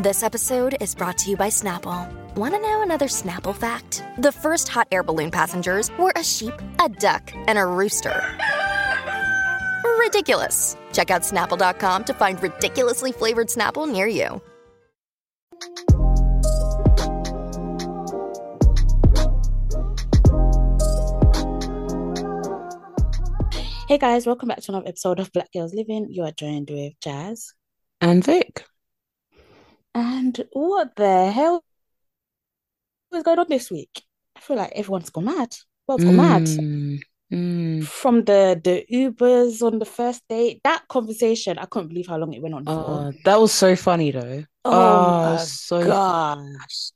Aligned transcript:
This 0.00 0.22
episode 0.22 0.76
is 0.80 0.94
brought 0.94 1.18
to 1.18 1.30
you 1.30 1.36
by 1.36 1.48
Snapple. 1.48 2.08
Want 2.36 2.54
to 2.54 2.60
know 2.60 2.82
another 2.82 3.08
Snapple 3.08 3.52
fact? 3.52 4.04
The 4.18 4.30
first 4.30 4.68
hot 4.68 4.86
air 4.92 5.02
balloon 5.02 5.32
passengers 5.32 5.90
were 5.98 6.12
a 6.14 6.22
sheep, 6.22 6.54
a 6.80 6.88
duck, 6.88 7.32
and 7.48 7.58
a 7.58 7.66
rooster. 7.66 8.22
Ridiculous. 9.98 10.76
Check 10.92 11.10
out 11.10 11.22
snapple.com 11.22 12.04
to 12.04 12.14
find 12.14 12.40
ridiculously 12.40 13.10
flavored 13.10 13.48
Snapple 13.48 13.90
near 13.90 14.06
you. 14.06 14.40
Hey 23.88 23.98
guys, 23.98 24.28
welcome 24.28 24.46
back 24.46 24.60
to 24.60 24.70
another 24.70 24.86
episode 24.86 25.18
of 25.18 25.32
Black 25.32 25.52
Girls 25.52 25.74
Living. 25.74 26.06
You 26.08 26.22
are 26.22 26.30
joined 26.30 26.70
with 26.70 26.92
Jazz. 27.00 27.52
And 28.00 28.24
Vic. 28.24 28.64
And 29.98 30.46
what 30.52 30.96
the 30.96 31.30
hell 31.32 31.62
is 33.12 33.22
going 33.22 33.38
on 33.38 33.46
this 33.48 33.70
week? 33.70 34.02
I 34.36 34.40
feel 34.40 34.56
like 34.56 34.72
everyone's 34.74 35.10
gone 35.10 35.26
mad. 35.26 35.54
World's 35.86 36.04
gone 36.04 36.16
mad. 36.16 36.50
Mm, 36.50 37.00
mm. 37.32 37.88
From 38.00 38.24
the 38.24 38.60
the 38.62 38.84
Ubers 38.92 39.62
on 39.62 39.78
the 39.78 39.84
first 39.84 40.22
date, 40.28 40.60
that 40.64 40.86
conversation, 40.88 41.58
I 41.58 41.66
couldn't 41.66 41.88
believe 41.88 42.06
how 42.06 42.16
long 42.18 42.32
it 42.32 42.42
went 42.42 42.54
on. 42.54 42.66
Oh, 42.66 43.12
that 43.24 43.40
was 43.40 43.52
so 43.52 43.74
funny 43.76 44.10
though. 44.10 44.44
Oh, 44.64 45.00
my 45.22 45.46
so 45.46 45.78
gosh. 45.80 46.92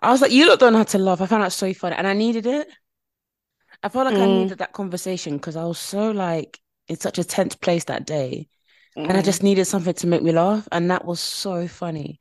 I 0.00 0.10
was 0.12 0.22
like, 0.22 0.32
you 0.32 0.48
lot 0.48 0.58
don't 0.58 0.72
know 0.72 0.78
how 0.78 0.84
to 0.84 0.98
laugh. 0.98 1.20
I 1.20 1.26
found 1.26 1.42
that 1.42 1.52
so 1.52 1.72
funny, 1.74 1.96
and 1.96 2.06
I 2.06 2.12
needed 2.14 2.46
it. 2.46 2.68
I 3.82 3.88
felt 3.88 4.06
like 4.06 4.18
I 4.18 4.26
Mm. 4.26 4.26
needed 4.26 4.58
that 4.58 4.72
conversation 4.72 5.36
because 5.36 5.56
I 5.56 5.64
was 5.64 5.78
so 5.78 6.10
like 6.10 6.60
in 6.88 6.96
such 6.96 7.18
a 7.18 7.24
tense 7.24 7.54
place 7.56 7.84
that 7.84 8.06
day, 8.06 8.48
and 9.04 9.16
I 9.16 9.22
Mm. 9.22 9.22
just 9.22 9.42
needed 9.42 9.66
something 9.66 9.94
to 9.94 10.06
make 10.06 10.22
me 10.22 10.32
laugh, 10.32 10.68
and 10.72 10.90
that 10.90 11.04
was 11.04 11.20
so 11.20 11.68
funny. 11.68 12.18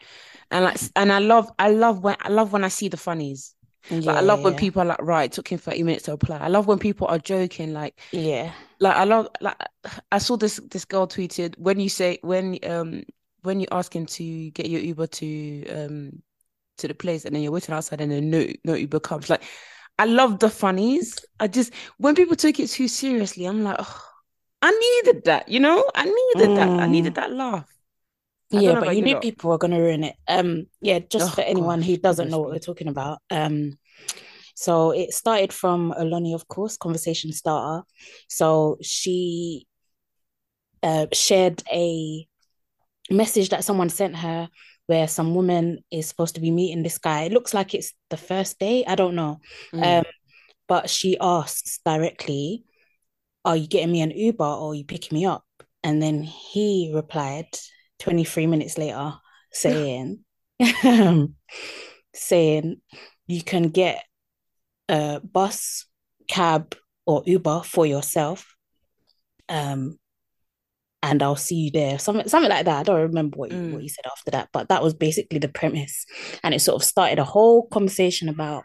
And 0.52 0.66
like, 0.66 0.78
and 0.96 1.12
I 1.12 1.20
love, 1.20 1.52
I 1.60 1.70
love 1.72 2.04
when 2.04 2.18
I 2.22 2.30
love 2.30 2.54
when 2.54 2.64
I 2.64 2.70
see 2.70 2.90
the 2.90 2.98
funnies. 2.98 3.56
Like, 4.06 4.18
I 4.18 4.22
love 4.22 4.44
when 4.44 4.56
people 4.56 4.82
are 4.84 4.86
like, 4.86 5.02
right, 5.02 5.26
it 5.26 5.34
took 5.34 5.48
him 5.50 5.60
30 5.60 5.84
minutes 5.84 6.06
to 6.06 6.14
apply. 6.14 6.38
I 6.38 6.48
love 6.50 6.68
when 6.68 6.80
people 6.80 7.08
are 7.08 7.20
joking, 7.20 7.74
like, 7.74 8.00
yeah. 8.12 8.54
like 8.80 8.96
I 8.96 9.04
love 9.04 9.28
like 9.42 9.58
I 10.12 10.18
saw 10.18 10.38
this 10.38 10.60
this 10.72 10.86
girl 10.86 11.08
tweeted 11.08 11.58
when 11.58 11.80
you 11.80 11.90
say 11.90 12.20
when 12.22 12.60
um 12.66 13.04
when 13.42 13.60
you 13.60 13.68
ask 13.72 13.96
him 13.96 14.06
to 14.08 14.50
get 14.52 14.70
your 14.70 14.82
Uber 14.82 15.08
to 15.08 15.68
um 15.70 16.22
to 16.78 16.88
the 16.88 16.94
place 16.96 17.26
and 17.26 17.36
then 17.36 17.44
you're 17.44 17.52
waiting 17.52 17.76
outside 17.76 18.02
and 18.02 18.12
then 18.12 18.30
no 18.30 18.48
no 18.66 18.74
Uber 18.76 19.00
comes 19.00 19.30
like 19.30 19.44
I 20.00 20.06
love 20.06 20.40
the 20.40 20.50
funnies 20.50 21.26
I 21.40 21.48
just 21.48 21.74
when 21.98 22.16
people 22.16 22.36
took 22.36 22.60
it 22.60 22.68
too 22.70 22.88
seriously 22.88 23.46
I'm 23.46 23.64
like 23.64 23.78
oh, 23.80 24.04
I 24.66 24.72
needed 24.72 25.26
that 25.26 25.48
you 25.50 25.60
know 25.60 25.80
I 25.96 26.06
needed 26.06 26.56
that 26.58 26.70
I 26.80 26.88
Mm. 26.88 26.92
needed 26.96 27.16
that 27.16 27.32
laugh 27.32 27.70
I 28.54 28.62
Yeah, 28.62 28.76
but 28.80 28.96
you 28.96 28.98
you 28.98 29.02
knew 29.04 29.16
lot. 29.16 29.22
people 29.22 29.50
were 29.50 29.58
gonna 29.58 29.80
ruin 29.82 30.04
it. 30.04 30.16
Um, 30.28 30.68
yeah, 30.82 31.00
just 31.00 31.32
Oh, 31.32 31.36
for 31.36 31.42
anyone 31.42 31.82
who 31.82 31.98
doesn't 31.98 32.30
know 32.30 32.40
what 32.40 32.52
we're 32.52 32.60
talking 32.60 32.88
about. 32.88 33.20
Um, 33.32 33.78
so 34.56 34.92
it 34.92 35.14
started 35.14 35.52
from 35.54 35.94
Oloni, 35.98 36.34
of 36.34 36.48
course, 36.48 36.78
conversation 36.78 37.32
starter. 37.34 37.86
So 38.30 38.78
she 38.82 39.68
uh 40.84 41.08
shared 41.14 41.64
a 41.72 42.28
message 43.10 43.50
that 43.50 43.64
someone 43.64 43.90
sent 43.90 44.16
her 44.16 44.50
where 44.88 45.08
some 45.08 45.34
woman 45.36 45.80
is 45.92 46.08
supposed 46.08 46.36
to 46.36 46.42
be 46.42 46.52
meeting 46.52 46.84
this 46.84 47.00
guy. 47.00 47.24
It 47.24 47.32
looks 47.32 47.54
like 47.54 47.74
it's 47.74 47.94
the 48.10 48.18
first 48.18 48.60
day. 48.60 48.86
I 48.86 48.96
don't 48.96 49.16
know. 49.16 49.40
Mm. 49.74 50.00
Um, 50.00 50.04
but 50.68 50.90
she 50.90 51.18
asks 51.20 51.80
directly, 51.86 52.64
Are 53.46 53.56
you 53.56 53.68
getting 53.68 53.92
me 53.92 54.02
an 54.02 54.12
Uber 54.12 54.44
or 54.44 54.72
are 54.72 54.76
you 54.76 54.84
picking 54.84 55.18
me 55.18 55.26
up? 55.26 55.46
And 55.84 56.02
then 56.02 56.24
he 56.24 56.92
replied 56.94 57.46
23 58.00 58.48
minutes 58.48 58.78
later, 58.78 59.14
saying, 59.52 60.20
saying 62.14 62.82
you 63.28 63.44
can 63.44 63.70
get 63.70 64.04
a 64.90 65.22
bus, 65.22 65.86
cab, 66.28 66.76
or 67.06 67.24
Uber 67.26 67.62
for 67.64 67.86
yourself. 67.86 68.56
Um, 69.48 70.00
and 71.04 71.22
I'll 71.22 71.36
see 71.36 71.56
you 71.56 71.72
there. 71.72 72.00
Something, 72.00 72.28
something 72.28 72.50
like 72.50 72.66
that. 72.66 72.80
I 72.80 72.84
don't 72.84 73.02
remember 73.02 73.38
what, 73.38 73.52
Mm. 73.52 73.74
what 73.74 73.82
he 73.84 73.90
said 73.90 74.06
after 74.12 74.32
that, 74.32 74.50
but 74.52 74.70
that 74.70 74.82
was 74.82 74.96
basically 74.96 75.38
the 75.38 75.50
premise. 75.50 76.04
And 76.44 76.56
it 76.56 76.62
sort 76.62 76.82
of 76.82 76.84
started 76.88 77.20
a 77.20 77.24
whole 77.24 77.68
conversation 77.68 78.28
about 78.28 78.64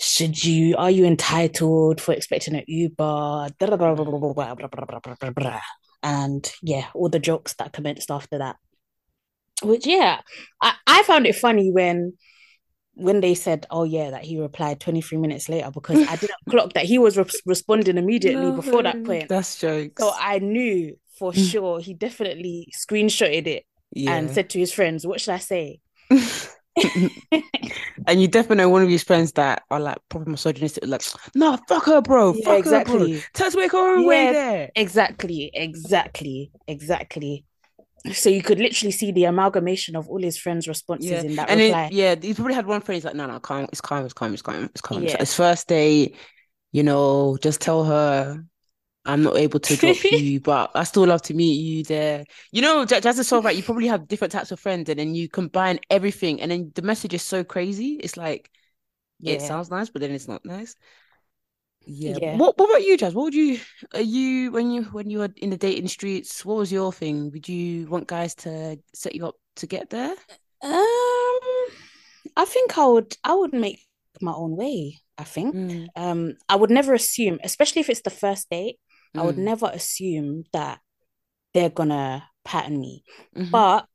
should 0.00 0.42
you 0.44 0.76
are 0.76 0.90
you 0.90 1.04
entitled 1.04 2.00
for 2.00 2.12
expecting 2.12 2.54
an 2.54 2.64
Uber? 2.66 3.48
And 6.02 6.52
yeah, 6.62 6.86
all 6.94 7.08
the 7.08 7.18
jokes 7.18 7.54
that 7.54 7.72
commenced 7.72 8.10
after 8.10 8.38
that. 8.38 8.56
Which 9.62 9.86
yeah, 9.86 10.20
I, 10.62 10.74
I 10.86 11.02
found 11.02 11.26
it 11.26 11.34
funny 11.34 11.72
when 11.72 12.12
when 12.94 13.20
they 13.20 13.34
said, 13.34 13.66
"Oh 13.70 13.82
yeah," 13.82 14.10
that 14.10 14.24
he 14.24 14.40
replied 14.40 14.78
23 14.78 15.18
minutes 15.18 15.48
later 15.48 15.70
because 15.72 16.06
I 16.06 16.14
didn't 16.14 16.38
clock 16.50 16.74
that 16.74 16.84
he 16.84 16.98
was 16.98 17.16
re- 17.18 17.24
responding 17.44 17.98
immediately 17.98 18.50
no, 18.50 18.52
before 18.52 18.84
that 18.84 19.02
point. 19.04 19.28
That's 19.28 19.58
jokes. 19.58 20.00
So 20.00 20.12
I 20.16 20.38
knew 20.38 20.96
for 21.18 21.32
mm. 21.32 21.50
sure 21.50 21.80
he 21.80 21.94
definitely 21.94 22.68
screenshotted 22.76 23.48
it 23.48 23.64
yeah. 23.92 24.14
and 24.14 24.30
said 24.30 24.50
to 24.50 24.60
his 24.60 24.72
friends, 24.72 25.04
"What 25.04 25.20
should 25.20 25.34
I 25.34 25.38
say?" 25.38 25.80
And 28.06 28.20
you 28.20 28.28
definitely 28.28 28.56
know 28.58 28.68
one 28.70 28.82
of 28.82 28.88
his 28.88 29.02
friends 29.04 29.32
that 29.32 29.64
are 29.70 29.80
like 29.80 29.98
proper 30.08 30.30
misogynistic, 30.30 30.86
like, 30.86 31.02
no, 31.34 31.58
fuck 31.68 31.84
her, 31.84 32.00
bro. 32.00 32.32
Yeah, 32.32 32.44
Fuck 32.44 32.64
her, 32.64 32.80
exactly. 32.80 33.14
bro. 33.14 33.20
Tell 33.34 33.46
us 33.46 33.52
to 33.54 33.58
make 33.58 33.72
her 33.72 33.78
own 33.98 34.04
way 34.06 34.26
there. 34.26 34.70
Exactly, 34.74 35.50
exactly, 35.54 36.52
exactly. 36.66 37.44
So 38.12 38.30
you 38.30 38.42
could 38.42 38.58
literally 38.58 38.92
see 38.92 39.12
the 39.12 39.24
amalgamation 39.24 39.96
of 39.96 40.08
all 40.08 40.22
his 40.22 40.38
friends' 40.38 40.68
responses 40.68 41.10
Yeah. 41.10 41.22
in 41.24 41.36
that 41.36 41.50
And 41.50 41.60
reply. 41.60 41.86
it, 41.86 41.92
yeah, 41.92 42.14
he 42.20 42.34
probably 42.34 42.54
had 42.54 42.66
one 42.66 42.80
friend, 42.80 42.96
he's 42.96 43.04
like, 43.04 43.14
no, 43.14 43.26
no, 43.26 43.38
calm, 43.40 43.64
it's 43.70 43.80
calm, 43.80 44.04
it's 44.04 44.14
calm, 44.14 44.32
it's 44.32 44.42
calm, 44.42 44.64
it's 44.64 44.80
calm. 44.80 45.02
It's, 45.04 45.12
Yeah. 45.12 45.20
it's 45.20 45.34
first 45.34 45.68
day, 45.68 46.14
you 46.72 46.82
know, 46.82 47.38
just 47.42 47.60
tell 47.60 47.84
her 47.84 48.44
I'm 49.08 49.22
not 49.22 49.36
able 49.36 49.58
to 49.60 49.76
drop 49.76 49.96
you, 50.12 50.40
but 50.40 50.70
I 50.74 50.84
still 50.84 51.06
love 51.06 51.22
to 51.22 51.34
meet 51.34 51.54
you 51.60 51.82
there. 51.84 52.24
You 52.52 52.62
know, 52.62 52.84
J- 52.84 53.00
Jazz 53.00 53.18
is 53.18 53.26
so 53.28 53.42
right. 53.42 53.56
You 53.56 53.62
probably 53.64 53.88
have 53.88 54.06
different 54.06 54.32
types 54.32 54.52
of 54.52 54.60
friends, 54.60 54.88
and 54.88 54.98
then 54.98 55.14
you 55.14 55.28
combine 55.28 55.80
everything, 55.90 56.40
and 56.40 56.50
then 56.50 56.72
the 56.74 56.82
message 56.82 57.14
is 57.14 57.22
so 57.22 57.42
crazy. 57.42 57.94
It's 57.94 58.16
like 58.16 58.50
it 59.24 59.40
Yeah. 59.40 59.48
sounds 59.48 59.70
nice, 59.70 59.90
but 59.90 60.00
then 60.02 60.12
it's 60.12 60.28
not 60.28 60.44
nice. 60.44 60.76
Yeah. 61.86 62.18
Yeah. 62.20 62.36
What 62.36 62.58
What 62.58 62.68
about 62.70 62.84
you, 62.84 62.96
Jazz? 62.98 63.14
What 63.14 63.24
would 63.24 63.34
you? 63.34 63.58
Are 63.94 64.00
you 64.00 64.52
when 64.52 64.70
you 64.70 64.82
when 64.84 65.08
you 65.10 65.18
were 65.20 65.30
in 65.36 65.50
the 65.50 65.56
dating 65.56 65.88
streets? 65.88 66.44
What 66.44 66.58
was 66.58 66.70
your 66.70 66.92
thing? 66.92 67.30
Would 67.32 67.48
you 67.48 67.86
want 67.88 68.06
guys 68.08 68.34
to 68.36 68.78
set 68.94 69.14
you 69.14 69.26
up 69.26 69.36
to 69.56 69.66
get 69.66 69.88
there? 69.90 70.14
Um, 70.62 71.38
I 72.36 72.44
think 72.44 72.76
I 72.76 72.86
would 72.86 73.16
I 73.24 73.34
would 73.34 73.54
make 73.54 73.80
my 74.20 74.32
own 74.32 74.56
way, 74.56 74.98
I 75.16 75.24
think. 75.24 75.54
Mm, 75.54 75.86
Um, 75.96 76.34
I 76.48 76.56
would 76.56 76.70
never 76.70 76.92
assume, 76.94 77.38
especially 77.42 77.80
if 77.80 77.88
it's 77.88 78.02
the 78.02 78.10
first 78.10 78.50
date, 78.50 78.76
I 79.18 79.22
would 79.24 79.38
mm, 79.38 79.44
never 79.44 79.70
assume 79.72 80.44
that 80.52 80.80
they're 81.54 81.70
gonna 81.70 82.28
pattern 82.44 82.80
me. 82.80 83.04
mhm. 83.36 83.52
But 83.52 83.86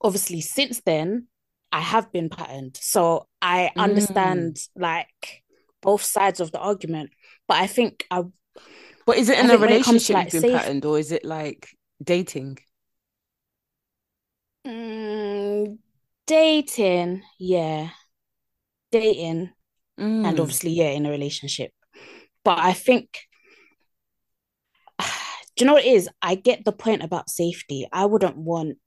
obviously, 0.00 0.40
since 0.40 0.80
then, 0.84 1.28
I 1.72 1.80
have 1.80 2.12
been 2.12 2.28
patterned. 2.28 2.76
So 2.80 3.26
I 3.42 3.72
Mm. 3.76 3.82
understand 3.82 4.58
like 4.76 5.42
both 5.82 6.02
sides 6.02 6.40
of 6.40 6.52
the 6.52 6.58
argument. 6.60 7.10
But 7.48 7.58
I 7.58 7.66
think 7.66 8.06
I 8.10 8.24
But 9.06 9.18
is 9.18 9.28
it 9.28 9.38
in 9.38 9.50
a 9.50 9.56
think 9.56 9.60
when 9.60 9.72
it 9.72 9.80
comes 9.80 10.04
to, 10.06 10.12
relationship 10.12 10.14
like, 10.14 10.26
you've 10.26 10.32
been 10.32 10.40
safe- 10.40 10.62
patterned, 10.62 10.84
or 10.84 10.98
is 10.98 11.12
it 11.12 11.24
like 11.24 11.68
dating? 12.02 12.58
Dating, 16.26 17.22
yeah. 17.38 17.90
Dating 18.92 19.50
and 20.24 20.40
Mm. 20.40 20.40
obviously, 20.40 20.72
yeah, 20.72 20.90
in 20.90 21.06
a 21.06 21.10
relationship. 21.10 21.72
But 22.44 22.58
I 22.58 22.72
think, 22.72 23.20
do 25.56 25.64
you 25.64 25.66
know 25.66 25.74
what 25.74 25.84
it 25.84 25.92
is? 25.92 26.08
I 26.20 26.34
get 26.34 26.64
the 26.64 26.72
point 26.72 27.02
about 27.02 27.30
safety. 27.30 27.86
I 27.92 28.06
wouldn't 28.06 28.36
want 28.36 28.78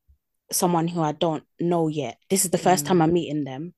someone 0.51 0.87
who 0.87 1.01
I 1.01 1.11
don't 1.11 1.43
know 1.59 1.87
yet. 1.87 2.17
This 2.29 2.45
is 2.45 2.51
the 2.51 2.57
first 2.57 2.85
Mm. 2.85 2.87
time 2.87 3.01
I'm 3.01 3.13
meeting 3.13 3.43
them 3.43 3.73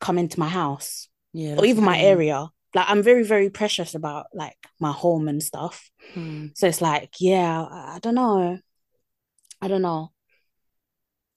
come 0.00 0.18
into 0.18 0.38
my 0.38 0.48
house 0.48 1.08
Yeah, 1.32 1.56
or 1.56 1.64
even 1.64 1.84
my 1.84 1.98
area. 1.98 2.48
Like 2.74 2.88
I'm 2.88 3.02
very, 3.02 3.24
very 3.24 3.50
precious 3.50 3.94
about 3.94 4.26
like 4.32 4.56
my 4.78 4.92
home 4.92 5.26
and 5.28 5.42
stuff. 5.42 5.90
Mm. 6.14 6.52
So 6.56 6.66
it's 6.68 6.80
like, 6.80 7.14
yeah, 7.18 7.62
I, 7.62 7.96
I 7.96 7.98
don't 7.98 8.14
know. 8.14 8.58
I 9.60 9.68
don't 9.68 9.82
know. 9.82 10.12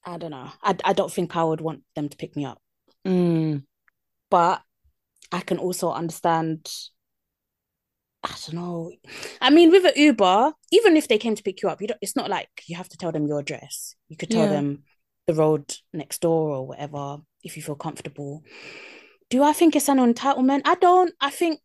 I 0.05 0.17
don't 0.17 0.31
know. 0.31 0.49
I, 0.61 0.75
I 0.83 0.93
don't 0.93 1.11
think 1.11 1.35
I 1.35 1.43
would 1.43 1.61
want 1.61 1.83
them 1.95 2.09
to 2.09 2.17
pick 2.17 2.35
me 2.35 2.45
up. 2.45 2.61
Mm. 3.07 3.63
But 4.29 4.61
I 5.31 5.39
can 5.41 5.57
also 5.57 5.91
understand. 5.91 6.69
I 8.23 8.29
don't 8.45 8.53
know. 8.53 8.91
I 9.41 9.49
mean, 9.49 9.71
with 9.71 9.85
an 9.85 9.93
Uber, 9.95 10.53
even 10.71 10.95
if 10.95 11.07
they 11.07 11.17
came 11.17 11.33
to 11.35 11.43
pick 11.43 11.61
you 11.63 11.69
up, 11.69 11.81
you 11.81 11.87
don't. 11.87 11.97
It's 12.01 12.15
not 12.15 12.29
like 12.29 12.49
you 12.67 12.75
have 12.75 12.89
to 12.89 12.97
tell 12.97 13.11
them 13.11 13.25
your 13.25 13.39
address. 13.39 13.95
You 14.09 14.17
could 14.17 14.29
tell 14.29 14.43
Yeah. 14.43 14.49
them 14.49 14.83
the 15.25 15.33
road 15.33 15.75
next 15.93 16.21
door 16.21 16.51
or 16.55 16.67
whatever 16.67 17.17
if 17.43 17.57
you 17.57 17.63
feel 17.63 17.75
comfortable. 17.75 18.43
Do 19.29 19.41
I 19.43 19.53
think 19.53 19.75
it's 19.75 19.89
an 19.89 19.97
entitlement? 19.97 20.61
I 20.65 20.75
don't. 20.75 21.13
I 21.19 21.31
think 21.31 21.59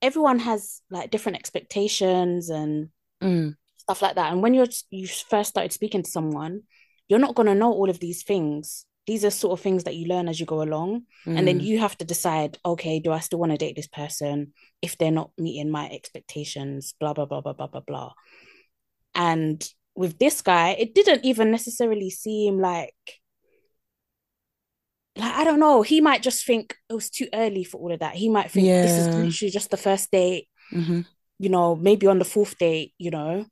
everyone 0.00 0.38
has 0.38 0.80
like 0.90 1.10
different 1.10 1.36
expectations 1.36 2.48
and 2.48 2.88
Mm. 3.22 3.56
stuff 3.76 4.00
like 4.02 4.14
that. 4.14 4.32
And 4.32 4.42
when 4.42 4.54
you're 4.54 4.66
you 4.90 5.06
first 5.08 5.50
started 5.50 5.72
speaking 5.72 6.02
to 6.02 6.10
someone, 6.10 6.62
you're 7.08 7.18
not 7.18 7.34
gonna 7.34 7.54
know 7.54 7.72
all 7.72 7.90
of 7.90 8.00
these 8.00 8.22
things. 8.22 8.85
These 9.06 9.24
are 9.24 9.30
sort 9.30 9.52
of 9.58 9.62
things 9.62 9.84
that 9.84 9.94
you 9.94 10.06
learn 10.06 10.28
as 10.28 10.40
you 10.40 10.46
go 10.46 10.62
along. 10.62 11.06
And 11.26 11.46
then 11.46 11.60
Mm. 11.60 11.64
you 11.64 11.78
have 11.78 11.96
to 11.98 12.04
decide, 12.04 12.58
okay, 12.64 12.98
do 12.98 13.12
I 13.12 13.20
still 13.20 13.38
want 13.38 13.52
to 13.52 13.58
date 13.58 13.76
this 13.76 13.86
person 13.86 14.52
if 14.82 14.98
they're 14.98 15.10
not 15.12 15.30
meeting 15.38 15.70
my 15.70 15.88
expectations? 15.90 16.94
Blah 16.98 17.12
blah 17.14 17.26
blah 17.26 17.40
blah 17.40 17.52
blah 17.52 17.68
blah 17.68 17.80
blah. 17.86 18.12
And 19.14 19.66
with 19.94 20.18
this 20.18 20.42
guy, 20.42 20.70
it 20.70 20.94
didn't 20.94 21.24
even 21.24 21.50
necessarily 21.50 22.10
seem 22.10 22.58
like 22.60 22.94
like 25.16 25.34
I 25.34 25.44
don't 25.44 25.60
know. 25.60 25.82
He 25.82 26.00
might 26.00 26.22
just 26.22 26.44
think 26.44 26.76
it 26.90 26.94
was 26.94 27.08
too 27.10 27.28
early 27.32 27.64
for 27.64 27.78
all 27.78 27.92
of 27.92 28.00
that. 28.00 28.16
He 28.16 28.28
might 28.28 28.50
think 28.50 28.66
this 28.82 28.98
is 28.98 29.06
literally 29.16 29.50
just 29.50 29.70
the 29.70 29.76
first 29.76 30.10
date. 30.10 30.48
Mhm. 30.74 31.06
You 31.38 31.48
know, 31.48 31.76
maybe 31.76 32.06
on 32.06 32.18
the 32.18 32.24
fourth 32.24 32.58
date. 32.58 32.92
You 32.98 33.10
know, 33.10 33.46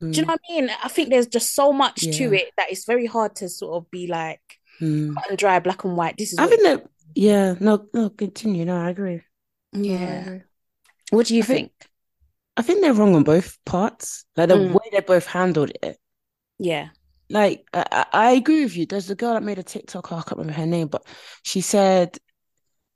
do 0.00 0.06
you 0.20 0.22
Mm. 0.22 0.26
know 0.26 0.32
what 0.32 0.40
I 0.48 0.52
mean? 0.52 0.70
I 0.82 0.88
think 0.88 1.08
there's 1.10 1.26
just 1.26 1.54
so 1.54 1.72
much 1.72 2.00
to 2.18 2.32
it 2.34 2.52
that 2.56 2.70
it's 2.70 2.84
very 2.86 3.06
hard 3.06 3.36
to 3.36 3.48
sort 3.48 3.76
of 3.76 3.90
be 3.90 4.06
like 4.06 4.40
Mm. 4.80 5.14
cut 5.14 5.28
and 5.30 5.38
dry, 5.38 5.58
black 5.60 5.84
and 5.84 5.96
white. 5.96 6.16
This 6.16 6.32
is 6.32 6.38
I 6.38 6.42
what 6.42 6.50
think 6.50 6.62
that 6.64 6.86
yeah, 7.14 7.54
no, 7.60 7.86
no, 7.94 8.10
continue. 8.10 8.64
No, 8.64 8.76
I 8.76 8.90
agree. 8.90 9.22
I 9.74 9.78
yeah. 9.78 10.20
agree. 10.22 10.42
What 11.10 11.26
do 11.26 11.36
you 11.36 11.42
I 11.42 11.46
think- 11.46 11.72
think? 11.80 11.90
I 12.56 12.62
think 12.62 12.80
they're 12.82 12.94
wrong 12.94 13.14
on 13.16 13.24
both 13.24 13.58
parts. 13.64 14.24
Like 14.36 14.48
the 14.48 14.54
Mm. 14.56 14.72
way 14.72 14.88
they 14.92 15.00
both 15.00 15.26
handled 15.26 15.72
it. 15.82 15.98
Yeah. 16.58 16.88
Like 17.30 17.66
I, 17.72 17.84
I 17.90 18.06
I 18.12 18.30
agree 18.32 18.62
with 18.64 18.76
you. 18.76 18.86
There's 18.86 19.10
a 19.10 19.14
girl 19.16 19.34
that 19.34 19.42
made 19.42 19.58
a 19.58 19.62
TikTok. 19.62 20.12
I 20.12 20.16
can't 20.22 20.32
remember 20.38 20.52
her 20.52 20.66
name, 20.66 20.88
but 20.88 21.04
she 21.42 21.60
said, 21.62 22.16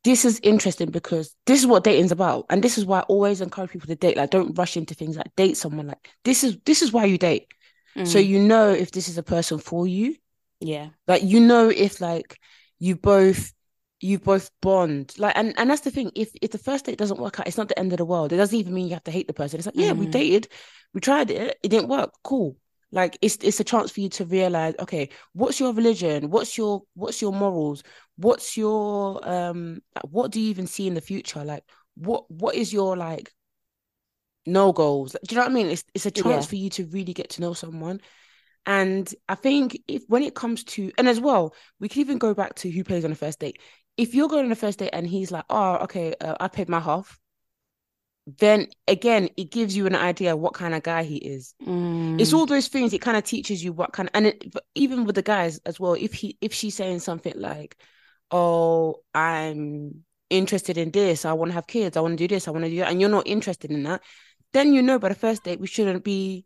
"This 0.04 0.24
is 0.24 0.38
interesting 0.42 0.90
because 0.90 1.34
this 1.46 1.58
is 1.60 1.66
what 1.66 1.82
dating's 1.82 2.12
about, 2.12 2.46
and 2.50 2.62
this 2.62 2.78
is 2.78 2.84
why 2.84 3.00
I 3.00 3.02
always 3.02 3.40
encourage 3.40 3.70
people 3.70 3.88
to 3.88 3.94
date. 3.96 4.16
Like, 4.16 4.30
don't 4.30 4.56
rush 4.56 4.76
into 4.76 4.94
things. 4.94 5.16
Like, 5.16 5.34
date 5.34 5.56
someone. 5.56 5.88
Like, 5.88 6.08
this 6.24 6.44
is 6.44 6.58
this 6.66 6.82
is 6.82 6.92
why 6.92 7.06
you 7.06 7.18
date. 7.18 7.48
So 8.04 8.18
Mm. 8.18 8.26
you 8.26 8.38
know 8.40 8.70
if 8.70 8.92
this 8.92 9.08
is 9.08 9.18
a 9.18 9.22
person 9.24 9.58
for 9.58 9.86
you. 9.88 10.14
Yeah. 10.60 10.90
Like, 11.06 11.22
you 11.22 11.40
know 11.40 11.68
if 11.68 12.00
like 12.00 12.38
you 12.78 12.96
both 12.96 13.52
you 14.00 14.18
both 14.18 14.50
bond. 14.60 15.14
Like, 15.18 15.36
and 15.36 15.54
and 15.58 15.70
that's 15.70 15.80
the 15.82 15.90
thing. 15.90 16.10
If 16.14 16.30
if 16.40 16.50
the 16.52 16.58
first 16.58 16.84
date 16.86 16.98
doesn't 16.98 17.20
work 17.20 17.40
out, 17.40 17.46
it's 17.48 17.56
not 17.58 17.68
the 17.68 17.78
end 17.78 17.92
of 17.92 17.98
the 17.98 18.04
world. 18.04 18.32
It 18.32 18.36
doesn't 18.36 18.58
even 18.58 18.74
mean 18.74 18.86
you 18.88 18.94
have 18.94 19.04
to 19.04 19.10
hate 19.10 19.26
the 19.26 19.32
person. 19.34 19.58
It's 19.58 19.66
like, 19.66 19.76
yeah, 19.76 19.92
we 19.92 20.06
Mhm. 20.06 20.10
dated, 20.10 20.48
we 20.94 21.00
tried 21.00 21.30
it, 21.30 21.58
it 21.62 21.68
didn't 21.68 21.88
work. 21.88 22.12
Cool. 22.22 22.56
Like 22.90 23.18
it's 23.20 23.36
it's 23.42 23.60
a 23.60 23.64
chance 23.64 23.90
for 23.90 24.00
you 24.00 24.08
to 24.10 24.24
realize, 24.24 24.74
okay, 24.80 25.10
what's 25.32 25.60
your 25.60 25.72
religion? 25.74 26.30
What's 26.30 26.56
your 26.56 26.82
what's 26.94 27.20
your 27.20 27.32
morals? 27.32 27.82
What's 28.16 28.56
your 28.56 29.26
um 29.28 29.82
like, 29.94 30.04
what 30.10 30.30
do 30.30 30.40
you 30.40 30.50
even 30.50 30.66
see 30.66 30.86
in 30.86 30.94
the 30.94 31.00
future? 31.00 31.44
Like 31.44 31.64
what 31.96 32.30
what 32.30 32.54
is 32.54 32.72
your 32.72 32.96
like 32.96 33.32
no 34.46 34.72
goals? 34.72 35.12
Do 35.12 35.18
you 35.34 35.36
know 35.36 35.42
what 35.44 35.50
I 35.50 35.54
mean? 35.54 35.66
It's 35.68 35.84
it's 35.94 36.06
a 36.06 36.10
chance 36.10 36.44
Yeah. 36.44 36.48
for 36.50 36.56
you 36.56 36.70
to 36.70 36.86
really 36.86 37.12
get 37.12 37.30
to 37.30 37.40
know 37.40 37.52
someone. 37.52 38.00
And 38.68 39.12
I 39.30 39.34
think 39.34 39.80
if 39.88 40.04
when 40.08 40.22
it 40.22 40.34
comes 40.34 40.62
to 40.64 40.92
and 40.98 41.08
as 41.08 41.18
well, 41.20 41.54
we 41.80 41.88
can 41.88 42.02
even 42.02 42.18
go 42.18 42.34
back 42.34 42.54
to 42.56 42.70
who 42.70 42.84
pays 42.84 43.02
on 43.02 43.10
the 43.10 43.16
first 43.16 43.40
date. 43.40 43.58
If 43.96 44.14
you're 44.14 44.28
going 44.28 44.44
on 44.44 44.52
a 44.52 44.56
first 44.56 44.78
date 44.78 44.90
and 44.92 45.06
he's 45.06 45.32
like, 45.32 45.46
oh, 45.48 45.76
okay, 45.84 46.14
uh, 46.20 46.36
I 46.38 46.48
paid 46.48 46.68
my 46.68 46.78
half, 46.78 47.18
then 48.38 48.66
again, 48.86 49.30
it 49.38 49.50
gives 49.50 49.74
you 49.74 49.86
an 49.86 49.96
idea 49.96 50.36
what 50.36 50.52
kind 50.52 50.74
of 50.74 50.82
guy 50.82 51.02
he 51.02 51.16
is. 51.16 51.54
It's 52.18 52.32
Mm. 52.32 52.36
all 52.36 52.46
those 52.46 52.68
things. 52.68 52.92
It 52.92 53.00
kind 53.00 53.16
of 53.16 53.24
teaches 53.24 53.64
you 53.64 53.72
what 53.72 53.92
kind 53.92 54.08
of, 54.08 54.14
and 54.14 54.26
it, 54.26 54.44
even 54.74 55.04
with 55.06 55.14
the 55.14 55.22
guys 55.22 55.60
as 55.64 55.80
well. 55.80 55.94
If 55.94 56.12
he, 56.12 56.36
if 56.42 56.52
she's 56.52 56.74
saying 56.74 57.00
something 57.00 57.32
like, 57.36 57.76
"Oh, 58.30 58.96
I'm 59.14 60.04
interested 60.28 60.76
in 60.76 60.90
this. 60.90 61.24
I 61.24 61.32
want 61.32 61.50
to 61.50 61.54
have 61.54 61.66
kids. 61.66 61.96
I 61.96 62.00
want 62.02 62.18
to 62.18 62.28
do 62.28 62.28
this. 62.34 62.48
I 62.48 62.50
want 62.50 62.64
to 62.64 62.70
do 62.70 62.76
that," 62.78 62.90
and 62.90 63.00
you're 63.00 63.08
not 63.08 63.26
interested 63.26 63.70
in 63.70 63.84
that, 63.84 64.02
then 64.52 64.74
you 64.74 64.82
know 64.82 64.98
by 64.98 65.08
the 65.08 65.14
first 65.14 65.44
date 65.44 65.60
we 65.60 65.66
shouldn't 65.66 66.04
be, 66.04 66.44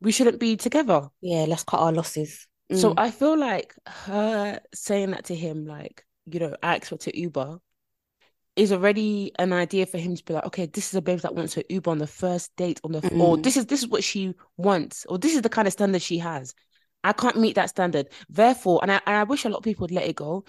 we 0.00 0.12
shouldn't 0.12 0.40
be 0.40 0.56
together. 0.56 1.08
Yeah, 1.20 1.44
let's 1.48 1.64
cut 1.64 1.80
our 1.80 1.92
losses. 1.92 2.46
So 2.72 2.90
Mm. 2.90 2.94
I 2.98 3.10
feel 3.10 3.36
like 3.38 3.74
her 3.86 4.60
saying 4.74 5.10
that 5.10 5.24
to 5.26 5.34
him, 5.34 5.66
like, 5.66 6.04
you 6.26 6.38
know, 6.40 6.54
I 6.62 6.76
expect 6.76 7.02
to 7.02 7.18
Uber, 7.18 7.58
is 8.56 8.72
already 8.72 9.32
an 9.38 9.52
idea 9.52 9.86
for 9.86 9.98
him 9.98 10.14
to 10.16 10.24
be 10.24 10.34
like, 10.34 10.44
okay, 10.46 10.66
this 10.66 10.88
is 10.88 10.94
a 10.94 11.02
babe 11.02 11.20
that 11.20 11.34
wants 11.34 11.54
to 11.54 11.64
Uber 11.68 11.90
on 11.90 11.98
the 11.98 12.06
first 12.06 12.54
date 12.56 12.80
on 12.84 12.92
the, 12.92 12.98
f- 12.98 13.12
or 13.12 13.36
Mm. 13.36 13.42
this 13.42 13.56
is 13.56 13.66
this 13.66 13.80
is 13.82 13.88
what 13.88 14.04
she 14.04 14.34
wants, 14.56 15.06
or 15.08 15.18
this 15.18 15.34
is 15.34 15.42
the 15.42 15.48
kind 15.48 15.66
of 15.66 15.72
standard 15.72 16.02
she 16.02 16.18
has. 16.18 16.54
I 17.02 17.12
can't 17.12 17.38
meet 17.38 17.54
that 17.54 17.70
standard. 17.70 18.08
Therefore, 18.28 18.80
and 18.82 18.92
I 18.92 19.00
and 19.06 19.16
I 19.16 19.24
wish 19.24 19.44
a 19.44 19.48
lot 19.48 19.58
of 19.58 19.64
people 19.64 19.84
would 19.84 19.90
let 19.92 20.06
it 20.06 20.16
go. 20.16 20.44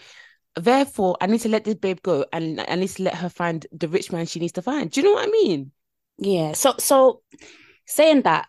Therefore, 0.55 1.15
I 1.21 1.27
need 1.27 1.41
to 1.41 1.49
let 1.49 1.63
this 1.63 1.75
babe 1.75 1.99
go, 2.03 2.25
and 2.33 2.59
I 2.59 2.75
need 2.75 2.89
to 2.89 3.03
let 3.03 3.15
her 3.15 3.29
find 3.29 3.65
the 3.71 3.87
rich 3.87 4.11
man 4.11 4.25
she 4.25 4.39
needs 4.39 4.53
to 4.53 4.61
find. 4.61 4.91
Do 4.91 4.99
you 4.99 5.07
know 5.07 5.13
what 5.13 5.27
I 5.27 5.31
mean? 5.31 5.71
Yeah. 6.17 6.51
So 6.53 6.75
so 6.77 7.21
saying 7.87 8.23
that, 8.23 8.47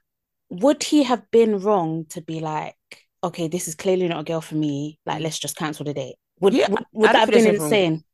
would 0.52 0.82
he 0.82 1.02
have 1.04 1.30
been 1.30 1.58
wrong 1.60 2.04
to 2.10 2.20
be 2.20 2.40
like, 2.40 2.76
okay, 3.24 3.48
this 3.48 3.68
is 3.68 3.74
clearly 3.74 4.06
not 4.06 4.20
a 4.20 4.24
girl 4.24 4.42
for 4.42 4.54
me. 4.54 4.98
Like, 5.06 5.22
let's 5.22 5.38
just 5.38 5.56
cancel 5.56 5.84
the 5.84 5.94
date. 5.94 6.16
Would 6.40 6.52
Yeah, 6.52 6.68
would, 6.68 6.84
would 6.92 7.06
that 7.08 7.16
have 7.16 7.30
been 7.30 7.38
anything 7.38 7.60
wrong 7.60 7.72
insane? 7.72 8.04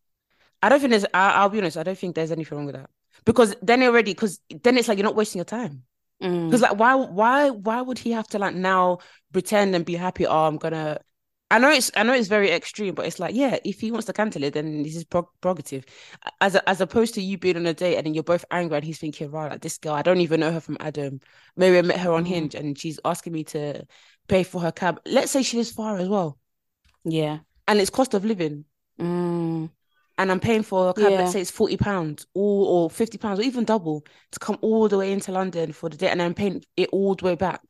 I 0.63 0.69
don't 0.69 0.79
think 0.79 0.91
there's. 0.91 1.05
I, 1.13 1.31
I'll 1.33 1.49
be 1.49 1.59
honest. 1.59 1.77
I 1.77 1.83
don't 1.83 1.99
think 1.99 2.15
there's 2.15 2.31
anything 2.31 2.57
wrong 2.57 2.67
with 2.67 2.77
that 2.77 2.91
because 3.25 3.57
then 3.61 3.83
already, 3.83 4.13
because 4.13 4.41
then 4.63 4.79
it's 4.79 4.87
like 4.87 4.99
you're 4.99 5.05
not 5.05 5.17
wasting 5.17 5.39
your 5.39 5.45
time. 5.45 5.83
Mm. 6.23 6.47
Because 6.47 6.63
like 6.63 6.79
why 6.79 6.95
why 6.95 7.51
why 7.51 7.81
would 7.81 7.99
he 7.99 8.13
have 8.13 8.29
to 8.29 8.39
like 8.39 8.55
now 8.55 8.99
pretend 9.33 9.75
and 9.75 9.85
be 9.85 9.97
happy? 9.97 10.27
Oh, 10.27 10.47
I'm 10.47 10.59
gonna. 10.59 11.01
I 11.51 11.59
know 11.59 11.71
it's 11.71 11.91
I 11.97 12.03
know 12.03 12.13
it's 12.13 12.29
very 12.29 12.51
extreme, 12.51 12.95
but 12.95 13.07
it's 13.07 13.19
like 13.19 13.35
yeah, 13.35 13.59
if 13.65 13.81
he 13.81 13.91
wants 13.91 14.07
to 14.07 14.13
cancel 14.13 14.43
it, 14.45 14.53
then 14.55 14.83
this 14.83 14.95
is 14.97 15.05
prerogative. 15.05 15.85
As 16.41 16.55
a, 16.55 16.69
as 16.69 16.81
opposed 16.83 17.15
to 17.15 17.23
you 17.23 17.39
being 17.39 17.57
on 17.57 17.65
a 17.67 17.73
date 17.73 17.97
and 17.97 18.05
then 18.07 18.13
you're 18.15 18.23
both 18.23 18.45
angry 18.51 18.77
and 18.77 18.85
he's 18.85 18.99
thinking 18.99 19.31
right, 19.31 19.51
like 19.53 19.63
this 19.63 19.79
girl, 19.79 19.95
I 19.95 20.03
don't 20.03 20.21
even 20.21 20.41
know 20.41 20.53
her 20.53 20.61
from 20.61 20.77
Adam. 20.81 21.21
Maybe 21.57 21.79
I 21.79 21.83
met 21.83 22.01
her 22.01 22.13
on 22.13 22.25
Mm. 22.25 22.29
Hinge 22.29 22.55
and 22.55 22.79
she's 22.79 23.01
asking 23.05 23.33
me 23.33 23.45
to 23.45 23.87
pay 24.29 24.43
for 24.43 24.61
her 24.61 24.73
cab. 24.73 25.01
Let's 25.07 25.31
say 25.33 25.43
she 25.43 25.57
lives 25.57 25.73
far 25.73 25.97
as 25.97 26.09
well, 26.09 26.39
Yeah. 27.05 27.39
and 27.67 27.81
it's 27.81 27.91
cost 27.91 28.13
of 28.15 28.25
living. 28.25 28.65
Mm. 29.01 29.71
and 30.19 30.33
I'm 30.33 30.41
paying 30.41 30.65
for 30.65 30.91
a 30.91 30.95
cab, 30.95 31.13
Yeah. 31.13 31.19
let's 31.19 31.33
say 31.33 31.41
it's 31.41 31.51
40 31.53 31.77
pounds 31.77 32.27
or, 32.35 32.67
or 32.67 32.91
50 32.91 33.17
pounds 33.19 33.39
or 33.39 33.43
even 33.43 33.65
double 33.65 34.05
to 34.33 34.39
come 34.41 34.59
all 34.61 34.89
the 34.89 34.99
way 34.99 35.13
into 35.13 35.31
London 35.33 35.73
for 35.73 35.89
the 35.89 35.97
date 35.97 36.11
and 36.11 36.21
I'm 36.21 36.35
paying 36.35 36.63
it 36.77 36.89
all 36.93 37.15
the 37.15 37.25
way 37.25 37.37
back. 37.37 37.63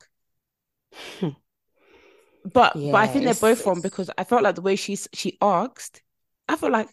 But 2.53 2.73
but 2.91 2.95
I 3.01 3.07
think 3.07 3.25
they're 3.25 3.33
both 3.55 3.65
wrong 3.65 3.81
because 3.81 4.09
I 4.17 4.23
felt 4.23 4.43
like 4.43 4.55
the 4.55 4.61
way 4.61 4.75
she's 4.75 5.07
she 5.13 5.37
asked, 5.41 6.01
I 6.47 6.55
felt 6.55 6.71
like 6.71 6.89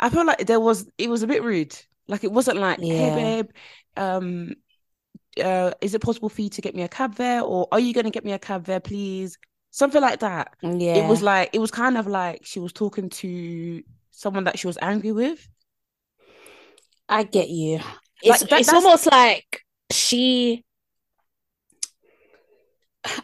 I 0.00 0.08
felt 0.10 0.26
like 0.26 0.46
there 0.46 0.60
was 0.60 0.88
it 0.98 1.08
was 1.10 1.22
a 1.22 1.26
bit 1.26 1.42
rude. 1.42 1.74
Like 2.08 2.24
it 2.24 2.32
wasn't 2.32 2.58
like, 2.58 2.80
hey 2.80 3.14
babe, 3.14 3.50
um 3.96 4.54
uh 5.42 5.72
is 5.80 5.94
it 5.94 6.02
possible 6.02 6.28
for 6.28 6.42
you 6.42 6.50
to 6.50 6.60
get 6.60 6.74
me 6.74 6.82
a 6.82 6.88
cab 6.88 7.14
there? 7.16 7.42
Or 7.42 7.68
are 7.72 7.80
you 7.80 7.94
gonna 7.94 8.10
get 8.10 8.24
me 8.24 8.32
a 8.32 8.38
cab 8.38 8.64
there, 8.64 8.80
please? 8.80 9.38
Something 9.70 10.02
like 10.02 10.20
that. 10.20 10.54
Yeah. 10.62 10.96
It 10.96 11.08
was 11.08 11.22
like 11.22 11.50
it 11.52 11.58
was 11.58 11.70
kind 11.70 11.96
of 11.96 12.06
like 12.06 12.40
she 12.44 12.60
was 12.60 12.72
talking 12.72 13.08
to 13.10 13.82
someone 14.10 14.44
that 14.44 14.58
she 14.58 14.66
was 14.66 14.78
angry 14.82 15.12
with. 15.12 15.48
I 17.08 17.22
get 17.24 17.48
you. 17.48 17.76
Like, 17.78 17.86
It's 18.22 18.40
that- 18.44 18.60
it's 18.60 18.72
almost 18.72 19.10
like 19.10 19.64
she 19.90 20.64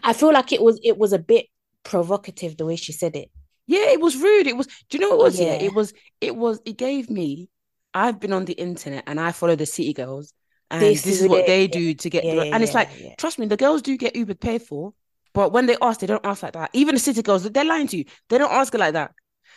I 0.03 0.13
feel 0.13 0.33
like 0.33 0.53
it 0.53 0.63
was 0.63 0.81
it 0.83 0.97
was 0.99 1.13
a 1.13 1.19
bit 1.19 1.47
provocative 1.93 2.57
the 2.57 2.67
way 2.67 2.77
she 2.77 2.93
said 2.93 3.15
it. 3.17 3.29
Yeah, 3.67 3.87
it 3.95 4.01
was 4.01 4.15
rude. 4.17 4.47
It 4.47 4.57
was. 4.57 4.67
Do 4.89 4.93
you 4.97 5.01
know 5.01 5.11
what 5.11 5.21
it 5.21 5.29
was? 5.29 5.41
Yeah, 5.41 5.55
Yeah. 5.55 5.63
it 5.69 5.75
was. 5.75 5.93
It 6.21 6.35
was. 6.37 6.61
It 6.65 6.77
gave 6.77 7.11
me. 7.11 7.49
I've 7.95 8.19
been 8.21 8.33
on 8.39 8.45
the 8.45 8.53
internet 8.53 9.05
and 9.07 9.19
I 9.19 9.33
follow 9.33 9.57
the 9.57 9.67
city 9.67 9.93
girls, 9.93 10.33
and 10.71 10.81
This 10.83 11.03
this, 11.03 11.21
is 11.23 11.29
what 11.29 11.41
it. 11.41 11.47
they 11.47 11.63
Yeah. 11.63 11.79
do 11.81 11.95
to 12.03 12.11
get. 12.11 12.25
Yeah, 12.25 12.35
the- 12.37 12.53
and 12.53 12.63
it's 12.63 12.75
like, 12.75 12.89
trust 13.19 13.39
me, 13.39 13.47
the 13.47 13.57
girls 13.57 13.81
do 13.83 13.97
get 13.97 14.15
Uber 14.17 14.35
paid 14.35 14.63
for, 14.63 14.93
But 15.35 15.53
when 15.53 15.67
they 15.67 15.77
ask, 15.81 16.01
they 16.01 16.07
don't 16.07 16.25
ask 16.25 16.43
like 16.43 16.55
that. 16.55 16.71
Even 16.73 16.95
the 16.97 17.01
city 17.01 17.23
girls, 17.23 17.43
they're 17.45 17.65
lying 17.75 17.87
to 17.89 17.97
you. 17.99 18.05
They 18.29 18.39
don't 18.39 18.51
ask 18.61 18.75
it 18.75 18.81
like 18.81 18.95
that. 18.95 19.13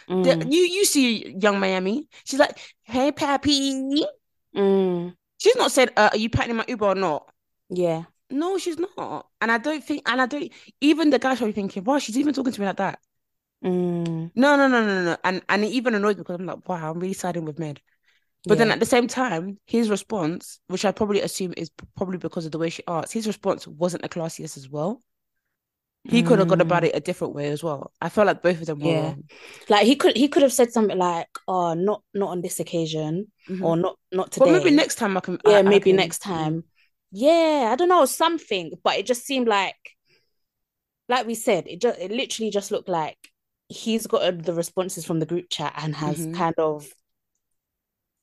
Mm, 0.10 0.52
you 0.52 0.62
you 0.78 0.84
see 0.86 1.08
Yung 1.44 1.60
Miami. 1.60 2.08
She's 2.28 2.40
like, 2.40 2.56
"Hey, 2.84 3.12
Pappy." 3.12 4.06
mm, 4.56 5.14
She's 5.38 5.56
not 5.56 5.72
said, 5.72 5.90
uh, 5.98 6.10
"Are 6.12 6.18
you 6.18 6.30
packing 6.30 6.56
my 6.58 6.66
Uber 6.68 6.86
or 6.94 6.96
not?" 6.96 7.22
yeah. 7.70 8.04
No, 8.32 8.58
she's 8.58 8.78
not. 8.80 9.28
And 9.42 9.52
I 9.52 9.58
don't 9.58 9.84
think, 9.84 10.10
and 10.10 10.22
I 10.22 10.26
don't. 10.26 10.52
Even 10.82 11.10
the 11.10 11.20
guys 11.20 11.42
are 11.42 11.52
thinking, 11.52 11.84
"Wow, 11.84 12.00
she's 12.00 12.18
even 12.18 12.34
talking 12.34 12.54
to 12.54 12.60
me 12.62 12.68
like 12.68 12.78
that." 12.78 13.00
Mm, 13.64 14.32
No, 14.36 14.56
no, 14.56 14.68
no, 14.68 14.86
no, 14.86 15.04
no. 15.04 15.18
And 15.24 15.42
and 15.50 15.64
it 15.64 15.68
even 15.72 15.94
annoys 15.96 16.16
me 16.16 16.22
because 16.22 16.40
I'm 16.40 16.46
like, 16.46 16.68
"Wow, 16.68 16.92
I'm 16.92 17.00
really 17.00 17.14
siding 17.14 17.46
with 17.46 17.60
Med." 17.60 17.82
But 18.48 18.58
then 18.58 18.72
at 18.72 18.80
the 18.80 18.88
same 18.88 19.08
time, 19.08 19.60
his 19.68 19.90
response, 19.90 20.60
which 20.68 20.84
I 20.84 20.92
probably 20.92 21.22
assume 21.22 21.54
is 21.58 21.70
probably 21.96 22.18
because 22.18 22.46
of 22.48 22.52
the 22.52 22.58
way 22.58 22.70
she 22.72 22.82
asked, 22.88 23.14
his 23.14 23.28
response 23.28 23.68
wasn't 23.68 24.02
the 24.02 24.10
classiest 24.10 24.58
as 24.58 24.68
well. 24.68 25.00
He 26.04 26.24
could 26.24 26.40
have 26.40 26.48
gone 26.48 26.62
about 26.62 26.82
Mm. 26.82 26.88
it 26.88 26.96
a 26.96 27.00
different 27.00 27.36
way 27.36 27.50
as 27.50 27.64
well. 27.64 27.92
I 28.02 28.10
felt 28.10 28.26
like 28.26 28.42
both 28.42 28.60
of 28.60 28.66
them 28.66 28.80
were 28.80 28.88
Yeah. 28.88 29.02
wrong. 29.02 29.24
Like 29.70 29.86
he 29.86 29.96
could 29.96 30.18
he 30.18 30.28
could 30.30 30.42
have 30.42 30.52
said 30.52 30.74
something 30.74 30.98
like, 30.98 31.28
"Oh, 31.48 31.76
not 31.76 32.02
not 32.16 32.30
on 32.30 32.42
this 32.42 32.60
occasion, 32.60 33.32
Mhm. 33.48 33.64
or 33.64 33.78
not 33.78 34.00
not 34.12 34.36
But 34.36 34.46
today." 34.46 34.58
maybe 34.58 34.72
next 34.72 34.96
time 34.96 35.16
I 35.16 35.20
can. 35.20 35.38
Yeah, 35.46 35.58
I 35.58 35.62
maybe 35.62 35.92
can- 35.92 35.98
next 35.98 36.22
mm. 36.24 36.34
time. 36.34 36.64
Yeah, 37.12 37.70
I 37.72 37.76
don't 37.76 37.90
know, 37.90 38.06
something, 38.06 38.72
but 38.84 38.98
it 38.98 39.06
just 39.06 39.26
seemed 39.26 39.48
like, 39.48 39.76
like 41.10 41.28
we 41.28 41.36
said, 41.36 41.68
it 41.68 41.82
just 41.82 42.00
it 42.00 42.12
literally 42.12 42.52
just 42.52 42.72
looked 42.72 42.88
like 42.90 43.18
he's 43.68 44.08
got 44.08 44.44
the 44.44 44.54
responses 44.54 45.06
from 45.06 45.20
the 45.20 45.26
group 45.26 45.46
chat 45.50 45.74
and 45.78 45.96
has 45.96 46.26
Mhm. 46.26 46.34
kind 46.36 46.56
of 46.58 46.88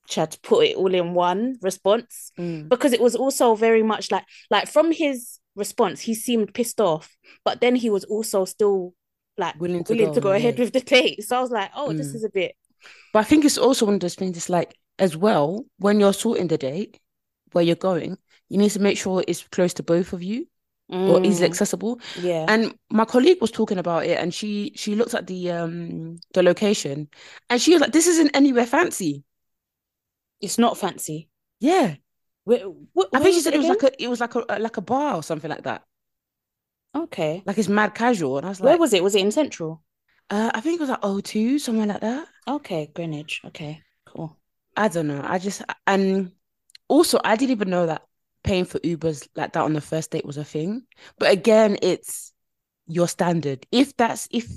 tried 0.08 0.30
to 0.30 0.40
put 0.40 0.66
it 0.66 0.76
all 0.76 0.94
in 0.94 1.12
one 1.12 1.58
response 1.60 2.32
Mm. 2.38 2.68
because 2.68 2.92
it 2.94 3.00
was 3.00 3.14
also 3.14 3.54
very 3.54 3.82
much 3.82 4.10
like 4.10 4.24
like 4.50 4.68
from 4.68 4.90
his 4.90 5.38
response, 5.54 6.00
he 6.00 6.14
seemed 6.14 6.54
pissed 6.54 6.80
off, 6.80 7.14
but 7.44 7.60
then 7.60 7.76
he 7.76 7.90
was 7.90 8.04
also 8.04 8.44
still 8.46 8.94
like 9.36 9.58
Willing 9.60 9.84
to 9.84 9.92
willing 9.92 10.08
go, 10.08 10.14
to 10.14 10.20
go 10.20 10.32
ahead 10.32 10.54
yeah. 10.58 10.64
with 10.64 10.72
the 10.72 10.80
date. 10.80 11.22
So 11.24 11.36
I 11.36 11.40
was 11.40 11.50
like, 11.50 11.70
oh, 11.76 11.92
this 11.92 12.12
Mm. 12.12 12.14
is 12.16 12.24
a 12.24 12.30
bit. 12.30 12.56
But 13.12 13.20
I 13.20 13.24
think 13.24 13.44
it's 13.44 13.58
also 13.58 13.84
one 13.86 13.94
of 13.94 14.00
those 14.00 14.14
things. 14.14 14.36
It's 14.36 14.48
like 14.48 14.74
as 14.98 15.16
well 15.16 15.66
when 15.78 16.00
you're 16.00 16.12
sorting 16.14 16.48
the 16.48 16.58
date 16.58 16.98
where 17.52 17.64
you're 17.64 17.76
going, 17.76 18.16
you 18.48 18.58
need 18.58 18.70
to 18.72 18.80
make 18.80 18.98
sure 18.98 19.24
it's 19.28 19.42
close 19.48 19.74
to 19.74 19.82
both 19.82 20.12
of 20.12 20.22
you 20.22 20.46
or 21.06 21.20
easily 21.24 21.46
Mm, 21.46 21.48
accessible. 21.48 22.00
yeah. 22.14 22.48
And 22.48 22.74
my 22.90 23.04
colleague 23.06 23.40
was 23.40 23.50
talking 23.52 23.78
about 23.78 24.06
it, 24.06 24.18
and 24.18 24.34
she 24.34 24.72
she 24.76 24.94
looked 24.96 25.14
at 25.14 25.26
the 25.28 25.50
um 25.52 26.16
the 26.34 26.42
location, 26.42 27.08
and 27.50 27.60
she 27.60 27.72
was 27.72 27.80
like, 27.82 27.92
"This 27.92 28.06
isn't 28.08 28.36
anywhere 28.36 28.66
fancy." 28.66 29.24
It's 30.40 30.58
not 30.58 30.76
fancy. 30.76 31.28
Yeah, 31.60 31.96
Where, 32.44 32.64
what, 32.94 33.10
I 33.14 33.20
think 33.20 33.34
she 33.34 33.40
said 33.40 33.54
it 33.54 33.58
was 33.58 33.68
again? 33.68 33.70
like 33.70 33.82
a 33.82 34.02
it 34.02 34.08
was 34.08 34.20
like 34.20 34.34
a 34.34 34.40
like 34.58 34.76
a 34.76 34.80
bar 34.82 35.16
or 35.16 35.22
something 35.22 35.50
like 35.50 35.64
that. 35.64 35.84
Okay. 36.94 37.46
Like 37.46 37.58
it's 37.58 37.68
mad 37.68 37.94
casual, 37.96 38.36
and 38.36 38.46
I 38.46 38.50
was 38.50 38.60
like 38.60 38.70
Where 38.70 38.78
was 38.78 38.92
it? 38.92 39.02
Was 39.02 39.16
it 39.16 39.22
in 39.22 39.32
Central? 39.32 39.82
uh, 40.30 40.50
I 40.54 40.60
think 40.60 40.76
it 40.76 40.80
was 40.82 40.90
like 40.90 41.00
O2, 41.04 41.58
somewhere 41.58 41.86
like 41.86 42.00
that. 42.00 42.28
Okay, 42.48 42.90
Greenwich. 42.94 43.42
Okay, 43.44 43.84
cool. 44.04 44.36
I 44.76 44.88
don't 44.88 45.06
know. 45.08 45.22
I 45.24 45.38
just 45.38 45.62
and 45.86 46.32
also 46.88 47.20
I 47.24 47.36
didn't 47.36 47.52
even 47.52 47.70
know 47.70 47.86
that 47.86 48.07
paying 48.48 48.64
for 48.64 48.78
Ubers 48.78 49.28
like 49.36 49.52
that 49.52 49.62
on 49.62 49.74
the 49.74 49.80
first 49.80 50.10
date 50.10 50.24
was 50.24 50.38
a 50.38 50.44
thing. 50.44 50.82
But 51.18 51.30
again, 51.30 51.76
it's 51.82 52.32
your 52.86 53.06
standard. 53.06 53.66
If 53.70 53.94
that's 53.98 54.26
if 54.30 54.48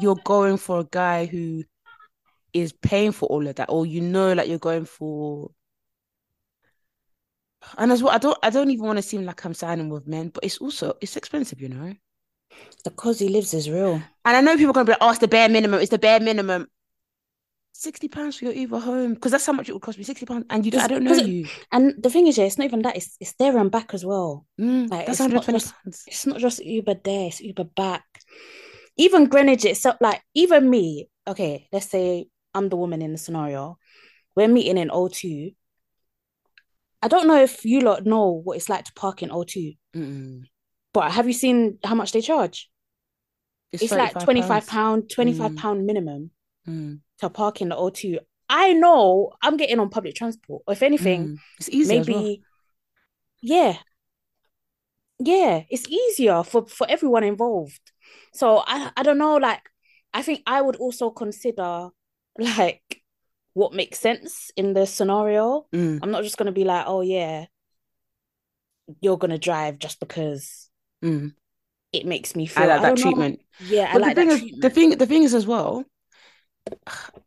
you're 0.00 0.18
going 0.24 0.56
for 0.56 0.80
a 0.80 0.88
guy 0.90 1.26
who 1.26 1.64
is 2.54 2.72
paying 2.72 3.12
for 3.12 3.26
all 3.26 3.46
of 3.46 3.56
that, 3.56 3.68
or 3.68 3.84
you 3.84 4.00
know 4.00 4.32
like 4.32 4.48
you're 4.48 4.58
going 4.58 4.86
for 4.86 5.50
and 7.76 7.92
as 7.92 8.02
well, 8.02 8.14
I 8.14 8.18
don't 8.18 8.38
I 8.42 8.48
don't 8.48 8.70
even 8.70 8.86
want 8.86 8.96
to 8.96 9.02
seem 9.02 9.26
like 9.26 9.44
I'm 9.44 9.54
signing 9.54 9.90
with 9.90 10.06
men, 10.06 10.30
but 10.30 10.42
it's 10.42 10.58
also 10.58 10.94
it's 11.02 11.16
expensive, 11.16 11.60
you 11.60 11.68
know. 11.68 11.94
The 12.84 12.90
cause 12.90 13.18
he 13.18 13.28
lives 13.28 13.52
is 13.52 13.68
real. 13.68 14.00
And 14.24 14.36
I 14.36 14.40
know 14.40 14.56
people 14.56 14.70
are 14.70 14.74
gonna 14.74 14.86
be 14.86 14.92
like, 14.92 14.98
oh, 15.02 15.10
it's 15.10 15.18
the 15.18 15.28
bare 15.28 15.50
minimum, 15.50 15.80
it's 15.80 15.90
the 15.90 15.98
bare 15.98 16.20
minimum. 16.20 16.68
60 17.76 18.06
pounds 18.08 18.36
for 18.36 18.44
your 18.44 18.54
Uber 18.54 18.78
home 18.78 19.14
because 19.14 19.32
that's 19.32 19.44
how 19.46 19.52
much 19.52 19.68
it 19.68 19.72
would 19.72 19.82
cost 19.82 19.98
me 19.98 20.04
60 20.04 20.26
pounds 20.26 20.46
and 20.48 20.64
you 20.64 20.70
don't, 20.70 20.80
I 20.82 20.86
don't 20.86 21.02
know 21.02 21.12
it- 21.12 21.26
you 21.26 21.46
And 21.72 21.94
the 22.00 22.08
thing 22.08 22.28
is, 22.28 22.38
yeah, 22.38 22.44
it's 22.44 22.56
not 22.56 22.66
even 22.66 22.82
that. 22.82 22.96
It's 22.96 23.16
it's 23.20 23.32
there 23.34 23.58
and 23.58 23.68
back 23.70 23.92
as 23.94 24.04
well. 24.06 24.46
Mm, 24.60 24.88
Like, 24.90 25.06
that's 25.06 25.18
it's 25.18 25.28
not 25.28 25.44
120 25.44 25.58
just- 25.58 25.74
pounds 25.82 26.04
It's 26.06 26.26
not 26.26 26.38
just 26.38 26.60
Uber 26.64 26.94
there. 27.02 27.26
It's 27.26 27.40
Uber 27.40 27.64
back. 27.64 28.04
Even 28.96 29.26
Greenwich 29.26 29.64
itself, 29.64 29.96
like 30.00 30.22
even 30.34 30.70
me. 30.70 31.08
Okay, 31.26 31.66
let's 31.72 31.90
say 31.90 32.26
I'm 32.54 32.68
the 32.68 32.76
woman 32.76 33.02
in 33.02 33.10
the 33.12 33.18
scenario. 33.18 33.76
We're 34.36 34.46
meeting 34.48 34.78
in 34.78 34.90
O2. 34.90 35.54
I 37.02 37.08
don't 37.08 37.26
know 37.26 37.42
if 37.42 37.64
you 37.64 37.80
lot 37.80 38.06
know 38.06 38.30
what 38.44 38.56
it's 38.56 38.68
like 38.68 38.84
to 38.84 38.92
park 38.94 39.22
in 39.22 39.30
O2, 39.30 39.76
Mm-mm. 39.96 40.42
but 40.92 41.10
have 41.10 41.26
you 41.26 41.32
seen 41.34 41.78
how 41.84 41.94
much 41.96 42.12
they 42.12 42.20
charge? 42.20 42.70
It's 43.72 43.90
like 43.90 44.12
35 44.12 44.24
25 44.24 44.48
pounds. 44.48 44.66
pound, 44.68 45.10
25 45.10 45.50
Mm. 45.50 45.56
pound 45.58 45.86
minimum 45.86 46.30
Mm, 46.68 47.00
to 47.24 47.30
park 47.30 47.60
in 47.60 47.70
the 47.70 47.76
O2. 47.76 48.18
I 48.48 48.72
know 48.72 49.32
I'm 49.42 49.56
getting 49.56 49.80
on 49.80 49.90
public 49.90 50.14
transport. 50.14 50.62
Or 50.66 50.72
if 50.72 50.82
anything, 50.82 51.26
mm. 51.28 51.38
It's 51.58 51.68
easy 51.68 51.98
as 51.98 52.08
well. 52.08 52.22
maybe 52.22 52.42
yeah. 53.42 53.76
Yeah, 55.18 55.62
it's 55.70 55.86
easier 55.88 56.42
for 56.42 56.66
for 56.66 56.86
everyone 56.90 57.24
involved. 57.24 57.80
So 58.32 58.62
I 58.66 58.90
I 58.96 59.02
don't 59.02 59.18
know, 59.18 59.36
like 59.36 59.60
I 60.12 60.22
think 60.22 60.42
I 60.46 60.60
would 60.62 60.76
also 60.76 61.10
consider 61.10 61.88
like 62.38 63.02
what 63.54 63.72
makes 63.72 63.98
sense 64.00 64.50
in 64.56 64.72
the 64.74 64.86
scenario. 64.86 65.66
Mm, 65.74 66.00
I'm 66.02 66.10
not 66.10 66.24
just 66.24 66.36
gonna 66.36 66.52
be 66.52 66.64
like, 66.64 66.84
oh 66.86 67.02
yeah, 67.02 67.46
you're 69.00 69.18
gonna 69.18 69.38
drive 69.38 69.78
just 69.78 70.00
because 70.00 70.70
mm. 71.04 71.32
it 71.92 72.06
makes 72.06 72.34
me 72.36 72.48
I 72.56 72.60
feel 72.60 72.66
like 72.66 72.80
I 72.80 72.82
that 72.82 72.96
don't 72.96 73.00
know. 73.00 73.02
treatment. 73.02 73.40
Yeah, 73.58 73.92
I 73.92 73.98
But 73.98 74.02
like 74.02 74.14
the 74.14 74.14
thing 74.14 74.30
is, 74.30 74.42
the 74.60 74.70
thing, 74.70 74.90
the 74.98 75.06
thing 75.06 75.22
is 75.22 75.34
as 75.34 75.46
well. 75.46 75.84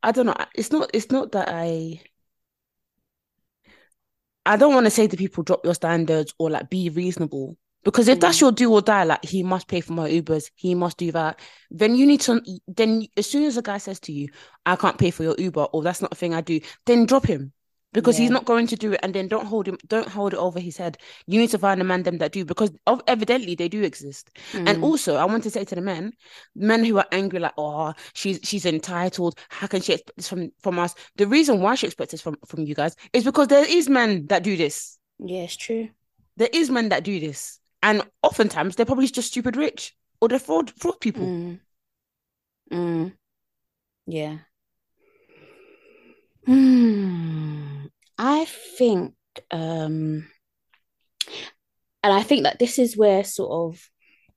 I 0.04 0.12
don't 0.12 0.25
know. 0.25 0.36
It's 0.56 0.72
not. 0.72 0.89
It's 0.94 1.12
not 1.12 1.32
that 1.34 1.50
I. 1.50 2.01
I 4.46 4.56
don't 4.56 4.74
want 4.74 4.86
to 4.86 4.92
say 4.92 5.08
to 5.08 5.18
people 5.18 5.44
drop 5.44 5.66
your 5.66 5.74
standards 5.75 6.34
or 6.39 6.50
like 6.50 6.70
be 6.70 6.89
reasonable 6.89 7.58
because 7.84 8.08
if 8.08 8.20
that's 8.20 8.38
Mm. 8.38 8.42
your 8.42 8.51
do 8.51 8.74
or 8.74 8.82
die, 8.82 9.04
like 9.04 9.24
he 9.25 9.44
must 9.44 9.68
pay 9.68 9.82
for 9.82 9.94
my 9.94 10.10
Ubers, 10.10 10.51
he 10.56 10.74
must 10.75 10.98
do 10.98 11.12
that. 11.12 11.39
Then 11.70 11.96
you 11.96 12.06
need 12.06 12.22
to. 12.22 12.42
Then 12.68 13.08
as 13.18 13.30
soon 13.30 13.44
as 13.44 13.58
a 13.58 13.62
guy 13.62 13.77
says 13.77 14.00
to 14.01 14.13
you, 14.13 14.30
"I 14.66 14.75
can't 14.75 14.98
pay 14.98 15.12
for 15.12 15.24
your 15.24 15.36
Uber," 15.38 15.63
or 15.74 15.84
"That's 15.84 16.01
not 16.01 16.13
a 16.13 16.16
thing 16.16 16.34
I 16.34 16.42
do," 16.42 16.60
then 16.86 17.06
drop 17.06 17.25
him 17.25 17.51
because 17.98 18.16
he's 18.18 18.30
not 18.30 18.46
going 18.46 18.68
to 18.68 18.75
do 18.75 18.94
it. 18.94 19.00
And 19.01 19.13
then 19.13 19.27
don't 19.27 19.46
hold 19.46 19.68
him. 19.68 19.77
Don't 19.88 20.08
hold 20.08 20.34
it 20.34 20.39
over 20.39 20.60
his 20.60 20.77
head. 20.77 20.98
You 21.25 21.39
need 21.39 21.50
to 21.50 21.58
find 21.58 21.82
a 21.82 21.84
man 21.84 22.04
them 22.04 22.20
that 22.20 22.32
do 22.32 22.46
because 22.46 22.72
of, 22.86 23.01
evidently 23.08 23.56
they 23.56 23.68
do 23.68 23.82
exist. 23.84 24.30
And 24.54 24.77
Mm. 24.77 24.84
also, 24.84 25.16
I 25.16 25.25
want 25.25 25.44
to 25.44 25.50
say 25.50 25.66
to 25.66 25.75
the 25.75 25.82
men, 25.82 26.13
men 26.56 26.86
who 26.86 26.98
are 27.00 27.08
angry, 27.12 27.39
like, 27.39 27.54
oh, 27.58 27.94
she's 28.13 28.39
she's 28.44 28.66
entitled. 28.66 29.38
How 29.50 29.68
can 29.68 29.82
she 29.82 29.94
expect 29.94 30.16
this 30.18 30.27
from 30.30 30.51
from 30.62 30.77
us? 30.80 30.94
The 31.16 31.27
reason 31.27 31.60
why 31.62 31.75
she 31.75 31.88
expects 31.88 32.12
this 32.12 32.22
from 32.22 32.38
from 32.46 32.62
you 32.66 32.75
guys 32.75 32.96
is 33.13 33.24
because 33.24 33.48
there 33.48 33.66
is 33.68 33.89
men 33.89 34.27
that 34.27 34.44
do 34.44 34.56
this. 34.56 34.98
Yeah, 35.20 35.42
it's 35.42 35.56
true. 35.58 35.89
There 36.38 36.50
is 36.54 36.70
men 36.70 36.89
that 36.89 37.04
do 37.04 37.20
this, 37.20 37.60
and 37.82 38.04
oftentimes 38.22 38.75
they're 38.75 38.86
probably 38.86 39.08
just 39.08 39.30
stupid 39.30 39.58
rich 39.58 39.96
or 40.22 40.27
they're 40.30 40.38
fraud 40.39 40.70
fraud 40.80 41.00
people. 41.00 41.25
Mm. 41.25 41.60
Mm. 42.72 43.13
Yeah. 44.06 44.38
Hmm. 46.48 47.67
I 48.18 48.46
think, 48.46 49.14
um, 49.52 50.28
and 52.04 52.14
I 52.14 52.24
think 52.24 52.44
that 52.44 52.60
this 52.60 52.80
is 52.80 52.98
where 52.98 53.24
sort 53.24 53.52
of 53.76 53.90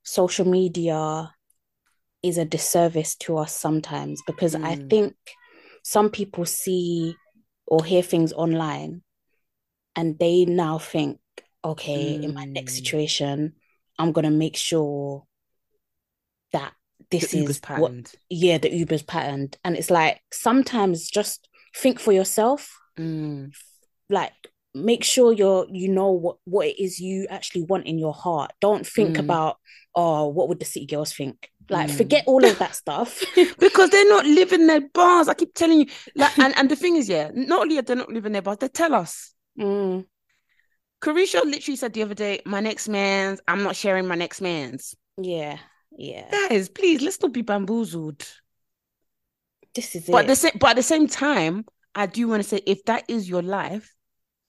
social 0.03 0.47
media 0.47 1.33
is 2.23 2.37
a 2.37 2.45
disservice 2.45 3.15
to 3.15 3.37
us 3.37 3.55
sometimes 3.55 4.21
because 4.27 4.55
I 4.55 4.75
Mm. 4.75 4.89
think 4.89 5.15
some 5.83 6.09
people 6.09 6.45
see 6.45 7.15
or 7.65 7.83
hear 7.83 8.03
things 8.03 8.33
online 8.33 9.01
and 9.95 10.19
they 10.19 10.45
now 10.45 10.77
think, 10.77 11.19
okay, 11.63 12.13
in 12.13 12.33
my 12.33 12.45
next 12.45 12.73
Mm. 12.73 12.83
situation, 12.83 13.55
I'm 13.97 14.11
gonna 14.11 14.31
make 14.31 14.55
sure 14.57 15.25
that 16.53 16.73
this 17.09 17.33
is 17.33 17.59
what 17.59 17.61
patterned. 17.61 18.11
yeah, 18.29 18.57
the 18.57 18.69
Uber's 18.71 19.03
patterned. 19.03 19.57
And 19.63 19.75
it's 19.75 19.89
like 19.89 20.21
sometimes 20.31 21.09
just 21.09 21.47
think 21.75 21.99
for 21.99 22.11
yourself. 22.11 22.77
Mm. 22.97 23.51
Like 24.11 24.33
make 24.73 25.03
sure 25.03 25.33
you're 25.33 25.65
you 25.69 25.89
know 25.89 26.11
what 26.11 26.37
what 26.45 26.67
it 26.67 26.79
is 26.81 26.99
you 26.99 27.27
actually 27.29 27.63
want 27.63 27.85
in 27.87 27.97
your 27.97 28.13
heart. 28.13 28.51
Don't 28.61 28.85
think 28.85 29.15
Mm. 29.15 29.19
about 29.19 29.57
oh 29.95 30.27
what 30.27 30.49
would 30.49 30.59
the 30.59 30.65
city 30.65 30.85
girls 30.85 31.13
think. 31.13 31.49
Like 31.69 31.89
Mm. 31.89 31.97
forget 31.97 32.23
all 32.27 32.43
of 32.45 32.59
that 32.59 32.75
stuff. 32.75 33.23
Because 33.59 33.89
they're 33.89 34.09
not 34.09 34.25
living 34.39 34.67
their 34.67 34.81
bars. 34.81 35.27
I 35.27 35.33
keep 35.33 35.53
telling 35.53 35.79
you. 35.81 35.85
Like, 36.15 36.37
and, 36.37 36.53
and 36.57 36.69
the 36.69 36.75
thing 36.75 36.95
is, 36.97 37.07
yeah, 37.09 37.31
not 37.33 37.61
only 37.61 37.77
are 37.77 37.81
they 37.81 37.95
not 37.95 38.09
living 38.09 38.33
their 38.33 38.41
bars, 38.41 38.57
they 38.59 38.67
tell 38.67 38.93
us. 38.93 39.33
Mm, 39.59 40.05
Caresha 41.01 41.43
literally 41.43 41.75
said 41.75 41.93
the 41.93 42.03
other 42.03 42.13
day, 42.13 42.41
my 42.45 42.59
next 42.59 42.87
man's, 42.87 43.39
I'm 43.47 43.63
not 43.63 43.75
sharing 43.75 44.07
my 44.07 44.15
next 44.15 44.41
man's. 44.41 44.95
yeah, 45.17 45.57
yeah. 45.97 46.29
Guys, 46.49 46.69
please, 46.69 47.01
let's 47.01 47.21
not 47.21 47.33
be 47.33 47.41
bamboozled. 47.41 48.27
This 49.73 49.95
is 49.95 50.07
But 50.09 50.25
it. 50.25 50.27
the 50.27 50.35
same, 50.35 50.51
but 50.59 50.71
at 50.71 50.75
the 50.75 50.83
same 50.83 51.07
time, 51.07 51.65
I 51.95 52.05
do 52.05 52.27
want 52.27 52.43
to 52.43 52.47
say, 52.47 52.61
if 52.65 52.83
that 52.85 53.05
is 53.07 53.29
your 53.29 53.41
life, 53.41 53.93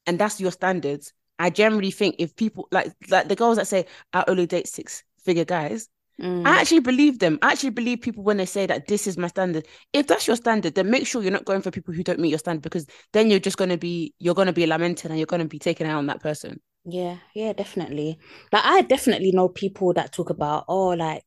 and 0.06 0.18
that's 0.18 0.40
your 0.40 0.52
standards, 0.52 1.12
I 1.38 1.50
generally 1.50 1.90
think 1.90 2.16
if 2.18 2.36
people 2.36 2.68
like 2.70 2.92
like 3.08 3.28
the 3.28 3.36
girls 3.36 3.56
that 3.56 3.68
say 3.68 3.86
I 4.12 4.24
only 4.28 4.46
date 4.46 4.68
six 4.68 5.04
figure 5.24 5.44
guys, 5.44 5.88
Mm. 6.20 6.46
I 6.46 6.60
actually 6.60 6.80
believe 6.80 7.18
them. 7.18 7.38
I 7.42 7.52
actually 7.52 7.70
believe 7.70 8.00
people 8.00 8.22
when 8.22 8.36
they 8.36 8.46
say 8.46 8.66
that 8.66 8.86
this 8.86 9.06
is 9.06 9.16
my 9.16 9.28
standard. 9.28 9.66
If 9.92 10.06
that's 10.06 10.26
your 10.26 10.36
standard, 10.36 10.74
then 10.74 10.90
make 10.90 11.06
sure 11.06 11.22
you're 11.22 11.32
not 11.32 11.44
going 11.44 11.62
for 11.62 11.70
people 11.70 11.94
who 11.94 12.02
don't 12.02 12.20
meet 12.20 12.28
your 12.28 12.38
standard 12.38 12.62
because 12.62 12.86
then 13.12 13.30
you're 13.30 13.40
just 13.40 13.56
gonna 13.56 13.78
be 13.78 14.14
you're 14.18 14.34
gonna 14.34 14.52
be 14.52 14.66
lamented 14.66 15.10
and 15.10 15.18
you're 15.18 15.26
gonna 15.26 15.46
be 15.46 15.58
taken 15.58 15.86
out 15.86 15.98
on 15.98 16.06
that 16.06 16.20
person. 16.20 16.60
Yeah, 16.84 17.16
yeah, 17.34 17.52
definitely. 17.52 18.18
Like 18.52 18.64
I 18.64 18.82
definitely 18.82 19.32
know 19.32 19.48
people 19.48 19.94
that 19.94 20.12
talk 20.12 20.30
about, 20.30 20.64
oh, 20.68 20.88
like 20.88 21.24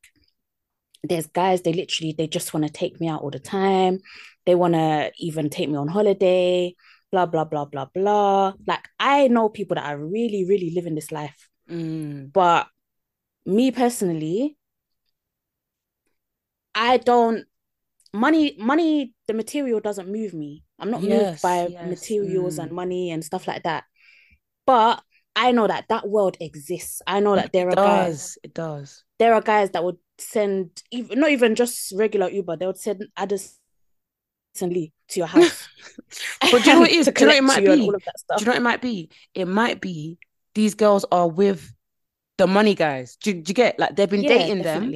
there's 1.02 1.26
guys, 1.26 1.62
they 1.62 1.72
literally 1.72 2.14
they 2.16 2.26
just 2.26 2.54
want 2.54 2.66
to 2.66 2.72
take 2.72 3.00
me 3.00 3.08
out 3.08 3.22
all 3.22 3.30
the 3.30 3.38
time. 3.38 3.98
They 4.44 4.54
want 4.54 4.74
to 4.74 5.10
even 5.18 5.50
take 5.50 5.68
me 5.68 5.76
on 5.76 5.88
holiday, 5.88 6.74
blah, 7.12 7.26
blah, 7.26 7.44
blah, 7.44 7.64
blah, 7.64 7.86
blah. 7.94 8.52
Like 8.66 8.88
I 8.98 9.28
know 9.28 9.48
people 9.48 9.76
that 9.76 9.86
are 9.86 9.98
really, 9.98 10.44
really 10.46 10.72
living 10.74 10.94
this 10.94 11.12
life. 11.12 11.48
Mm. 11.70 12.32
But 12.32 12.68
me 13.44 13.70
personally, 13.70 14.56
I 16.74 16.98
don't 16.98 17.44
money, 18.12 18.56
money, 18.58 19.14
the 19.26 19.34
material 19.34 19.80
doesn't 19.80 20.10
move 20.10 20.34
me. 20.34 20.64
I'm 20.78 20.90
not 20.90 21.02
moved 21.02 21.42
by 21.42 21.68
yes, 21.68 21.88
materials 21.88 22.58
mm. 22.58 22.64
and 22.64 22.72
money 22.72 23.10
and 23.10 23.24
stuff 23.24 23.46
like 23.48 23.62
that. 23.62 23.84
But 24.66 25.02
I 25.34 25.52
know 25.52 25.66
that 25.66 25.86
that 25.88 26.08
world 26.08 26.36
exists. 26.40 27.02
I 27.06 27.20
know 27.20 27.36
that 27.36 27.52
there 27.52 27.68
It 27.68 27.78
are 27.78 27.86
guys. 27.86 28.38
It 28.42 28.54
does. 28.54 29.04
there 29.18 29.34
are 29.34 29.40
guys 29.40 29.70
that 29.70 29.84
would 29.84 29.98
send 30.18 30.82
even 30.90 31.20
not 31.20 31.30
even 31.30 31.54
just 31.54 31.92
regular 31.94 32.28
Uber, 32.30 32.56
they 32.56 32.66
would 32.66 32.78
send 32.78 33.06
Addison 33.16 33.52
To 34.56 34.90
your 35.20 35.26
house. 35.26 35.68
But 36.50 36.62
do 36.62 36.70
you 36.70 36.74
know 36.74 36.80
what 36.80 36.90
it 36.90 36.96
is? 36.96 37.06
Do 37.06 37.12
you 37.24 37.26
know 37.26 37.32
what 37.32 37.38
it 37.38 37.44
might 37.44 37.64
be? 37.64 37.80
all 37.82 37.94
of 37.94 38.02
that 38.04 38.12
Do 38.36 38.42
you 38.42 38.46
know 38.46 38.52
what 38.52 38.58
it 38.58 38.62
might 38.62 38.82
be? 38.82 39.10
It 39.34 39.46
might 39.46 39.80
be 39.80 40.18
these 40.54 40.74
girls 40.74 41.04
are 41.10 41.28
with 41.28 41.72
the 42.38 42.46
money 42.46 42.74
guys. 42.74 43.16
Do, 43.16 43.32
do 43.32 43.50
you 43.50 43.54
get 43.54 43.78
like 43.78 43.96
they've 43.96 44.08
been 44.08 44.22
Yeah, 44.22 44.28
dating 44.30 44.62
them? 44.62 44.92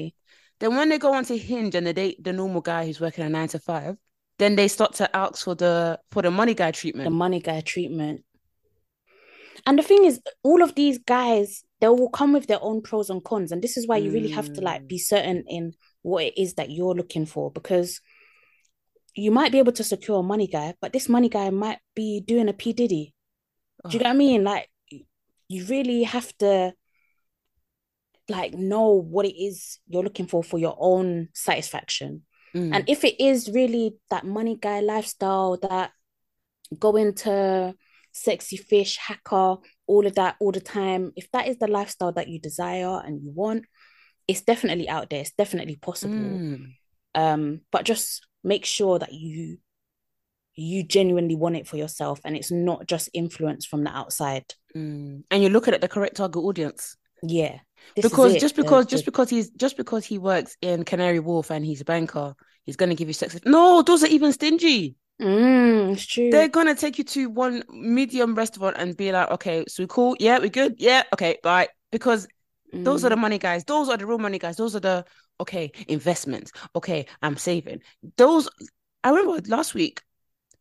Then 0.61 0.76
when 0.76 0.88
they 0.88 0.99
go 0.99 1.14
onto 1.14 1.37
Hinge 1.37 1.75
and 1.75 1.87
they 1.87 1.93
date 1.93 2.23
the 2.23 2.33
normal 2.33 2.61
guy 2.61 2.87
who's 2.87 3.00
working 3.00 3.25
a 3.25 3.29
nine 3.29 3.49
to 3.49 3.59
five, 3.59 3.97
then 4.38 4.57
they 4.57 4.69
start 4.69 4.95
to 4.95 5.17
ask 5.17 5.45
for 5.45 5.55
the 5.55 5.99
for 6.11 6.23
the 6.23 6.31
money 6.31 6.55
guy 6.55 6.71
treatment. 6.71 7.07
The 7.07 7.11
money 7.11 7.40
guy 7.40 7.61
treatment. 7.61 8.25
And 9.67 9.79
the 9.79 9.83
thing 9.83 10.05
is, 10.05 10.21
all 10.43 10.62
of 10.62 10.75
these 10.75 10.99
guys, 10.99 11.64
they 11.81 11.88
will 11.88 12.09
come 12.11 12.33
with 12.33 12.47
their 12.47 12.62
own 12.62 12.83
pros 12.83 13.11
and 13.11 13.23
cons. 13.23 13.52
And 13.52 13.62
this 13.62 13.76
is 13.76 13.87
why 13.87 13.99
you 13.99 14.11
really 14.12 14.29
have 14.29 14.52
to 14.55 14.61
like 14.61 14.83
Mm. 14.83 14.88
be 14.88 14.99
certain 14.99 15.45
in 15.49 15.75
what 16.02 16.25
it 16.25 16.38
is 16.38 16.55
that 16.55 16.71
you're 16.71 16.95
looking 16.95 17.26
for 17.26 17.50
because 17.50 18.00
you 19.14 19.31
might 19.31 19.52
be 19.52 19.59
able 19.59 19.73
to 19.73 19.85
secure 19.85 20.21
a 20.21 20.23
money 20.23 20.47
guy, 20.47 20.75
but 20.81 20.93
this 20.93 21.09
money 21.09 21.29
guy 21.29 21.50
might 21.50 21.79
be 21.95 22.21
doing 22.21 22.49
a 22.49 22.52
P. 22.52 22.73
Diddy. 22.73 23.14
Do 23.88 23.97
you 23.97 23.99
Oh. 23.99 24.02
get 24.02 24.09
what 24.09 24.14
I 24.14 24.19
mean? 24.19 24.45
Like 24.45 24.69
you 25.49 25.64
really 25.67 26.05
have 26.05 26.37
to 26.38 26.73
like 28.29 28.55
know 28.55 28.93
what 28.93 29.26
it 29.26 29.35
is 29.37 29.79
you're 29.88 30.05
looking 30.05 30.26
for 30.26 30.45
for 30.45 30.59
your 30.59 30.76
own 30.79 31.29
satisfaction. 31.35 32.23
Mm. 32.55 32.75
And 32.75 32.88
if 32.88 33.05
it 33.05 33.21
is 33.21 33.50
really 33.50 33.97
that 34.11 34.25
money 34.25 34.57
guy 34.61 34.81
lifestyle, 34.81 35.57
that 35.62 35.90
going 36.79 37.14
to 37.14 37.75
sexy 38.12 38.57
fish, 38.57 38.97
hacker, 38.97 39.57
all 39.87 40.07
of 40.07 40.14
that 40.14 40.37
all 40.40 40.52
the 40.52 40.61
time, 40.61 41.12
if 41.17 41.31
that 41.33 41.49
is 41.49 41.59
the 41.59 41.67
lifestyle 41.67 42.12
that 42.12 42.29
you 42.29 42.38
desire 42.38 43.00
and 43.05 43.23
you 43.23 43.31
want, 43.33 43.64
it's 44.29 44.43
definitely 44.43 44.88
out 44.88 45.11
there. 45.11 45.21
It's 45.21 45.33
definitely 45.33 45.76
possible. 45.76 46.14
Mm. 46.14 46.75
Um, 47.17 47.61
but 47.73 47.85
just 47.85 48.26
make 48.42 48.64
sure 48.64 48.99
that 48.99 49.12
you 49.12 49.59
you 50.54 50.82
genuinely 50.82 51.37
want 51.37 51.56
it 51.56 51.66
for 51.66 51.76
yourself 51.76 52.20
and 52.25 52.37
it's 52.37 52.50
not 52.50 52.87
just 52.87 53.09
influence 53.14 53.64
from 53.64 53.85
the 53.85 53.90
outside. 53.90 54.44
Mm. 54.76 55.23
And 55.30 55.42
you're 55.42 55.52
looking 55.52 55.75
at 55.75 55.80
the 55.80 55.88
correct 55.88 56.16
target 56.16 56.42
audience. 56.42 56.97
Yeah. 57.23 57.61
Because 57.97 58.37
just 58.37 58.56
because 58.56 58.87
just 58.87 59.04
because 59.04 59.30
he's 59.30 59.50
just 59.50 59.76
because 59.76 60.04
he 60.04 60.18
works 60.18 60.56
in 60.61 60.85
Canary 60.85 61.18
Wharf 61.18 61.50
and 61.50 61.64
he's 61.64 61.80
a 61.80 61.85
banker, 61.85 62.35
he's 62.64 62.76
gonna 62.76 62.94
give 62.94 63.09
you 63.09 63.14
sex. 63.14 63.38
No, 63.47 63.82
those 63.82 64.02
are 64.04 64.08
even 64.08 64.32
stingy. 64.32 64.97
Mm, 65.21 65.93
it's 65.93 66.06
true. 66.06 66.30
They're 66.30 66.49
gonna 66.49 66.75
take 66.75 66.99
you 66.99 67.04
to 67.04 67.28
one 67.30 67.62
medium 67.71 68.34
restaurant 68.34 68.76
and 68.78 68.97
be 68.97 69.12
like, 69.12 69.30
okay, 69.30 69.65
so 69.69 69.82
we 69.82 69.86
cool, 69.86 70.17
yeah, 70.19 70.38
we're 70.38 70.49
good, 70.49 70.76
yeah, 70.78 71.02
okay, 71.12 71.38
bye. 71.43 71.69
Because 71.91 72.26
those 72.85 73.04
are 73.04 73.11
the 73.11 73.17
Mm, 73.17 73.19
money 73.19 73.39
guys. 73.39 73.65
Those 73.65 73.89
are 73.89 73.97
the 73.97 74.06
real 74.06 74.19
money 74.19 74.39
guys. 74.39 74.56
Those 74.56 74.76
are 74.76 74.80
the 74.80 75.04
okay 75.41 75.73
investments. 75.89 76.52
Okay, 76.76 77.06
I'm 77.23 77.37
saving. 77.37 77.83
Those 78.17 78.49
I 79.04 79.11
remember 79.11 79.41
last 79.49 79.75
week, 79.75 80.02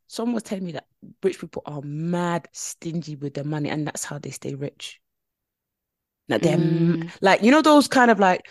someone 0.08 0.36
was 0.36 0.44
telling 0.44 0.66
me 0.66 0.74
that 0.74 0.88
rich 1.24 1.40
people 1.40 1.64
are 1.66 1.82
mad 1.84 2.48
stingy 2.54 3.16
with 3.16 3.36
their 3.36 3.44
money, 3.46 3.70
and 3.70 3.88
that's 3.88 4.06
how 4.06 4.20
they 4.20 4.32
stay 4.32 4.56
rich. 4.56 5.02
Like 6.28 6.42
they're 6.44 6.58
Mm. 6.58 7.12
like 7.22 7.42
you 7.42 7.52
know 7.52 7.62
those 7.62 7.88
kind 7.88 8.12
of 8.12 8.20
like 8.20 8.42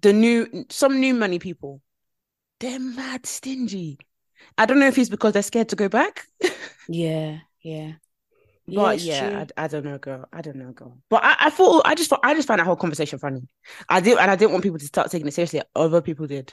the 0.00 0.12
new 0.12 0.64
some 0.70 1.00
new 1.00 1.14
money 1.14 1.38
people. 1.38 1.80
They're 2.60 2.80
mad 2.80 3.26
stingy. 3.26 3.98
I 4.58 4.66
don't 4.66 4.80
know 4.80 4.88
if 4.88 4.98
it's 4.98 5.10
because 5.10 5.34
they're 5.34 5.42
scared 5.42 5.70
to 5.70 5.76
go 5.76 5.88
back. 5.88 6.26
yeah, 6.88 7.40
yeah. 7.62 7.94
Yeah, 8.68 8.82
But 8.82 8.94
it's 8.96 9.04
yeah. 9.04 9.46
I, 9.56 9.64
I 9.64 9.66
don't 9.68 9.84
know, 9.84 9.98
girl. 9.98 10.26
I 10.32 10.42
don't 10.42 10.56
know, 10.56 10.72
girl. 10.72 10.98
But 11.08 11.24
I, 11.24 11.36
I 11.40 11.50
thought 11.50 11.82
I 11.86 11.94
just 11.94 12.10
thought 12.10 12.20
I 12.22 12.34
just 12.34 12.46
found 12.46 12.60
that 12.60 12.66
whole 12.66 12.76
conversation 12.76 13.18
funny. 13.18 13.48
I 13.88 14.00
did, 14.00 14.18
and 14.18 14.30
I 14.30 14.36
didn't 14.36 14.52
want 14.52 14.62
people 14.62 14.78
to 14.78 14.86
start 14.86 15.10
taking 15.10 15.26
it 15.26 15.34
seriously. 15.34 15.62
Other 15.74 16.02
people 16.02 16.26
did. 16.26 16.52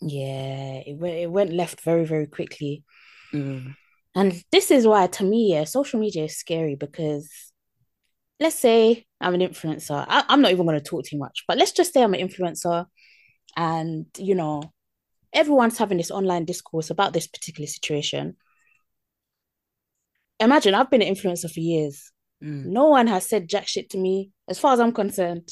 Yeah, 0.00 0.82
it 0.84 0.98
went 0.98 1.14
it 1.14 1.30
went 1.30 1.52
left 1.52 1.80
very, 1.82 2.04
very 2.04 2.26
quickly. 2.26 2.84
Mm. 3.32 3.76
And 4.14 4.42
this 4.50 4.70
is 4.70 4.86
why, 4.86 5.06
to 5.08 5.24
me, 5.24 5.52
yeah, 5.52 5.64
social 5.64 6.00
media 6.00 6.24
is 6.24 6.36
scary 6.36 6.74
because 6.74 7.30
let's 8.40 8.58
say 8.58 9.04
I'm 9.20 9.34
an 9.34 9.40
influencer. 9.40 10.04
I, 10.08 10.24
I'm 10.28 10.42
not 10.42 10.52
even 10.52 10.66
going 10.66 10.78
to 10.78 10.84
talk 10.84 11.04
too 11.04 11.18
much, 11.18 11.44
but 11.46 11.58
let's 11.58 11.72
just 11.72 11.92
say 11.92 12.02
I'm 12.02 12.14
an 12.14 12.26
influencer 12.26 12.86
and, 13.56 14.06
you 14.18 14.34
know, 14.34 14.62
everyone's 15.32 15.78
having 15.78 15.98
this 15.98 16.10
online 16.10 16.46
discourse 16.46 16.88
about 16.90 17.12
this 17.12 17.26
particular 17.26 17.66
situation. 17.66 18.36
Imagine 20.40 20.74
I've 20.74 20.90
been 20.90 21.02
an 21.02 21.14
influencer 21.14 21.50
for 21.52 21.60
years. 21.60 22.12
Mm. 22.42 22.66
No 22.66 22.86
one 22.88 23.06
has 23.06 23.26
said 23.26 23.48
jack 23.48 23.66
shit 23.66 23.90
to 23.90 23.98
me. 23.98 24.30
As 24.48 24.58
far 24.58 24.72
as 24.72 24.80
I'm 24.80 24.92
concerned, 24.92 25.48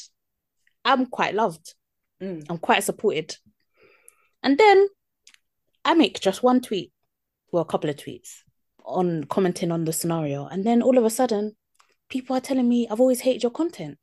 I'm 0.83 1.07
quite 1.07 1.33
loved. 1.33 1.73
Mm. 2.21 2.45
I'm 2.49 2.57
quite 2.57 2.83
supported. 2.83 3.35
And 4.43 4.57
then 4.57 4.87
I 5.83 5.95
make 5.95 6.19
just 6.19 6.43
one 6.43 6.61
tweet, 6.61 6.91
well, 7.51 7.63
a 7.63 7.65
couple 7.65 7.89
of 7.89 7.95
tweets 7.95 8.41
on 8.83 9.23
commenting 9.23 9.71
on 9.71 9.85
the 9.85 9.93
scenario. 9.93 10.45
And 10.45 10.63
then 10.63 10.81
all 10.81 10.97
of 10.97 11.05
a 11.05 11.09
sudden, 11.09 11.55
people 12.09 12.35
are 12.35 12.41
telling 12.41 12.69
me 12.69 12.87
I've 12.89 12.99
always 12.99 13.21
hated 13.21 13.43
your 13.43 13.51
content. 13.51 13.97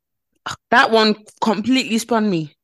That 0.70 0.90
one 0.90 1.14
completely 1.40 1.98
spun 1.98 2.28
me. 2.28 2.56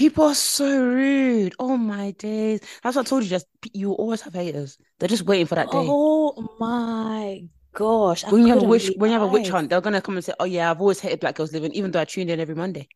People 0.00 0.24
are 0.24 0.34
so 0.34 0.82
rude. 0.82 1.54
Oh 1.58 1.76
my 1.76 2.12
days. 2.12 2.60
That's 2.82 2.96
what 2.96 3.04
I 3.06 3.08
told 3.10 3.22
you. 3.22 3.28
Just 3.28 3.44
you 3.74 3.92
always 3.92 4.22
have 4.22 4.32
haters. 4.32 4.78
They're 4.98 5.10
just 5.10 5.24
waiting 5.24 5.44
for 5.44 5.56
that 5.56 5.70
day. 5.70 5.76
Oh 5.76 6.48
my 6.58 7.46
gosh. 7.74 8.24
I 8.24 8.30
when 8.30 8.46
you 8.46 8.54
have 8.54 8.62
a 8.62 8.66
witch, 8.66 8.90
when 8.96 9.10
you 9.10 9.18
have 9.18 9.28
a 9.28 9.30
witch 9.30 9.50
hunt, 9.50 9.68
they're 9.68 9.82
gonna 9.82 10.00
come 10.00 10.16
and 10.16 10.24
say, 10.24 10.32
"Oh 10.40 10.46
yeah, 10.46 10.70
I've 10.70 10.80
always 10.80 11.00
hated 11.00 11.20
black 11.20 11.34
girls 11.34 11.52
living," 11.52 11.74
even 11.74 11.90
though 11.90 12.00
I 12.00 12.06
tuned 12.06 12.30
in 12.30 12.40
every 12.40 12.54
Monday. 12.54 12.88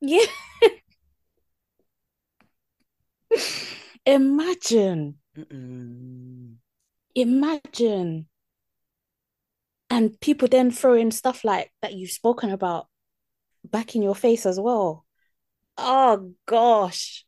Yeah. 0.00 0.24
Imagine. 4.06 5.16
Mm-mm. 5.36 6.54
Imagine. 7.16 8.28
And 9.90 10.20
people 10.20 10.46
then 10.46 10.70
throw 10.70 10.94
in 10.94 11.10
stuff 11.10 11.42
like 11.42 11.72
that 11.82 11.94
you've 11.94 12.12
spoken 12.12 12.52
about 12.52 12.86
back 13.64 13.96
in 13.96 14.02
your 14.02 14.14
face 14.14 14.46
as 14.46 14.60
well. 14.60 15.06
Oh 15.80 16.34
gosh. 16.46 17.24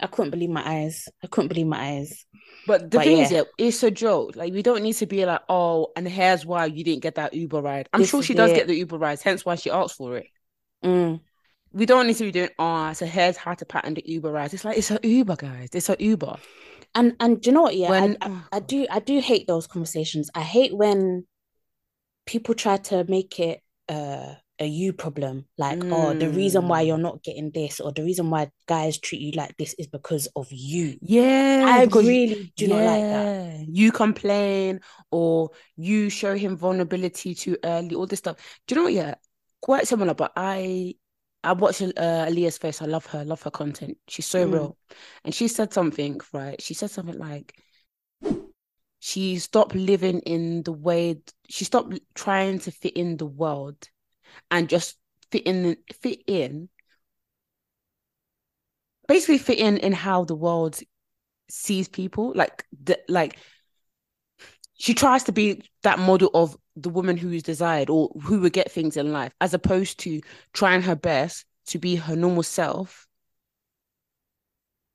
I 0.00 0.06
couldn't 0.08 0.30
believe 0.30 0.50
my 0.50 0.66
eyes. 0.66 1.08
I 1.22 1.26
couldn't 1.26 1.48
believe 1.48 1.66
my 1.66 1.78
eyes. 1.98 2.26
But 2.66 2.90
the 2.90 2.98
But 2.98 3.00
thing 3.00 3.18
is, 3.18 3.30
yeah. 3.30 3.38
yeah, 3.38 3.44
it's 3.58 3.82
a 3.82 3.90
joke. 3.90 4.36
Like 4.36 4.52
we 4.52 4.62
don't 4.62 4.82
need 4.82 4.94
to 4.94 5.06
be 5.06 5.24
like, 5.24 5.42
"Oh, 5.48 5.92
and 5.96 6.06
here's 6.08 6.44
why 6.44 6.66
you 6.66 6.84
didn't 6.84 7.02
get 7.02 7.14
that 7.16 7.34
Uber 7.34 7.60
ride." 7.62 7.88
I'm 7.92 8.02
This 8.02 8.10
sure 8.10 8.22
she 8.22 8.34
does 8.34 8.52
it. 8.52 8.54
get 8.54 8.66
the 8.66 8.74
Uber 8.76 8.98
rides, 8.98 9.22
hence 9.22 9.44
why 9.44 9.54
she 9.56 9.70
asked 9.70 9.96
for 9.96 10.16
it. 10.18 10.26
Mm. 10.84 11.20
We 11.72 11.86
don't 11.86 12.06
need 12.08 12.16
to 12.16 12.24
be 12.24 12.32
doing, 12.32 12.50
"Oh, 12.58 12.92
so 12.92 13.06
here's 13.06 13.36
how 13.36 13.54
to 13.54 13.64
pattern 13.64 13.94
the 13.94 14.02
Uber 14.04 14.32
rides." 14.32 14.54
It's 14.54 14.64
like 14.64 14.78
it's 14.78 14.90
a 14.90 14.98
Uber, 15.02 15.36
guys. 15.36 15.68
It's 15.74 15.88
a 15.88 15.96
Uber. 15.98 16.36
And 16.94 17.14
and 17.20 17.40
do 17.40 17.50
you 17.50 17.54
know 17.54 17.62
what? 17.62 17.76
Yeah, 17.76 17.92
I, 17.96 18.08
When 18.08 18.16
I, 18.20 18.30
oh, 18.30 18.44
I 18.52 18.60
do 18.60 18.86
I 18.90 19.00
do 19.00 19.20
hate 19.20 19.46
those 19.46 19.66
conversations. 19.66 20.30
I 20.34 20.42
hate 20.42 20.74
when 20.76 21.26
people 22.26 22.54
try 22.54 22.76
to 22.76 23.04
make 23.04 23.38
it 23.40 23.62
uh, 23.88 24.34
a 24.58 24.66
you 24.66 24.92
problem. 24.92 25.46
Like, 25.58 25.82
oh, 25.92 26.14
the 26.14 26.28
reason 26.28 26.68
why 26.68 26.82
Mm. 26.82 26.86
you're 26.86 26.98
not 26.98 27.22
getting 27.22 27.50
this 27.50 27.80
or 27.80 27.92
the 27.92 28.02
reason 28.02 28.30
why 28.30 28.50
guys 28.66 28.98
treat 28.98 29.20
you 29.20 29.32
like 29.32 29.56
this 29.56 29.74
is 29.78 29.86
because 29.86 30.28
of 30.36 30.48
you. 30.50 30.98
Yeah, 31.02 31.64
I 31.66 31.84
really 31.84 32.52
do 32.56 32.68
not 32.68 32.82
like 32.82 33.10
that. 33.10 33.66
you 33.68 33.92
complain 33.92 34.80
or 35.10 35.50
you 35.76 36.08
show 36.08 36.34
him 36.34 36.56
vulnerability 36.56 37.34
too 37.34 37.56
early, 37.64 37.94
all 37.94 38.06
this 38.06 38.20
stuff. 38.20 38.36
Do 38.66 38.74
you 38.74 38.80
know 38.80 38.84
what? 38.84 38.92
Yeah, 38.94 39.14
quite 39.60 39.86
similar, 39.86 40.14
but 40.14 40.32
I 40.36 40.94
I 41.44 41.52
watch 41.52 41.80
uh, 41.80 41.86
Aaliyah's 41.96 42.58
face. 42.58 42.82
I 42.82 42.86
love 42.86 43.06
her, 43.06 43.24
love 43.24 43.42
her 43.42 43.50
content. 43.50 43.98
She's 44.08 44.26
so 44.26 44.46
Mm. 44.46 44.52
real. 44.52 44.76
And 45.24 45.34
she 45.34 45.48
said 45.48 45.72
something, 45.72 46.20
right? 46.32 46.60
She 46.60 46.74
said 46.74 46.90
something 46.90 47.18
like 47.18 47.54
she 48.98 49.38
stopped 49.38 49.74
living 49.74 50.20
in 50.20 50.62
the 50.64 50.72
way 50.72 51.20
she 51.48 51.64
stopped 51.64 51.98
trying 52.14 52.58
to 52.60 52.70
fit 52.72 52.94
in 52.96 53.16
the 53.16 53.26
world 53.26 53.88
and 54.50 54.68
just 54.68 54.96
fit 55.30 55.44
in 55.44 55.76
fit 56.00 56.22
in 56.26 56.68
basically 59.08 59.38
fit 59.38 59.58
in 59.58 59.76
in 59.78 59.92
how 59.92 60.24
the 60.24 60.34
world 60.34 60.78
sees 61.48 61.88
people. 61.88 62.32
Like 62.34 62.64
the 62.84 62.98
like 63.08 63.38
she 64.74 64.94
tries 64.94 65.24
to 65.24 65.32
be 65.32 65.62
that 65.82 65.98
model 65.98 66.30
of 66.34 66.56
the 66.76 66.90
woman 66.90 67.16
who 67.16 67.30
is 67.30 67.42
desired 67.42 67.88
or 67.88 68.10
who 68.22 68.40
would 68.40 68.52
get 68.52 68.70
things 68.70 68.96
in 68.96 69.12
life, 69.12 69.32
as 69.40 69.54
opposed 69.54 69.98
to 70.00 70.20
trying 70.52 70.82
her 70.82 70.96
best 70.96 71.46
to 71.66 71.78
be 71.78 71.96
her 71.96 72.14
normal 72.14 72.42
self. 72.42 73.06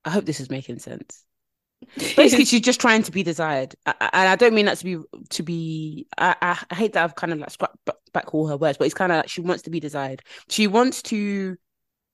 I 0.05 0.11
hope 0.11 0.25
this 0.25 0.39
is 0.39 0.49
making 0.49 0.79
sense. 0.79 1.23
Basically, 2.15 2.45
she's 2.45 2.61
just 2.61 2.79
trying 2.79 3.03
to 3.03 3.11
be 3.11 3.23
desired, 3.23 3.75
and 3.85 3.95
I, 4.01 4.27
I, 4.27 4.35
don't 4.35 4.53
mean 4.53 4.65
that 4.65 4.77
to 4.77 4.83
be 4.83 4.97
to 5.29 5.43
be. 5.43 6.07
I, 6.17 6.35
I, 6.69 6.75
hate 6.75 6.93
that 6.93 7.03
I've 7.03 7.15
kind 7.15 7.33
of 7.33 7.39
like 7.39 7.49
scrapped 7.49 7.77
back 8.13 8.33
all 8.33 8.47
her 8.47 8.57
words, 8.57 8.77
but 8.77 8.85
it's 8.85 8.93
kind 8.93 9.11
of 9.11 9.17
like 9.17 9.29
she 9.29 9.41
wants 9.41 9.63
to 9.63 9.69
be 9.69 9.79
desired. 9.79 10.21
She 10.49 10.67
wants 10.67 11.01
to 11.03 11.57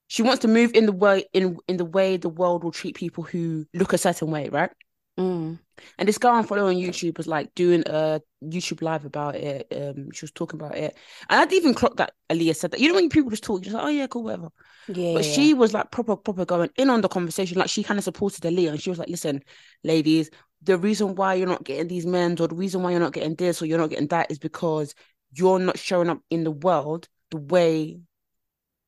she 0.07 0.21
wants 0.21 0.39
to 0.39 0.47
move 0.47 0.71
in 0.73 0.85
the 0.85 0.91
way 0.91 1.25
in 1.33 1.57
in 1.67 1.77
the 1.77 1.85
way 1.85 2.17
the 2.17 2.29
world 2.29 2.63
will 2.63 2.71
treat 2.71 2.95
people 2.95 3.23
who 3.23 3.65
look 3.73 3.93
a 3.93 3.97
certain 3.97 4.31
way, 4.31 4.49
right? 4.49 4.71
Mm. 5.17 5.59
And 5.97 6.07
this 6.07 6.17
girl 6.17 6.31
I'm 6.31 6.43
following 6.43 6.77
on 6.77 6.83
YouTube 6.83 7.17
was 7.17 7.27
like 7.27 7.53
doing 7.55 7.83
a 7.85 8.21
YouTube 8.43 8.81
live 8.81 9.05
about 9.05 9.35
it. 9.35 9.67
Um, 9.71 10.11
she 10.11 10.23
was 10.23 10.31
talking 10.31 10.59
about 10.59 10.75
it, 10.75 10.95
and 11.29 11.39
I'd 11.39 11.53
even 11.53 11.73
clocked 11.73 11.97
that 11.97 12.13
Aaliyah 12.29 12.55
said 12.55 12.71
that. 12.71 12.79
You 12.79 12.89
know 12.89 12.95
when 12.95 13.09
people 13.09 13.29
just 13.29 13.43
talk, 13.43 13.61
just 13.61 13.75
like, 13.75 13.83
oh 13.83 13.89
yeah, 13.89 14.07
cool, 14.07 14.23
whatever. 14.23 14.49
Yeah. 14.87 15.13
But 15.13 15.25
yeah. 15.25 15.31
she 15.31 15.53
was 15.53 15.73
like 15.73 15.91
proper, 15.91 16.15
proper 16.15 16.45
going 16.45 16.69
in 16.77 16.89
on 16.89 17.01
the 17.01 17.07
conversation. 17.07 17.57
Like 17.57 17.69
she 17.69 17.83
kind 17.83 17.97
of 17.97 18.03
supported 18.03 18.43
Aaliyah, 18.43 18.71
and 18.71 18.81
she 18.81 18.89
was 18.89 18.99
like, 18.99 19.09
listen, 19.09 19.41
ladies, 19.83 20.29
the 20.63 20.77
reason 20.77 21.15
why 21.15 21.35
you're 21.35 21.47
not 21.47 21.63
getting 21.63 21.87
these 21.87 22.05
men, 22.05 22.31
or 22.39 22.47
the 22.47 22.55
reason 22.55 22.81
why 22.81 22.91
you're 22.91 22.99
not 22.99 23.13
getting 23.13 23.35
this, 23.35 23.61
or 23.61 23.65
you're 23.65 23.77
not 23.77 23.89
getting 23.89 24.07
that, 24.07 24.31
is 24.31 24.39
because 24.39 24.93
you're 25.33 25.59
not 25.59 25.77
showing 25.77 26.09
up 26.09 26.21
in 26.29 26.43
the 26.43 26.51
world 26.51 27.07
the 27.31 27.37
way 27.37 27.99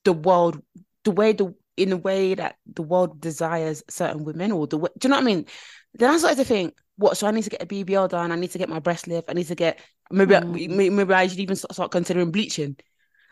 the 0.06 0.14
world 0.14 0.62
the 1.04 1.12
way 1.12 1.34
the 1.34 1.54
in 1.78 1.90
the 1.90 1.98
way 1.98 2.34
that 2.34 2.56
the 2.66 2.82
world 2.82 3.22
desires 3.22 3.84
certain 3.90 4.24
women 4.24 4.52
or 4.52 4.68
the 4.68 4.78
way 4.78 4.90
do 4.98 5.08
you 5.08 5.10
know 5.10 5.18
what 5.18 5.24
I 5.24 5.26
mean? 5.26 5.46
Then 5.94 6.12
I 6.12 6.18
started 6.18 6.38
to 6.38 6.46
think, 6.46 6.76
what? 6.98 7.18
So 7.18 7.28
I 7.28 7.32
need 7.32 7.44
to 7.44 7.50
get 7.50 7.64
a 7.64 7.66
BBL 7.66 8.10
done. 8.10 8.32
I 8.32 8.36
need 8.36 8.52
to 8.52 8.58
get 8.58 8.70
my 8.70 8.80
breast 8.80 9.08
lift. 9.08 9.30
I 9.30 9.34
need 9.34 9.48
to 9.48 9.56
get 9.56 9.80
maybe 10.12 10.36
mm. 10.36 10.70
maybe, 10.70 10.90
maybe 10.90 11.14
I 11.14 11.28
should 11.28 11.40
even 11.40 11.56
start 11.56 11.92
considering 11.92 12.32
bleaching. 12.32 12.78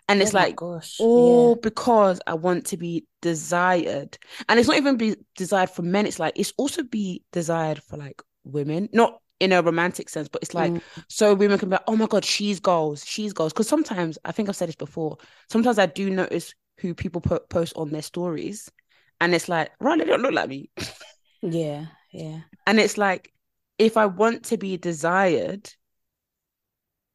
And 0.09 0.21
it's 0.21 0.33
oh 0.33 0.37
like 0.37 0.55
gosh. 0.55 0.95
all 0.99 1.49
yeah. 1.49 1.61
because 1.61 2.21
I 2.25 2.35
want 2.35 2.67
to 2.67 2.77
be 2.77 3.05
desired, 3.21 4.17
and 4.47 4.57
it's 4.57 4.69
not 4.69 4.77
even 4.77 4.95
be 4.95 5.17
desired 5.35 5.69
for 5.69 5.81
men. 5.81 6.05
It's 6.05 6.19
like 6.19 6.39
it's 6.39 6.53
also 6.57 6.83
be 6.83 7.23
desired 7.33 7.83
for 7.83 7.97
like 7.97 8.21
women, 8.45 8.87
not 8.93 9.19
in 9.41 9.51
a 9.51 9.61
romantic 9.61 10.07
sense, 10.09 10.29
but 10.29 10.41
it's 10.41 10.53
like 10.53 10.71
mm. 10.71 10.81
so 11.09 11.33
women 11.35 11.59
can 11.59 11.69
be 11.69 11.73
like, 11.73 11.83
oh 11.87 11.97
my 11.97 12.07
god, 12.07 12.23
she's 12.23 12.61
goals, 12.61 13.05
she's 13.05 13.33
goals. 13.33 13.51
Because 13.51 13.67
sometimes 13.67 14.17
I 14.23 14.31
think 14.31 14.47
I've 14.47 14.55
said 14.55 14.69
this 14.69 14.75
before. 14.75 15.17
Sometimes 15.49 15.77
I 15.77 15.87
do 15.87 16.09
notice 16.09 16.53
who 16.79 16.93
people 16.93 17.19
put, 17.19 17.49
post 17.49 17.73
on 17.75 17.89
their 17.89 18.01
stories, 18.01 18.69
and 19.19 19.35
it's 19.35 19.49
like, 19.49 19.71
right, 19.81 19.99
they 19.99 20.05
don't 20.05 20.21
look 20.21 20.33
like 20.33 20.49
me. 20.49 20.69
Yeah, 21.41 21.85
yeah. 22.17 22.39
And 22.65 22.79
it's 22.79 22.97
like, 22.97 23.31
if 23.77 23.95
I 23.95 24.07
want 24.07 24.45
to 24.45 24.57
be 24.57 24.75
desired 24.77 25.71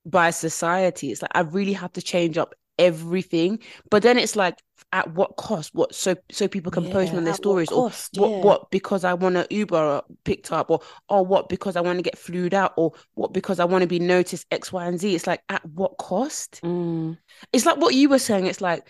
by 0.06 0.30
society, 0.30 1.10
it's 1.10 1.22
like 1.22 1.32
I 1.34 1.40
really 1.40 1.72
have 1.72 1.92
to 1.94 2.02
change 2.02 2.38
up 2.38 2.54
everything. 2.78 3.58
But 3.90 4.02
then 4.02 4.16
it's 4.16 4.36
like, 4.36 4.58
at 4.92 5.12
what 5.14 5.36
cost? 5.36 5.74
What 5.74 5.94
so 5.94 6.14
so 6.30 6.46
people 6.46 6.70
can 6.70 6.84
yeah, 6.84 6.92
post 6.92 7.14
on 7.14 7.24
their 7.24 7.34
stories, 7.34 7.70
what 7.70 7.90
cost? 7.90 8.18
or 8.18 8.20
what 8.20 8.30
yeah. 8.30 8.44
what 8.44 8.70
because 8.70 9.04
I 9.04 9.14
want 9.14 9.36
to 9.36 9.46
Uber 9.50 10.02
picked 10.24 10.52
up, 10.52 10.70
or 10.70 10.80
or 11.08 11.24
what 11.24 11.48
because 11.48 11.76
I 11.76 11.80
want 11.80 11.98
to 11.98 12.02
get 12.02 12.18
flued 12.18 12.54
out, 12.54 12.74
or 12.76 12.92
what 13.14 13.32
because 13.32 13.58
I 13.58 13.64
want 13.64 13.82
to 13.82 13.88
be 13.88 13.98
noticed 13.98 14.46
X, 14.50 14.72
Y, 14.72 14.84
and 14.84 15.00
Z. 15.00 15.14
It's 15.14 15.26
like 15.26 15.42
at 15.48 15.64
what 15.64 15.96
cost? 15.98 16.60
Mm. 16.62 17.18
It's 17.52 17.66
like 17.66 17.78
what 17.78 17.94
you 17.94 18.08
were 18.08 18.18
saying. 18.18 18.46
It's 18.46 18.60
like 18.60 18.86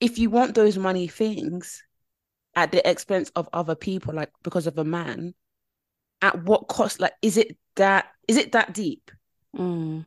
if 0.00 0.18
you 0.18 0.30
want 0.30 0.54
those 0.54 0.78
money 0.78 1.06
things 1.06 1.82
at 2.54 2.72
the 2.72 2.88
expense 2.88 3.30
of 3.36 3.48
other 3.52 3.74
people, 3.74 4.14
like 4.14 4.30
because 4.42 4.66
of 4.66 4.78
a 4.78 4.84
man, 4.84 5.34
at 6.22 6.42
what 6.44 6.68
cost? 6.68 7.00
Like, 7.00 7.12
is 7.20 7.36
it 7.36 7.56
that 7.76 8.06
is 8.28 8.36
it 8.36 8.52
that 8.52 8.72
deep? 8.72 9.10
Mm. 9.56 10.06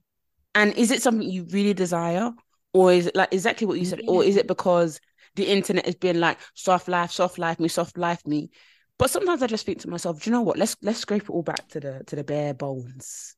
And 0.55 0.73
is 0.77 0.91
it 0.91 1.01
something 1.01 1.29
you 1.29 1.45
really 1.51 1.73
desire? 1.73 2.31
Or 2.73 2.91
is 2.91 3.07
it 3.07 3.15
like 3.15 3.33
exactly 3.33 3.67
what 3.67 3.79
you 3.79 3.85
said? 3.85 4.01
Yeah. 4.03 4.09
Or 4.09 4.23
is 4.23 4.37
it 4.37 4.47
because 4.47 4.99
the 5.35 5.47
internet 5.47 5.85
has 5.85 5.95
been 5.95 6.19
like 6.19 6.39
soft 6.53 6.87
life, 6.87 7.11
soft 7.11 7.37
life 7.37 7.59
me, 7.59 7.67
soft 7.67 7.97
life 7.97 8.25
me? 8.25 8.49
But 8.97 9.09
sometimes 9.09 9.43
I 9.43 9.47
just 9.47 9.65
think 9.65 9.81
to 9.81 9.89
myself, 9.89 10.21
do 10.21 10.29
you 10.29 10.33
know 10.33 10.41
what? 10.41 10.57
Let's 10.57 10.75
let's 10.81 10.99
scrape 10.99 11.23
it 11.23 11.29
all 11.29 11.43
back 11.43 11.67
to 11.69 11.79
the 11.79 12.03
to 12.07 12.15
the 12.15 12.23
bare 12.23 12.53
bones. 12.53 13.35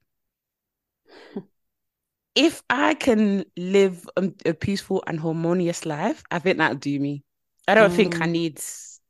if 2.35 2.61
I 2.69 2.93
can 2.93 3.45
live 3.57 4.07
a, 4.15 4.31
a, 4.45 4.53
peaceful 4.53 5.03
and 5.07 5.19
harmonious 5.19 5.85
life, 5.85 6.23
I 6.29 6.39
think 6.39 6.59
that'll 6.59 6.77
do 6.77 6.99
me. 6.99 7.23
I 7.67 7.73
don't 7.73 7.91
mm. 7.91 7.95
think 7.95 8.21
I 8.21 8.27
mm. 8.27 8.31
need 8.31 8.61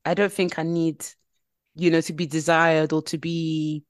I 0.08 0.14
don't 0.14 0.32
think 0.32 0.58
I 0.58 0.64
need, 0.64 1.06
you 1.78 1.92
know, 1.92 2.02
to 2.02 2.14
be 2.14 2.26
desired 2.26 2.94
or 2.94 3.02
to 3.04 3.18
be. 3.18 3.84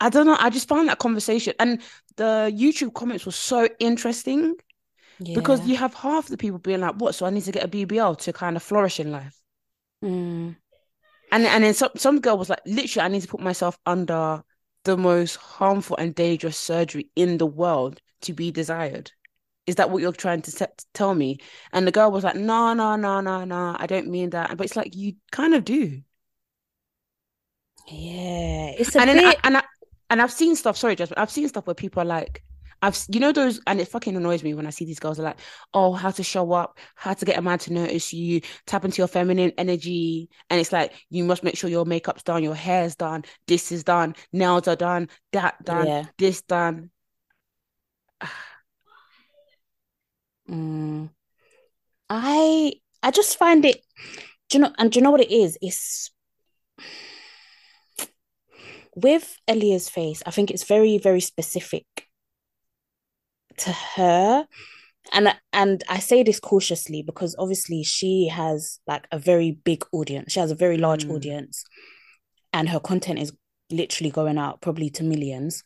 I 0.00 0.08
don't 0.08 0.26
know. 0.26 0.36
I 0.38 0.48
just 0.48 0.68
found 0.68 0.88
that 0.88 0.98
conversation 0.98 1.52
and 1.60 1.82
the 2.16 2.50
YouTube 2.54 2.94
comments 2.94 3.26
were 3.26 3.32
so 3.32 3.68
interesting 3.78 4.54
yeah. 5.18 5.34
because 5.34 5.66
you 5.66 5.76
have 5.76 5.92
half 5.92 6.28
the 6.28 6.38
people 6.38 6.58
being 6.58 6.80
like, 6.80 6.94
"What? 6.94 7.14
So 7.14 7.26
I 7.26 7.30
need 7.30 7.44
to 7.44 7.52
get 7.52 7.64
a 7.64 7.68
BBL 7.68 8.18
to 8.20 8.32
kind 8.32 8.56
of 8.56 8.62
flourish 8.62 8.98
in 8.98 9.12
life." 9.12 9.38
Mm. 10.02 10.56
And 11.32 11.46
and 11.46 11.64
then 11.64 11.74
some 11.74 11.90
some 11.96 12.20
girl 12.20 12.38
was 12.38 12.48
like, 12.48 12.62
"Literally, 12.66 13.04
I 13.04 13.08
need 13.08 13.22
to 13.22 13.28
put 13.28 13.40
myself 13.40 13.78
under 13.84 14.42
the 14.84 14.96
most 14.96 15.36
harmful 15.36 15.96
and 15.98 16.14
dangerous 16.14 16.56
surgery 16.56 17.10
in 17.14 17.36
the 17.36 17.46
world 17.46 18.00
to 18.22 18.32
be 18.32 18.50
desired." 18.50 19.12
is 19.70 19.76
that 19.76 19.90
what 19.90 20.02
you're 20.02 20.12
trying 20.12 20.42
to 20.42 20.50
set, 20.50 20.84
tell 20.94 21.14
me? 21.14 21.38
And 21.72 21.86
the 21.86 21.92
girl 21.92 22.10
was 22.10 22.24
like, 22.24 22.34
no, 22.34 22.74
no, 22.74 22.96
no, 22.96 23.20
no, 23.20 23.44
no, 23.44 23.76
I 23.78 23.86
don't 23.86 24.08
mean 24.08 24.30
that. 24.30 24.56
But 24.56 24.66
it's 24.66 24.76
like, 24.76 24.96
you 24.96 25.14
kind 25.30 25.54
of 25.54 25.64
do. 25.64 26.02
Yeah. 27.90 28.72
It's 28.78 28.94
a 28.94 29.00
and 29.00 29.08
bit... 29.08 29.14
then 29.14 29.26
I, 29.26 29.36
and 29.44 29.56
I, 29.58 29.62
and 30.10 30.22
I've 30.22 30.32
seen 30.32 30.56
stuff, 30.56 30.76
sorry, 30.76 30.96
Jasmine, 30.96 31.18
I've 31.18 31.30
seen 31.30 31.48
stuff 31.48 31.66
where 31.66 31.74
people 31.74 32.02
are 32.02 32.06
like, 32.06 32.42
I've 32.82 32.98
you 33.08 33.20
know 33.20 33.32
those 33.32 33.60
and 33.66 33.78
it 33.78 33.88
fucking 33.88 34.16
annoys 34.16 34.42
me 34.42 34.54
when 34.54 34.66
I 34.66 34.70
see 34.70 34.84
these 34.86 34.98
girls 34.98 35.20
are 35.20 35.24
like, 35.24 35.38
oh, 35.74 35.92
how 35.92 36.10
to 36.10 36.22
show 36.22 36.52
up, 36.52 36.78
how 36.94 37.12
to 37.12 37.24
get 37.24 37.38
a 37.38 37.42
man 37.42 37.58
to 37.60 37.72
notice 37.72 38.12
you, 38.12 38.40
tap 38.66 38.84
into 38.84 38.98
your 38.98 39.08
feminine 39.08 39.52
energy. 39.58 40.30
And 40.48 40.58
it's 40.58 40.72
like 40.72 40.94
you 41.10 41.24
must 41.24 41.42
make 41.42 41.56
sure 41.56 41.68
your 41.68 41.84
makeup's 41.84 42.22
done, 42.22 42.42
your 42.42 42.54
hair's 42.54 42.96
done, 42.96 43.24
this 43.46 43.70
is 43.70 43.84
done, 43.84 44.14
nails 44.32 44.66
are 44.66 44.76
done, 44.76 45.08
that 45.32 45.62
done, 45.62 45.86
yeah. 45.86 46.04
this 46.18 46.42
done. 46.42 46.90
Mm. 50.48 51.10
I 52.08 52.72
I 53.04 53.12
just 53.12 53.38
find 53.38 53.64
it. 53.64 53.80
Do 54.48 54.58
you 54.58 54.64
know? 54.64 54.72
And 54.78 54.90
do 54.90 54.98
you 54.98 55.04
know 55.04 55.12
what 55.12 55.20
it 55.20 55.30
is? 55.30 55.56
It's 55.62 56.10
with 59.02 59.36
Aaliyah's 59.48 59.88
face. 59.88 60.22
I 60.26 60.30
think 60.30 60.50
it's 60.50 60.64
very 60.64 60.98
very 60.98 61.20
specific 61.20 61.84
to 63.58 63.72
her, 63.96 64.46
and 65.12 65.34
and 65.52 65.84
I 65.88 65.98
say 65.98 66.22
this 66.22 66.40
cautiously 66.40 67.02
because 67.02 67.34
obviously 67.38 67.82
she 67.82 68.28
has 68.28 68.80
like 68.86 69.06
a 69.12 69.18
very 69.18 69.52
big 69.52 69.84
audience. 69.92 70.32
She 70.32 70.40
has 70.40 70.50
a 70.50 70.56
very 70.56 70.78
large 70.78 71.06
mm. 71.06 71.14
audience, 71.14 71.64
and 72.52 72.68
her 72.68 72.80
content 72.80 73.18
is 73.18 73.32
literally 73.70 74.10
going 74.10 74.38
out 74.38 74.60
probably 74.60 74.90
to 74.90 75.04
millions. 75.04 75.62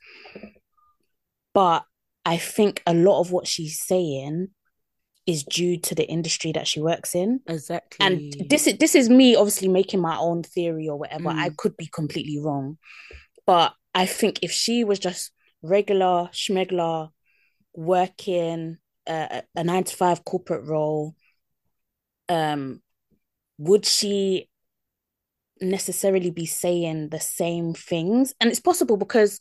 But 1.53 1.85
I 2.25 2.37
think 2.37 2.83
a 2.87 2.95
lot 2.95 3.21
of 3.21 3.31
what 3.31 3.47
she's 3.47 3.81
saying 3.81 4.49
is 5.27 5.43
due 5.43 5.79
to 5.79 5.95
the 5.95 6.05
industry 6.05 6.53
that 6.53 6.67
she 6.67 6.81
works 6.81 7.15
in. 7.15 7.41
Exactly. 7.47 8.05
And 8.05 8.49
this 8.49 8.67
is 8.67 8.79
this 8.79 8.95
is 8.95 9.09
me 9.09 9.37
obviously 9.37 9.69
making 9.69 10.01
my 10.01 10.17
own 10.17 10.43
theory 10.43 10.89
or 10.89 10.99
whatever. 10.99 11.31
Mm. 11.31 11.39
I 11.39 11.51
could 11.57 11.77
be 11.77 11.87
completely 11.87 12.39
wrong. 12.39 12.79
But 13.47 13.75
I 13.95 14.07
think 14.07 14.41
if 14.43 14.51
she 14.51 14.85
was 14.85 14.99
just 14.99 15.33
regular 15.63 16.29
schmegler 16.33 17.11
working 17.75 18.79
uh, 19.07 19.43
a 19.55 19.65
nine 19.65 19.85
to 19.85 19.97
five 19.97 20.25
corporate 20.25 20.65
role, 20.65 21.15
um, 22.29 22.81
would 23.59 23.87
she 23.87 24.49
necessarily 25.61 26.31
be 26.31 26.47
saying 26.47 27.11
the 27.11 27.21
same 27.21 27.75
things? 27.75 28.35
And 28.41 28.51
it's 28.51 28.61
possible 28.61 28.97
because 28.97 29.41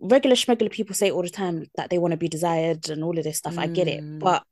regular 0.00 0.36
schmegler 0.36 0.70
people 0.70 0.94
say 0.94 1.10
all 1.10 1.22
the 1.22 1.30
time 1.30 1.66
that 1.76 1.90
they 1.90 1.98
want 1.98 2.12
to 2.12 2.18
be 2.18 2.28
desired 2.28 2.88
and 2.88 3.02
all 3.02 3.18
of 3.18 3.24
this 3.24 3.38
stuff. 3.38 3.54
Mm. 3.54 3.58
I 3.58 3.66
get 3.68 3.88
it. 3.88 4.02
Mm. 4.02 4.20
But 4.20 4.42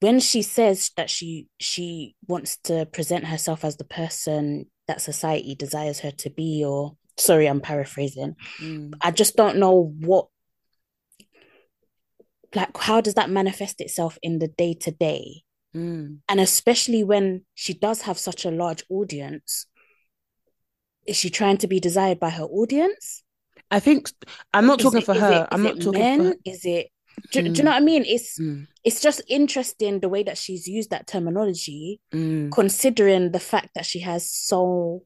when 0.00 0.20
she 0.20 0.42
says 0.42 0.90
that 0.96 1.08
she 1.08 1.48
she 1.58 2.14
wants 2.26 2.58
to 2.64 2.86
present 2.86 3.24
herself 3.24 3.64
as 3.64 3.76
the 3.76 3.84
person 3.84 4.66
that 4.88 5.00
society 5.00 5.54
desires 5.54 6.00
her 6.00 6.10
to 6.10 6.30
be 6.30 6.64
or 6.64 6.96
sorry 7.18 7.46
i'm 7.46 7.60
paraphrasing 7.60 8.34
mm. 8.60 8.92
i 9.00 9.10
just 9.10 9.36
don't 9.36 9.56
know 9.56 9.94
what 10.00 10.26
like 12.54 12.76
how 12.78 13.00
does 13.00 13.14
that 13.14 13.30
manifest 13.30 13.80
itself 13.80 14.18
in 14.22 14.38
the 14.38 14.48
day 14.48 14.74
to 14.74 14.90
day 14.90 15.42
and 16.28 16.40
especially 16.40 17.04
when 17.04 17.44
she 17.54 17.74
does 17.74 18.02
have 18.02 18.18
such 18.18 18.44
a 18.44 18.50
large 18.50 18.84
audience 18.88 19.66
is 21.06 21.16
she 21.16 21.30
trying 21.30 21.56
to 21.56 21.66
be 21.66 21.80
desired 21.80 22.18
by 22.20 22.30
her 22.30 22.44
audience 22.44 23.22
i 23.70 23.80
think 23.80 24.10
i'm 24.54 24.66
not 24.66 24.78
is 24.78 24.84
talking 24.84 25.00
it, 25.00 25.06
for 25.06 25.14
her 25.14 25.42
it, 25.42 25.48
i'm 25.50 25.62
not 25.62 25.80
talking 25.80 26.00
men? 26.00 26.18
for 26.18 26.24
her. 26.26 26.34
is 26.44 26.64
it 26.64 26.88
Do, 27.32 27.40
do 27.42 27.48
you 27.48 27.52
Mm. 27.52 27.64
know 27.64 27.70
what 27.70 27.82
I 27.82 27.84
mean? 27.84 28.04
It's 28.04 28.38
Mm. 28.38 28.66
it's 28.84 29.00
just 29.00 29.22
interesting 29.26 30.00
the 30.00 30.08
way 30.08 30.22
that 30.22 30.36
she's 30.38 30.68
used 30.68 30.90
that 30.90 31.06
terminology, 31.06 31.98
Mm. 32.12 32.52
considering 32.52 33.32
the 33.32 33.40
fact 33.40 33.70
that 33.74 33.86
she 33.86 34.00
has 34.00 34.30
so 34.30 35.02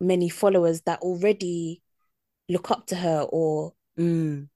many 0.00 0.28
followers 0.28 0.82
that 0.82 1.00
already 1.00 1.82
look 2.48 2.70
up 2.70 2.86
to 2.86 2.96
her 2.96 3.26
or 3.30 3.72
Mm. 3.98 4.48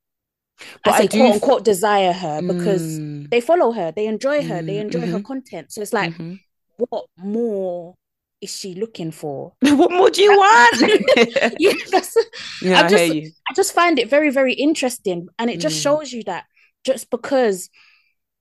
I 0.60 0.64
But 0.84 0.92
say 0.98 1.04
I 1.04 1.06
do 1.06 1.18
quote 1.18 1.28
f- 1.28 1.34
unquote 1.34 1.64
desire 1.64 2.12
her 2.12 2.42
because 2.42 2.82
Mm. 2.82 3.30
they 3.30 3.40
follow 3.40 3.72
her, 3.72 3.92
they 3.92 4.06
enjoy 4.06 4.42
her, 4.42 4.62
they 4.62 4.74
Mm, 4.76 4.80
enjoy 4.82 5.06
her 5.06 5.18
mhm. 5.18 5.24
content. 5.24 5.72
So 5.72 5.80
it's 5.80 5.92
like, 5.94 6.12
Mhm. 6.12 6.38
what 6.76 7.06
more 7.16 7.94
is 8.40 8.54
she 8.54 8.74
looking 8.74 9.10
for? 9.10 9.54
what 9.62 9.90
more 9.90 10.10
do 10.10 10.22
you 10.22 10.30
want? 10.36 11.54
yeah, 11.58 11.72
that's, 11.90 12.16
yeah, 12.62 12.80
I 12.84 12.88
just- 12.88 13.14
you. 13.14 13.32
I 13.50 13.54
just 13.54 13.72
find 13.72 13.98
it 13.98 14.08
very, 14.10 14.30
very 14.30 14.52
interesting. 14.52 15.28
And 15.38 15.50
it 15.50 15.60
just 15.60 15.78
Mm. 15.78 15.82
shows 15.82 16.12
you 16.12 16.22
that 16.24 16.44
just 16.84 17.10
because 17.10 17.70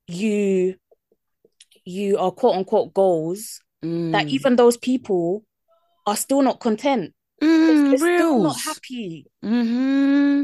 you 0.07 0.75
you 1.85 2.17
are 2.17 2.31
quote 2.31 2.55
unquote 2.55 2.93
goals, 2.93 3.61
that 3.81 4.27
Mm. 4.27 4.29
even 4.29 4.55
those 4.55 4.77
people 4.77 5.43
are 6.09 6.15
still 6.17 6.41
not 6.41 6.59
content. 6.59 7.13
Mm, 7.41 7.89
They're 7.89 7.97
still 7.97 8.43
not 8.43 8.59
happy. 8.59 9.25
hmm 9.41 10.43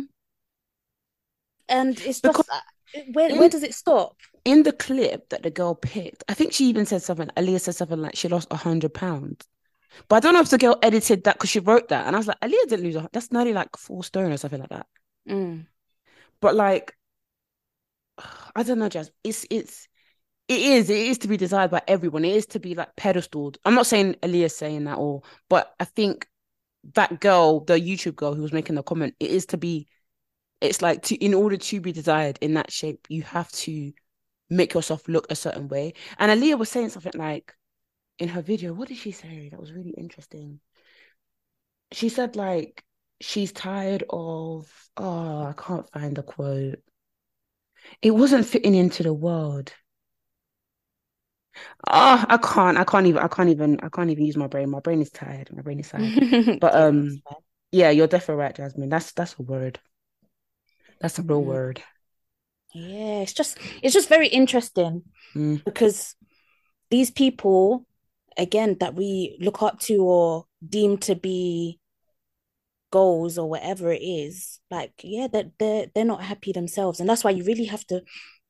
And 1.68 2.00
it's 2.00 2.22
Because 2.22 2.38
just 2.38 2.50
uh, 2.50 3.02
where 3.14 3.30
in- 3.30 3.40
where 3.40 3.50
does 3.50 3.64
it 3.64 3.74
stop? 3.74 4.16
In 4.46 4.64
the 4.64 4.72
clip 4.72 5.30
that 5.30 5.42
the 5.44 5.50
girl 5.50 5.74
picked, 5.76 6.24
I 6.30 6.36
think 6.36 6.54
she 6.54 6.66
even 6.66 6.86
said 6.86 7.02
something. 7.02 7.30
Aaliyah 7.36 7.62
said 7.62 7.76
something 7.76 8.00
like 8.00 8.16
she 8.16 8.28
lost 8.28 8.48
a 8.52 8.56
hundred 8.56 8.94
pounds. 8.94 9.46
But 10.08 10.18
I 10.18 10.20
don't 10.20 10.34
know 10.34 10.42
if 10.42 10.50
the 10.50 10.58
girl 10.58 10.78
edited 10.84 11.24
that 11.24 11.36
because 11.36 11.50
she 11.50 11.60
wrote 11.60 11.88
that, 11.90 12.06
and 12.06 12.16
I 12.16 12.20
was 12.20 12.28
like, 12.28 12.40
Aaliyah 12.42 12.68
didn't 12.70 12.84
lose. 12.86 12.96
A, 12.96 13.10
that's 13.12 13.32
nearly 13.32 13.54
like 13.54 13.76
four 13.78 14.04
stone 14.04 14.32
or 14.32 14.38
something 14.38 14.60
like 14.60 14.70
that. 14.70 14.88
Mm. 15.28 15.66
But 16.42 16.56
like, 16.56 16.96
I 18.56 18.64
don't 18.64 18.80
know, 18.80 18.90
Jazz. 18.90 19.12
It's 19.24 19.46
it's 19.50 19.88
it 20.48 20.60
is 20.60 20.90
it 20.90 20.98
is 20.98 21.18
to 21.20 21.28
be 21.28 21.38
desired 21.38 21.72
by 21.72 21.82
everyone. 21.88 22.26
It 22.26 22.36
is 22.36 22.46
to 22.48 22.60
be 22.60 22.76
like 22.76 22.96
pedestaled. 22.96 23.58
I'm 23.66 23.76
not 23.76 23.88
saying 23.88 24.16
Aaliyah's 24.22 24.56
saying 24.56 24.84
that 24.86 24.98
or, 24.98 25.24
but 25.50 25.74
I 25.80 25.86
think 25.86 26.28
that 26.94 27.20
girl, 27.20 27.62
the 27.62 27.80
YouTube 27.80 28.16
girl 28.16 28.36
who 28.36 28.44
was 28.44 28.54
making 28.54 28.76
the 28.76 28.84
comment, 28.84 29.16
it 29.20 29.32
is 29.32 29.48
to 29.48 29.58
be. 29.58 29.88
It's 30.62 30.82
like 30.82 31.04
to 31.04 31.16
in 31.16 31.34
order 31.34 31.58
to 31.58 31.82
be 31.82 31.92
desired 31.92 32.40
in 32.42 32.54
that 32.54 32.72
shape, 32.72 33.08
you 33.10 33.24
have 33.24 33.52
to 33.52 33.92
make 34.50 34.74
yourself 34.74 35.08
look 35.08 35.28
a 35.30 35.36
certain 35.36 35.68
way. 35.68 35.94
And 36.18 36.32
Aaliyah 36.32 36.58
was 36.58 36.70
saying 36.70 36.90
something 36.90 37.14
like 37.16 37.54
in 38.20 38.30
her 38.30 38.42
video, 38.42 38.74
what 38.74 38.88
did 38.88 38.98
she 38.98 39.12
say? 39.12 39.50
That 39.50 39.60
was 39.60 39.74
really 39.74 39.94
interesting. 39.98 40.60
She 41.92 42.10
said 42.10 42.36
like 42.36 42.84
she's 43.20 43.52
tired 43.52 44.04
of 44.10 44.72
oh, 44.98 45.44
I 45.44 45.54
can't 45.58 45.90
find 45.92 46.16
the 46.16 46.24
quote. 46.24 46.80
It 48.02 48.12
wasn't 48.12 48.46
fitting 48.46 48.76
into 48.76 49.04
the 49.04 49.14
world. 49.14 49.74
Oh, 51.88 52.26
I 52.28 52.38
can't, 52.38 52.78
I 52.78 52.84
can't 52.84 53.08
even, 53.08 53.22
I 53.22 53.28
can't 53.28 53.50
even, 53.50 53.80
I 53.82 53.90
can't 53.90 54.10
even 54.10 54.26
use 54.26 54.38
my 54.38 54.48
brain. 54.48 54.70
My 54.70 54.80
brain 54.80 55.02
is 55.02 55.12
tired. 55.12 55.50
My 55.56 55.62
brain 55.62 55.80
is 55.80 55.90
tired. 55.90 56.14
But, 56.60 56.76
um. 56.76 57.22
Yeah, 57.72 57.90
you're 57.90 58.08
definitely 58.08 58.42
right, 58.42 58.56
Jasmine. 58.56 58.90
That's 58.90 59.12
that's 59.12 59.36
a 59.38 59.42
word. 59.44 59.80
That's 61.02 61.20
a 61.20 61.24
real 61.24 61.44
Mm. 61.44 61.46
word. 61.46 61.84
Yeah, 62.74 63.22
it's 63.22 63.34
just 63.34 63.58
it's 63.82 63.94
just 63.94 64.10
very 64.10 64.28
interesting 64.28 65.04
Mm. 65.36 65.62
because 65.66 66.16
these 66.92 67.12
people, 67.12 67.86
again, 68.38 68.78
that 68.80 68.96
we 68.96 69.38
look 69.42 69.62
up 69.64 69.80
to 69.82 69.98
or 70.04 70.46
deem 70.68 70.98
to 71.00 71.16
be 71.16 71.80
goals 72.92 73.38
or 73.38 73.50
whatever 73.50 73.92
it 73.92 74.02
is, 74.02 74.60
like, 74.72 74.94
yeah, 75.04 75.28
that 75.28 75.52
they're 75.60 75.88
they're 75.94 76.06
not 76.06 76.24
happy 76.24 76.52
themselves. 76.52 77.00
And 77.00 77.10
that's 77.10 77.24
why 77.24 77.32
you 77.32 77.44
really 77.44 77.66
have 77.66 77.86
to 77.88 78.02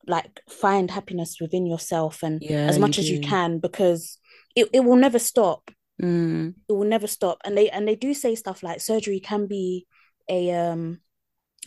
like 0.08 0.42
find 0.50 0.92
happiness 0.92 1.38
within 1.42 1.66
yourself 1.66 2.24
and 2.24 2.42
Yeah, 2.42 2.68
as 2.70 2.78
you 2.78 2.82
much 2.82 3.00
as 3.00 3.10
you 3.10 3.20
can 3.20 3.60
because 3.60 4.18
it, 4.56 4.70
it 4.74 4.82
will 4.82 4.96
never 4.96 5.20
stop. 5.20 5.72
Mm. 6.02 6.54
It 6.68 6.74
will 6.74 6.86
never 6.86 7.08
stop. 7.08 7.40
And 7.46 7.58
they 7.58 7.70
and 7.70 7.88
they 7.88 7.96
do 7.96 8.14
say 8.14 8.36
stuff 8.36 8.64
like 8.64 8.82
surgery 8.82 9.20
can 9.20 9.48
be 9.48 9.86
a 10.30 10.52
um 10.52 11.00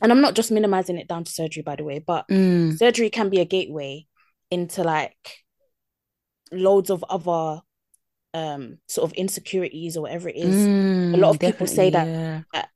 and 0.01 0.13
I'm 0.13 0.21
not 0.21 0.35
just 0.35 0.53
minimizing 0.53 0.97
it 0.99 1.09
down 1.09 1.25
to 1.25 1.33
surgery, 1.33 1.63
by 1.63 1.77
the 1.77 1.85
way, 1.85 1.99
but 1.99 2.27
Mm. 2.29 2.77
surgery 2.77 3.11
can 3.11 3.31
be 3.31 3.41
a 3.41 3.45
gateway 3.45 4.07
into 4.51 4.83
like 4.83 5.17
loads 6.53 6.91
of 6.91 7.05
other 7.09 7.61
um 8.35 8.79
sort 8.89 9.11
of 9.11 9.17
insecurities 9.17 9.97
or 9.97 10.03
whatever 10.03 10.29
it 10.29 10.37
is. 10.37 10.55
Mm, 10.57 11.19
lot 11.21 11.31
of 11.31 11.41
people 11.41 11.67
say 11.67 11.91
that- 11.91 12.07
definitely, 12.53 12.69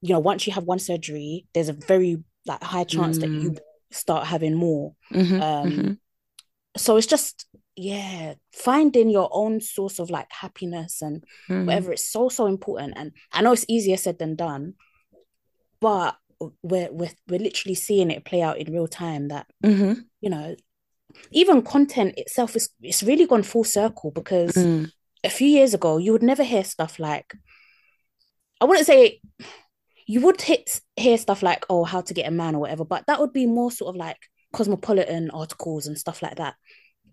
You 0.00 0.10
know, 0.10 0.20
once 0.20 0.46
you 0.46 0.52
have 0.52 0.64
one 0.64 0.78
surgery, 0.78 1.46
there's 1.54 1.70
a 1.70 1.72
very 1.72 2.22
like 2.46 2.62
high 2.62 2.84
chance 2.84 3.18
that 3.18 3.30
you 3.32 3.56
start 3.94 4.26
having 4.26 4.54
more. 4.54 4.94
Mhm, 5.12 5.40
Um 5.40 5.70
mhm. 5.72 5.98
so 6.76 6.96
it's 6.96 7.06
just 7.06 7.46
yeah, 7.76 8.34
finding 8.52 9.10
your 9.10 9.28
own 9.32 9.60
source 9.60 9.98
of 9.98 10.08
like 10.10 10.30
happiness 10.30 11.02
and 11.02 11.24
Mhm. 11.48 11.66
whatever 11.66 11.92
it's 11.92 12.08
so 12.10 12.28
so 12.28 12.46
important. 12.46 12.94
And 12.96 13.12
I 13.32 13.42
know 13.42 13.52
it's 13.52 13.66
easier 13.68 13.96
said 13.96 14.18
than 14.18 14.36
done, 14.36 14.74
but 15.80 16.16
we're 16.62 16.90
we're 16.92 17.10
we're 17.28 17.38
literally 17.40 17.74
seeing 17.74 18.10
it 18.10 18.24
play 18.24 18.42
out 18.42 18.58
in 18.58 18.72
real 18.72 18.88
time 18.88 19.28
that 19.28 19.46
Mhm. 19.64 20.04
you 20.20 20.30
know, 20.30 20.56
even 21.30 21.62
content 21.62 22.14
itself 22.16 22.56
is 22.56 22.70
it's 22.82 23.02
really 23.02 23.26
gone 23.26 23.42
full 23.42 23.64
circle 23.64 24.10
because 24.10 24.54
Mm. 24.56 24.90
a 25.24 25.30
few 25.30 25.48
years 25.48 25.74
ago 25.74 25.98
you 25.98 26.12
would 26.12 26.22
never 26.22 26.44
hear 26.44 26.64
stuff 26.64 26.98
like 26.98 27.34
I 28.60 28.64
wouldn't 28.66 28.86
say 28.86 29.20
you 30.06 30.20
would 30.20 30.40
hit 30.40 30.80
hear 30.96 31.16
stuff 31.18 31.42
like 31.42 31.64
oh 31.70 31.84
how 31.84 32.00
to 32.02 32.14
get 32.14 32.28
a 32.28 32.30
man 32.30 32.54
or 32.54 32.60
whatever, 32.60 32.84
but 32.84 33.04
that 33.06 33.20
would 33.20 33.32
be 33.32 33.46
more 33.46 33.70
sort 33.70 33.94
of 33.94 33.96
like 33.96 34.18
cosmopolitan 34.52 35.30
articles 35.30 35.86
and 35.86 35.98
stuff 35.98 36.22
like 36.22 36.36
that. 36.36 36.54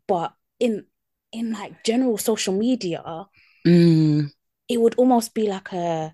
But 0.07 0.33
in 0.59 0.85
in 1.31 1.53
like 1.53 1.83
general 1.83 2.17
social 2.17 2.53
media, 2.53 3.25
Mm. 3.65 4.31
it 4.67 4.81
would 4.81 4.95
almost 4.95 5.33
be 5.35 5.47
like 5.47 5.71
a 5.71 6.13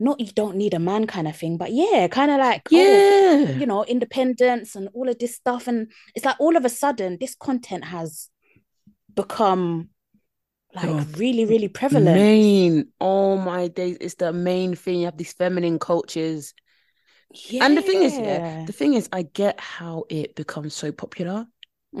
not 0.00 0.20
you 0.20 0.26
don't 0.32 0.56
need 0.56 0.74
a 0.74 0.78
man 0.78 1.06
kind 1.06 1.26
of 1.28 1.36
thing, 1.36 1.56
but 1.56 1.72
yeah, 1.72 2.06
kind 2.08 2.30
of 2.30 2.38
like 2.38 2.62
oh, 2.72 2.76
Yeah. 2.76 3.50
you 3.52 3.64
know, 3.66 3.84
independence 3.84 4.74
and 4.76 4.88
all 4.92 5.08
of 5.08 5.18
this 5.18 5.36
stuff. 5.36 5.66
And 5.68 5.90
it's 6.14 6.24
like 6.24 6.36
all 6.38 6.56
of 6.56 6.64
a 6.64 6.68
sudden, 6.68 7.16
this 7.20 7.34
content 7.34 7.84
has 7.84 8.28
become 9.14 9.88
like 10.74 10.90
really, 11.18 11.44
really 11.46 11.68
prevalent. 11.68 12.30
Main. 12.34 12.92
Oh 13.00 13.36
my 13.38 13.68
days. 13.68 13.98
It's 14.00 14.14
the 14.16 14.32
main 14.32 14.74
thing. 14.76 15.00
You 15.00 15.04
have 15.06 15.16
these 15.16 15.32
feminine 15.32 15.78
cultures. 15.78 16.54
Yeah. 17.30 17.60
And 17.60 17.76
the 17.76 17.82
thing 17.82 18.02
is, 18.02 18.18
yeah, 18.18 18.40
the 18.66 18.72
thing 18.72 18.94
is, 18.94 19.08
I 19.12 19.22
get 19.22 19.58
how 19.60 20.04
it 20.08 20.34
becomes 20.34 20.74
so 20.74 20.92
popular 20.92 21.46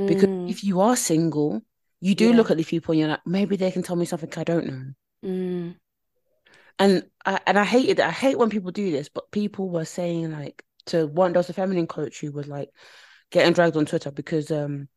because 0.06 0.28
Mm, 0.28 0.34
if 0.46 0.64
you 0.64 0.80
are 0.82 0.96
single, 0.96 1.62
you 2.00 2.14
do 2.16 2.32
Yeah. 2.32 2.34
look 2.34 2.50
at 2.50 2.56
these 2.58 2.68
people 2.68 2.92
and 2.92 3.00
you're 3.00 3.08
like, 3.10 3.26
maybe 3.26 3.56
they 3.56 3.70
can 3.72 3.82
tell 3.84 3.96
me 3.96 4.06
something 4.06 4.32
I 4.36 4.44
don't 4.44 4.66
know. 4.66 4.94
mm, 5.22 5.74
And 6.78 7.08
I 7.24 7.40
and 7.46 7.58
I 7.58 7.64
hated 7.64 7.98
it. 8.00 8.04
I 8.04 8.10
hate 8.10 8.38
when 8.38 8.50
people 8.50 8.70
do 8.72 8.90
this, 8.90 9.08
but 9.08 9.30
people 9.30 9.68
were 9.70 9.84
saying 9.84 10.32
like 10.32 10.64
to 10.86 11.06
one 11.06 11.32
there 11.32 11.38
was 11.40 11.50
a 11.50 11.52
feminine 11.54 11.86
coach 11.86 12.20
who 12.20 12.32
was 12.32 12.46
like 12.48 12.70
getting 13.30 13.52
dragged 13.52 13.76
on 13.76 13.86
Twitter 13.86 14.10
because 14.10 14.50
um 14.50 14.88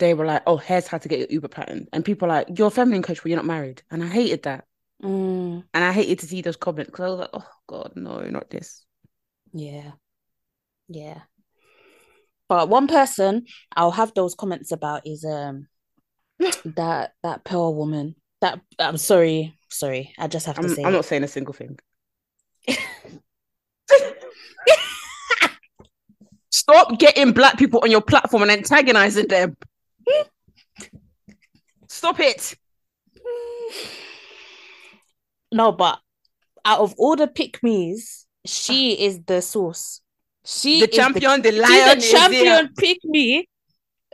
they 0.00 0.14
were 0.14 0.26
like, 0.26 0.42
Oh, 0.46 0.56
here's 0.56 0.88
how 0.88 0.98
to 0.98 1.08
get 1.08 1.20
your 1.20 1.28
Uber 1.30 1.48
pattern. 1.48 1.86
And 1.92 2.04
people 2.04 2.26
are 2.26 2.36
like, 2.38 2.58
You're 2.58 2.68
a 2.68 2.70
feminine 2.70 3.02
coach, 3.02 3.22
but 3.22 3.28
you're 3.30 3.36
not 3.36 3.46
married. 3.46 3.82
And 3.90 4.02
I 4.02 4.08
hated 4.08 4.42
that. 4.42 4.64
mm, 5.02 5.62
And 5.72 5.84
I 5.84 5.92
hated 5.92 6.18
to 6.20 6.26
see 6.26 6.42
those 6.42 6.56
comments 6.56 6.90
because 6.90 7.04
I 7.04 7.08
was 7.10 7.18
like, 7.20 7.30
Oh 7.34 7.48
God, 7.68 7.92
no, 7.94 8.20
not 8.22 8.50
this. 8.50 8.84
yeah. 9.52 9.92
Yeah. 10.88 11.20
But 12.48 12.68
one 12.68 12.88
person 12.88 13.46
I'll 13.76 13.92
have 13.92 14.12
those 14.14 14.34
comments 14.34 14.72
about 14.72 15.06
is 15.06 15.24
um 15.24 15.68
that 16.64 17.12
that 17.22 17.44
Pearl 17.44 17.74
woman. 17.74 18.16
That 18.40 18.60
I'm 18.78 18.96
sorry, 18.96 19.54
sorry. 19.68 20.14
I 20.18 20.26
just 20.26 20.46
have 20.46 20.56
to 20.56 20.62
I'm 20.62 20.74
say 20.74 20.82
I'm 20.84 20.92
it. 20.92 20.96
not 20.96 21.04
saying 21.04 21.22
a 21.24 21.28
single 21.28 21.54
thing. 21.54 21.78
Stop 26.50 26.98
getting 26.98 27.32
black 27.32 27.58
people 27.58 27.80
on 27.84 27.90
your 27.90 28.00
platform 28.00 28.42
and 28.42 28.50
antagonizing 28.50 29.28
them. 29.28 29.56
Stop 31.88 32.20
it. 32.20 32.54
No, 35.52 35.72
but 35.72 35.98
out 36.64 36.80
of 36.80 36.94
all 36.98 37.16
the 37.16 37.26
pick 37.26 37.62
me's, 37.62 38.26
she 38.46 38.92
is 38.92 39.20
the 39.24 39.42
source. 39.42 40.00
She 40.44 40.80
The 40.80 40.86
champion, 40.86 41.42
the 41.42 41.50
she's 41.52 41.60
lion 41.60 41.98
the 41.98 42.04
champion 42.04 42.70
pick 42.78 42.98
me. 43.04 43.48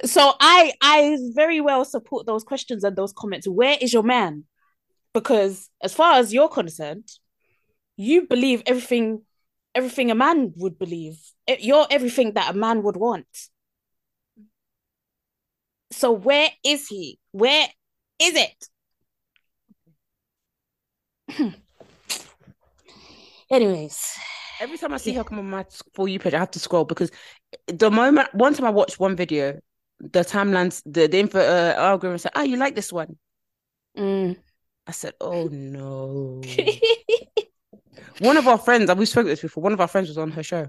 So 0.05 0.33
I 0.41 0.73
I 0.83 1.17
very 1.35 1.61
well 1.61 1.85
support 1.85 2.27
those 2.27 2.45
questions 2.45 2.85
and 2.85 2.97
those 2.97 3.13
comments. 3.13 3.47
Where 3.49 3.77
is 3.81 3.93
your 3.93 4.03
man? 4.03 4.45
Because 5.15 5.71
as 5.83 5.95
far 5.95 6.15
as 6.15 6.35
you're 6.35 6.49
concerned, 6.49 7.09
you 7.97 8.27
believe 8.27 8.63
everything 8.67 9.23
everything 9.75 10.11
a 10.11 10.15
man 10.15 10.53
would 10.57 10.79
believe. 10.79 11.19
You're 11.61 11.87
everything 11.91 12.33
that 12.33 12.55
a 12.55 12.59
man 12.59 12.83
would 12.83 12.97
want. 12.97 13.27
So 15.91 16.13
where 16.13 16.51
is 16.65 16.87
he? 16.89 17.19
Where 17.33 17.67
is 18.21 18.35
it? 18.37 18.69
Anyways, 23.51 24.19
Every 24.59 24.79
time 24.79 24.95
I 24.95 24.97
see 24.97 25.13
her 25.13 25.23
come 25.23 25.39
on 25.39 25.51
my 25.51 25.67
for 25.95 26.09
you 26.09 26.19
page, 26.19 26.33
I 26.33 26.39
have 26.39 26.51
to 26.53 26.59
scroll 26.59 26.87
because 26.87 27.11
the 27.67 27.91
moment 27.91 28.33
one 28.35 28.55
time 28.55 28.65
I 28.67 28.71
watched 28.71 28.99
one 28.99 29.15
video, 29.15 29.61
the 30.01 30.21
timelines, 30.21 30.83
the 30.87 31.07
the 31.09 31.19
info 31.19 31.41
uh, 31.41 31.75
algorithm 31.77 32.19
said, 32.19 32.33
"Oh, 32.35 32.43
you 32.43 32.57
like 32.57 32.75
this 32.75 32.91
one?" 32.93 33.19
Mm. 33.99 34.37
I 34.87 34.93
said, 34.93 35.13
"Oh 35.21 35.49
no." 35.49 36.41
one 38.21 38.37
of 38.37 38.49
our 38.49 38.59
friends, 38.59 38.89
and 38.91 38.99
we 38.99 39.07
spoke 39.07 39.27
this 39.27 39.43
before. 39.43 39.63
One 39.63 39.73
of 39.73 39.81
our 39.81 39.89
friends 39.89 40.09
was 40.09 40.19
on 40.19 40.31
her 40.33 40.43
show, 40.43 40.69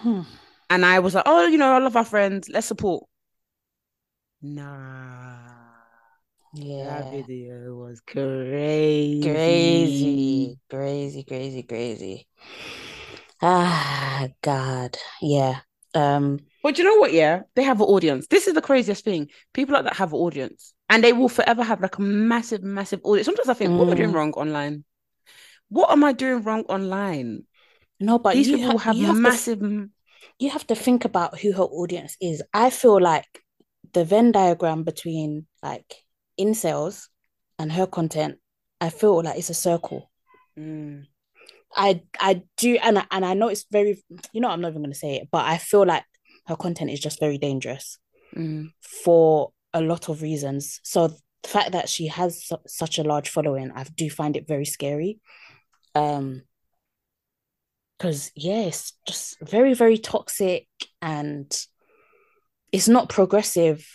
Hmm. 0.00 0.22
and 0.70 0.84
I 0.84 0.98
was 0.98 1.14
like, 1.14 1.24
"Oh, 1.26 1.46
you 1.46 1.58
know, 1.58 1.72
I 1.72 1.78
love 1.78 1.96
our 1.96 2.04
friends. 2.04 2.48
Let's 2.48 2.66
support." 2.66 3.04
Nah, 4.42 5.72
Yeah. 6.54 7.04
that 7.04 7.08
video 7.10 7.74
was 7.76 8.00
crazy. 8.00 8.96
Crazy, 9.20 10.58
crazy, 10.68 11.24
crazy, 11.24 11.62
crazy. 11.62 12.28
Ah, 13.42 14.28
God. 14.42 14.96
Yeah. 15.20 15.60
Um, 15.94 16.40
But 16.62 16.78
you 16.78 16.84
know 16.84 16.96
what? 16.96 17.12
Yeah, 17.12 17.42
they 17.56 17.64
have 17.64 17.80
an 17.80 17.86
audience. 17.88 18.26
This 18.28 18.46
is 18.46 18.54
the 18.54 18.62
craziest 18.62 19.04
thing. 19.04 19.28
People 19.52 19.74
like 19.74 19.84
that 19.84 19.96
have 19.96 20.12
an 20.12 20.18
audience, 20.20 20.74
and 20.88 21.02
they 21.02 21.12
will 21.12 21.28
forever 21.28 21.62
have 21.64 21.80
like 21.80 21.98
a 21.98 22.02
massive, 22.02 22.62
massive 22.62 23.00
audience. 23.04 23.26
Sometimes 23.26 23.48
I 23.48 23.54
think, 23.54 23.76
what 23.76 23.86
am 23.88 23.92
I 23.92 23.96
doing 23.96 24.12
Mm. 24.12 24.12
wrong 24.12 24.32
online? 24.32 24.84
What 25.70 25.90
am 25.92 26.04
I 26.04 26.12
doing 26.12 26.42
wrong 26.44 26.62
online? 26.68 27.44
no, 28.00 28.18
but 28.18 28.38
These 28.38 28.48
you 28.48 28.58
people 28.58 28.58
have 28.58 28.78
have 28.78 28.98
you 28.98 29.06
have 29.06 29.22
to 29.22 29.32
massive. 29.32 29.60
you 30.38 30.50
have 30.50 30.66
to 30.66 30.74
think 30.74 31.04
about 31.04 31.38
who 31.40 31.52
her 31.52 31.62
audience 31.64 32.16
is. 32.20 32.42
I 32.52 32.70
feel 32.70 33.00
like 33.00 33.42
the 33.92 34.04
Venn 34.04 34.32
diagram 34.32 34.84
between 34.84 35.46
like 35.62 35.94
incels 36.38 37.08
and 37.58 37.70
her 37.72 37.86
content, 37.86 38.38
I 38.80 38.90
feel 38.90 39.22
like 39.22 39.38
it's 39.38 39.50
a 39.50 39.54
circle. 39.54 40.10
Mm, 40.58 41.04
I 41.74 42.02
I 42.18 42.42
do 42.56 42.78
and 42.82 42.98
I, 42.98 43.04
and 43.10 43.24
I 43.24 43.34
know 43.34 43.48
it's 43.48 43.66
very 43.70 44.02
you 44.32 44.40
know 44.40 44.48
I'm 44.48 44.60
not 44.60 44.70
even 44.70 44.82
going 44.82 44.92
to 44.92 44.98
say 44.98 45.16
it, 45.16 45.28
but 45.30 45.44
I 45.44 45.58
feel 45.58 45.86
like 45.86 46.04
her 46.46 46.56
content 46.56 46.90
is 46.90 47.00
just 47.00 47.20
very 47.20 47.38
dangerous 47.38 47.98
mm, 48.36 48.72
for 48.80 49.52
a 49.72 49.80
lot 49.80 50.08
of 50.08 50.22
reasons. 50.22 50.80
So 50.82 51.08
the 51.08 51.48
fact 51.48 51.72
that 51.72 51.88
she 51.88 52.08
has 52.08 52.44
su- 52.44 52.56
such 52.66 52.98
a 52.98 53.04
large 53.04 53.28
following, 53.28 53.72
I 53.74 53.84
do 53.84 54.10
find 54.10 54.36
it 54.36 54.46
very 54.46 54.64
scary. 54.64 55.20
Um, 55.94 56.42
because 57.98 58.32
yeah, 58.34 58.62
it's 58.62 58.94
just 59.06 59.38
very 59.40 59.74
very 59.74 59.96
toxic 59.96 60.66
and 61.00 61.66
it's 62.72 62.88
not 62.88 63.08
progressive 63.08 63.86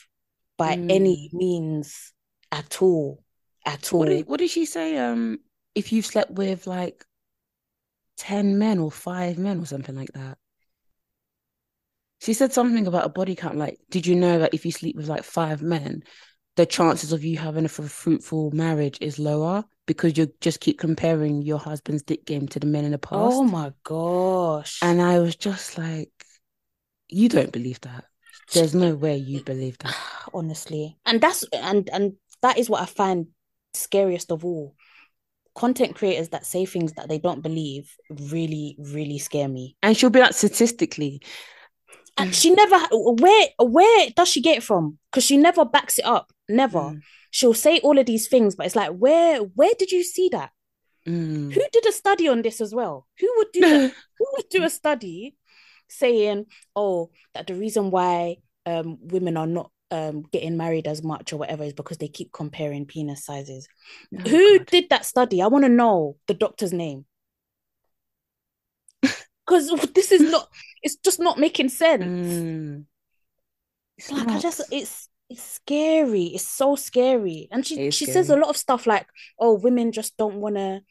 by 0.58 0.74
any 0.74 1.30
means 1.34 2.14
at 2.52 2.82
all. 2.82 3.24
At 3.66 3.92
all. 3.92 4.00
What 4.00 4.10
did 4.10 4.28
What 4.28 4.40
did 4.40 4.50
she 4.50 4.66
say? 4.66 4.98
Um, 4.98 5.40
if 5.76 5.92
you've 5.92 6.06
slept 6.06 6.32
with 6.32 6.68
like 6.68 7.04
ten 8.18 8.58
men 8.58 8.80
or 8.80 8.92
five 8.92 9.38
men 9.38 9.60
or 9.60 9.66
something 9.66 9.96
like 9.96 10.12
that. 10.14 10.38
She 12.20 12.34
said 12.34 12.52
something 12.52 12.88
about 12.88 13.06
a 13.06 13.10
body 13.10 13.36
count. 13.36 13.58
Like, 13.58 13.80
did 13.90 14.08
you 14.08 14.16
know 14.16 14.40
that 14.40 14.54
if 14.54 14.66
you 14.66 14.72
sleep 14.72 14.96
with 14.96 15.08
like 15.08 15.24
five 15.24 15.62
men, 15.62 16.04
the 16.56 16.66
chances 16.66 17.12
of 17.12 17.24
you 17.24 17.38
having 17.38 17.64
a 17.64 17.66
f- 17.66 17.92
fruitful 17.92 18.50
marriage 18.52 18.98
is 19.02 19.20
lower 19.20 19.64
because 19.86 20.18
you 20.18 20.34
just 20.42 20.60
keep 20.60 20.80
comparing 20.80 21.44
your 21.44 21.60
husband's 21.60 22.02
dick 22.02 22.26
game 22.26 22.48
to 22.48 22.60
the 22.60 22.66
men 22.66 22.86
in 22.86 22.92
the 22.92 22.98
past. 22.98 23.36
Oh 23.36 23.44
my 23.44 23.72
gosh. 23.84 24.80
And 24.82 25.00
I 25.00 25.20
was 25.20 25.36
just 25.36 25.78
like, 25.78 26.12
you 27.08 27.30
don't 27.30 27.52
believe 27.52 27.80
that. 27.82 28.06
There's 28.54 28.76
no 28.76 28.96
way 28.96 29.18
you 29.18 29.44
believe 29.44 29.78
that. 29.80 29.96
honestly. 30.34 30.98
And 31.06 31.22
that's 31.22 31.44
and 31.54 31.90
and 31.92 32.14
that 32.42 32.58
is 32.58 32.70
what 32.70 32.82
i 32.82 32.86
find 32.86 33.28
scariest 33.74 34.32
of 34.32 34.46
all. 34.46 34.76
Content 35.56 35.96
creators 35.96 36.30
that 36.30 36.46
say 36.46 36.66
things 36.66 36.94
that 36.94 37.10
they 37.10 37.18
don't 37.18 37.42
believe 37.42 37.92
really 38.10 38.76
really 38.80 39.18
scare 39.18 39.48
me. 39.48 39.76
And 39.82 39.96
she'll 39.98 40.10
be 40.10 40.20
like, 40.20 40.34
statistically, 40.34 41.22
and 42.18 42.34
she 42.34 42.52
never 42.52 42.78
where 42.92 43.48
where 43.60 44.10
does 44.16 44.30
she 44.30 44.42
get 44.42 44.58
it 44.58 44.64
from? 44.64 44.98
Because 45.12 45.24
she 45.24 45.38
never 45.38 45.66
backs 45.66 46.00
it 46.00 46.06
up 46.06 46.32
never. 46.50 46.80
Mm. 46.80 47.02
she'll 47.32 47.54
say 47.54 47.80
all 47.80 47.98
of 47.98 48.06
these 48.06 48.28
things 48.28 48.56
but 48.56 48.66
it's 48.66 48.76
like 48.76 48.92
where 48.92 49.40
where 49.40 49.74
did 49.78 49.92
you 49.92 50.04
see 50.04 50.30
that? 50.30 50.52
Mm, 51.08 51.54
who 51.54 51.62
did 51.72 51.86
a 51.88 51.92
study 51.92 52.28
on 52.28 52.42
this 52.42 52.60
as 52.60 52.76
well? 52.76 53.08
Who 53.20 53.32
would 53.38 53.52
do 53.54 53.62
that 53.62 53.94
who 54.20 54.26
would 54.36 54.50
do 54.50 54.64
a 54.64 54.70
study 54.70 55.36
saying 55.90 56.46
oh 56.76 57.10
that 57.34 57.48
the 57.48 57.56
reason 57.56 57.92
why 57.92 58.38
um 58.66 58.98
women 59.02 59.38
are 59.38 59.48
not 59.48 59.72
um 59.92 60.24
getting 60.32 60.58
married 60.58 60.88
as 60.88 61.04
much 61.04 61.32
or 61.32 61.38
whatever 61.38 61.64
is 61.64 61.74
because 61.74 61.98
they 61.98 62.08
keep 62.08 62.32
comparing 62.32 62.86
penis 62.86 63.26
sizes. 63.26 63.68
Oh, 64.18 64.30
who 64.30 64.58
God. 64.60 64.68
did 64.68 64.90
that 64.90 65.06
study? 65.06 65.42
I 65.42 65.48
want 65.48 65.66
to 65.66 65.70
know 65.70 66.18
the 66.28 66.34
doctor's 66.34 66.74
name. 66.74 67.06
Because 69.46 69.72
this 69.94 70.12
is 70.12 70.20
not 70.20 70.50
it's 70.84 70.98
just 70.98 71.22
not 71.22 71.40
making 71.40 71.70
sense. 71.70 72.04
Mm, 72.04 72.86
it's 73.98 74.12
like 74.12 74.28
i 74.28 74.40
just, 74.40 74.62
it's, 74.72 75.08
it's 75.30 75.42
scary. 75.42 76.24
It's 76.26 76.46
so 76.46 76.76
scary. 76.76 77.48
And 77.50 77.66
she 77.66 77.90
she 77.92 78.06
says 78.06 78.30
a 78.30 78.36
lot 78.36 78.50
of 78.50 78.58
stuff 78.58 78.86
like 78.86 79.08
oh 79.40 79.54
women 79.54 79.94
just 79.94 80.18
don't 80.18 80.36
want 80.36 80.56
to 80.56 80.82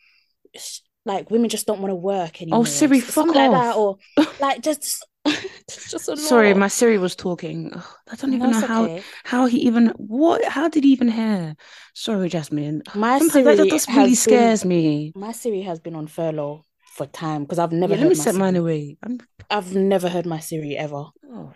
like 1.07 1.31
women 1.31 1.51
just 1.51 1.67
don't 1.67 1.81
want 1.81 1.93
to 1.93 1.97
work 1.97 2.43
oh, 2.51 2.65
anymore 2.65 2.65
Oh, 2.65 2.65
Siri, 2.65 3.01
S- 3.01 3.05
fuck 3.05 3.35
something 3.35 3.35
like 3.35 3.53
that 3.53 3.77
off. 3.77 3.77
or 3.77 3.99
like 4.41 4.63
just 4.63 5.07
just 5.69 6.11
Sorry, 6.19 6.55
my 6.55 6.69
Siri 6.69 6.99
was 6.99 7.15
talking. 7.17 7.73
Ugh, 7.75 7.85
I 8.11 8.17
don't 8.17 8.33
even 8.35 8.51
no 8.51 8.51
know 8.51 8.61
how 8.61 8.91
okay 8.91 9.07
how 9.25 9.47
he 9.47 9.59
even 9.61 9.89
what 9.97 10.45
how 10.45 10.69
did 10.69 10.85
he 10.85 10.93
even 10.93 11.09
hear? 11.09 11.57
Sorry, 11.95 12.29
Jasmine. 12.29 12.83
my 12.95 13.19
Sometimes 13.19 13.45
that, 13.45 13.57
that 13.57 13.69
Siri 13.69 13.69
just 13.69 13.89
really 13.91 14.15
has 14.15 14.17
been 14.17 14.55
scares 14.55 14.65
me. 14.65 15.15
my 15.15 15.33
Siri 15.33 15.63
has 15.63 15.81
been 15.81 15.95
on 15.97 16.07
furlough 16.09 16.65
for 16.85 17.07
time 17.07 17.43
because 17.45 17.59
I've 17.59 17.73
never 17.73 17.95
Yeah, 17.95 17.99
let 17.99 18.09
me 18.09 18.15
heard 18.15 18.17
my 18.17 18.25
set 18.25 18.35
mine 18.35 18.57
Siri 18.57 18.57
away. 18.57 18.99
I'm 19.03 19.19
I've 19.51 19.75
never 19.75 20.09
heard 20.11 20.27
my 20.27 20.41
Siri 20.41 20.77
ever 20.77 21.07
oh 21.31 21.53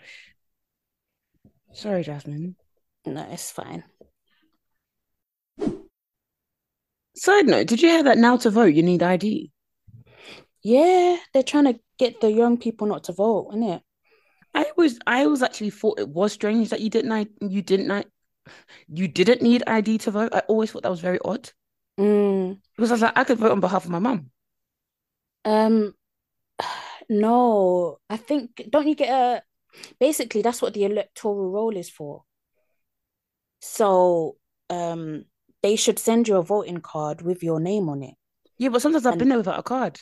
sorry, 1.72 2.02
Jasmine. 2.04 2.54
no 3.06 3.26
it's 3.30 3.50
fine 3.50 3.84
Side 7.20 7.46
note, 7.46 7.66
did 7.66 7.82
you 7.82 7.90
hear 7.90 8.02
that 8.04 8.16
now 8.16 8.38
to 8.38 8.48
vote 8.48 8.72
you 8.72 8.82
need 8.82 9.02
ID? 9.02 9.50
yeah 10.62 11.16
they're 11.32 11.42
trying 11.42 11.64
to 11.64 11.78
get 11.98 12.20
the 12.20 12.30
young 12.30 12.58
people 12.58 12.86
not 12.86 13.04
to 13.04 13.12
vote 13.12 13.48
isn't 13.50 13.62
it 13.62 13.82
I 14.54 14.66
was 14.76 14.98
I 15.06 15.26
was 15.26 15.42
actually 15.42 15.70
thought 15.70 16.00
it 16.00 16.08
was 16.08 16.32
strange 16.32 16.70
that 16.70 16.80
you 16.80 16.90
didn't 16.90 17.30
you 17.40 17.62
didn't 17.62 18.06
you 18.88 19.06
didn't 19.06 19.42
need 19.42 19.62
ID 19.66 19.98
to 19.98 20.10
vote. 20.10 20.34
I 20.34 20.40
always 20.48 20.72
thought 20.72 20.82
that 20.82 20.90
was 20.90 21.00
very 21.00 21.20
odd. 21.24 21.50
mm. 21.98 22.58
Because 22.76 22.90
I 22.90 22.94
was 22.94 23.02
like, 23.02 23.16
I 23.16 23.22
could 23.22 23.38
vote 23.38 23.52
on 23.52 23.60
behalf 23.60 23.84
of 23.84 23.90
my 23.90 24.00
mum. 24.00 24.30
Um, 25.44 25.94
no, 27.08 27.98
I 28.08 28.16
think 28.16 28.66
don't 28.68 28.88
you 28.88 28.96
get 28.96 29.10
a 29.10 29.42
basically 30.00 30.42
that's 30.42 30.60
what 30.60 30.74
the 30.74 30.84
electoral 30.84 31.50
roll 31.50 31.76
is 31.76 31.88
for. 31.88 32.24
So, 33.60 34.36
um, 34.68 35.26
they 35.62 35.76
should 35.76 35.98
send 35.98 36.28
you 36.28 36.36
a 36.36 36.42
voting 36.42 36.80
card 36.80 37.22
with 37.22 37.42
your 37.42 37.60
name 37.60 37.88
on 37.88 38.02
it. 38.02 38.14
Yeah, 38.58 38.68
but 38.68 38.80
sometimes 38.82 39.06
I've 39.06 39.18
And 39.18 39.18
been 39.18 39.28
there 39.30 39.38
without 39.38 39.58
a 39.58 39.62
card. 39.64 40.00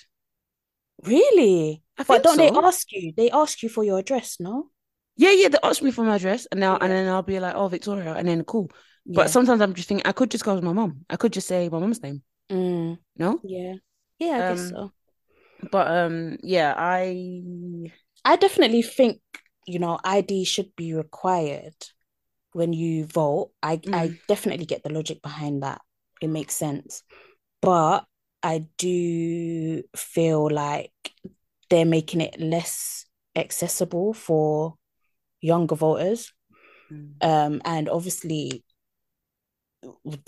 really? 1.05 1.83
I 1.99 2.05
But 2.07 2.23
don't 2.23 2.38
they 2.38 2.51
ask 2.55 2.90
you? 2.92 3.12
They 3.16 3.31
ask 3.31 3.62
you 3.62 3.68
for 3.68 3.85
your 3.85 3.99
address, 3.99 4.38
no? 4.40 4.71
Yeah, 5.16 5.33
yeah, 5.33 5.49
they 5.49 5.59
ask 5.62 5.83
me 5.83 5.90
for 5.90 6.05
my 6.05 6.16
address 6.16 6.47
and 6.47 6.61
now 6.61 6.77
and 6.81 6.92
then 6.92 7.09
I'll 7.09 7.23
be 7.23 7.40
like, 7.40 7.55
oh 7.55 7.68
Victoria, 7.68 8.14
and 8.14 8.29
then 8.29 8.44
cool. 8.44 8.71
But 9.14 9.31
Yeah. 9.31 9.31
sometimes 9.31 9.61
I'm 9.61 9.75
just 9.75 9.88
thinking 9.88 10.07
I 10.07 10.12
could 10.12 10.31
just 10.31 10.44
go 10.44 10.55
with 10.55 10.62
my 10.64 10.73
mom. 10.73 11.05
I 11.11 11.16
could 11.16 11.33
just 11.33 11.49
say 11.49 11.68
my 11.68 11.79
mom's 11.79 12.03
name. 12.03 12.23
Mm, 12.51 12.99
No? 13.16 13.40
yeah. 13.42 13.75
Yeah, 14.18 14.38
I 14.38 14.42
guess 14.42 14.68
Um, 14.68 14.77
so. 14.77 14.92
But 15.73 15.88
um 15.88 16.38
yeah, 16.42 16.75
I 16.77 17.42
I 18.25 18.37
definitely 18.37 18.83
think, 18.83 19.21
you 19.66 19.79
know, 19.79 19.99
ID 20.05 20.44
should 20.44 20.75
be 20.77 20.94
required 20.94 21.75
when 22.59 22.73
you 22.75 23.07
vote. 23.07 23.53
I 23.62 23.81
I 23.92 24.09
Mm. 24.09 24.18
definitely 24.29 24.66
get 24.66 24.83
the 24.83 24.92
logic 24.92 25.23
behind 25.23 25.62
that. 25.62 25.81
It 26.21 26.29
makes 26.29 26.55
sense. 26.55 27.03
But 27.62 28.05
I 28.42 28.66
do 28.77 29.83
feel 29.97 30.51
like 30.51 30.92
they're 31.71 31.85
making 31.87 32.21
it 32.21 32.38
less 32.40 33.07
accessible 33.35 34.12
for 34.14 34.75
younger 35.40 35.75
voters. 35.75 36.33
Mm. 36.92 37.15
Um, 37.21 37.63
and 37.65 37.88
obviously 37.88 38.65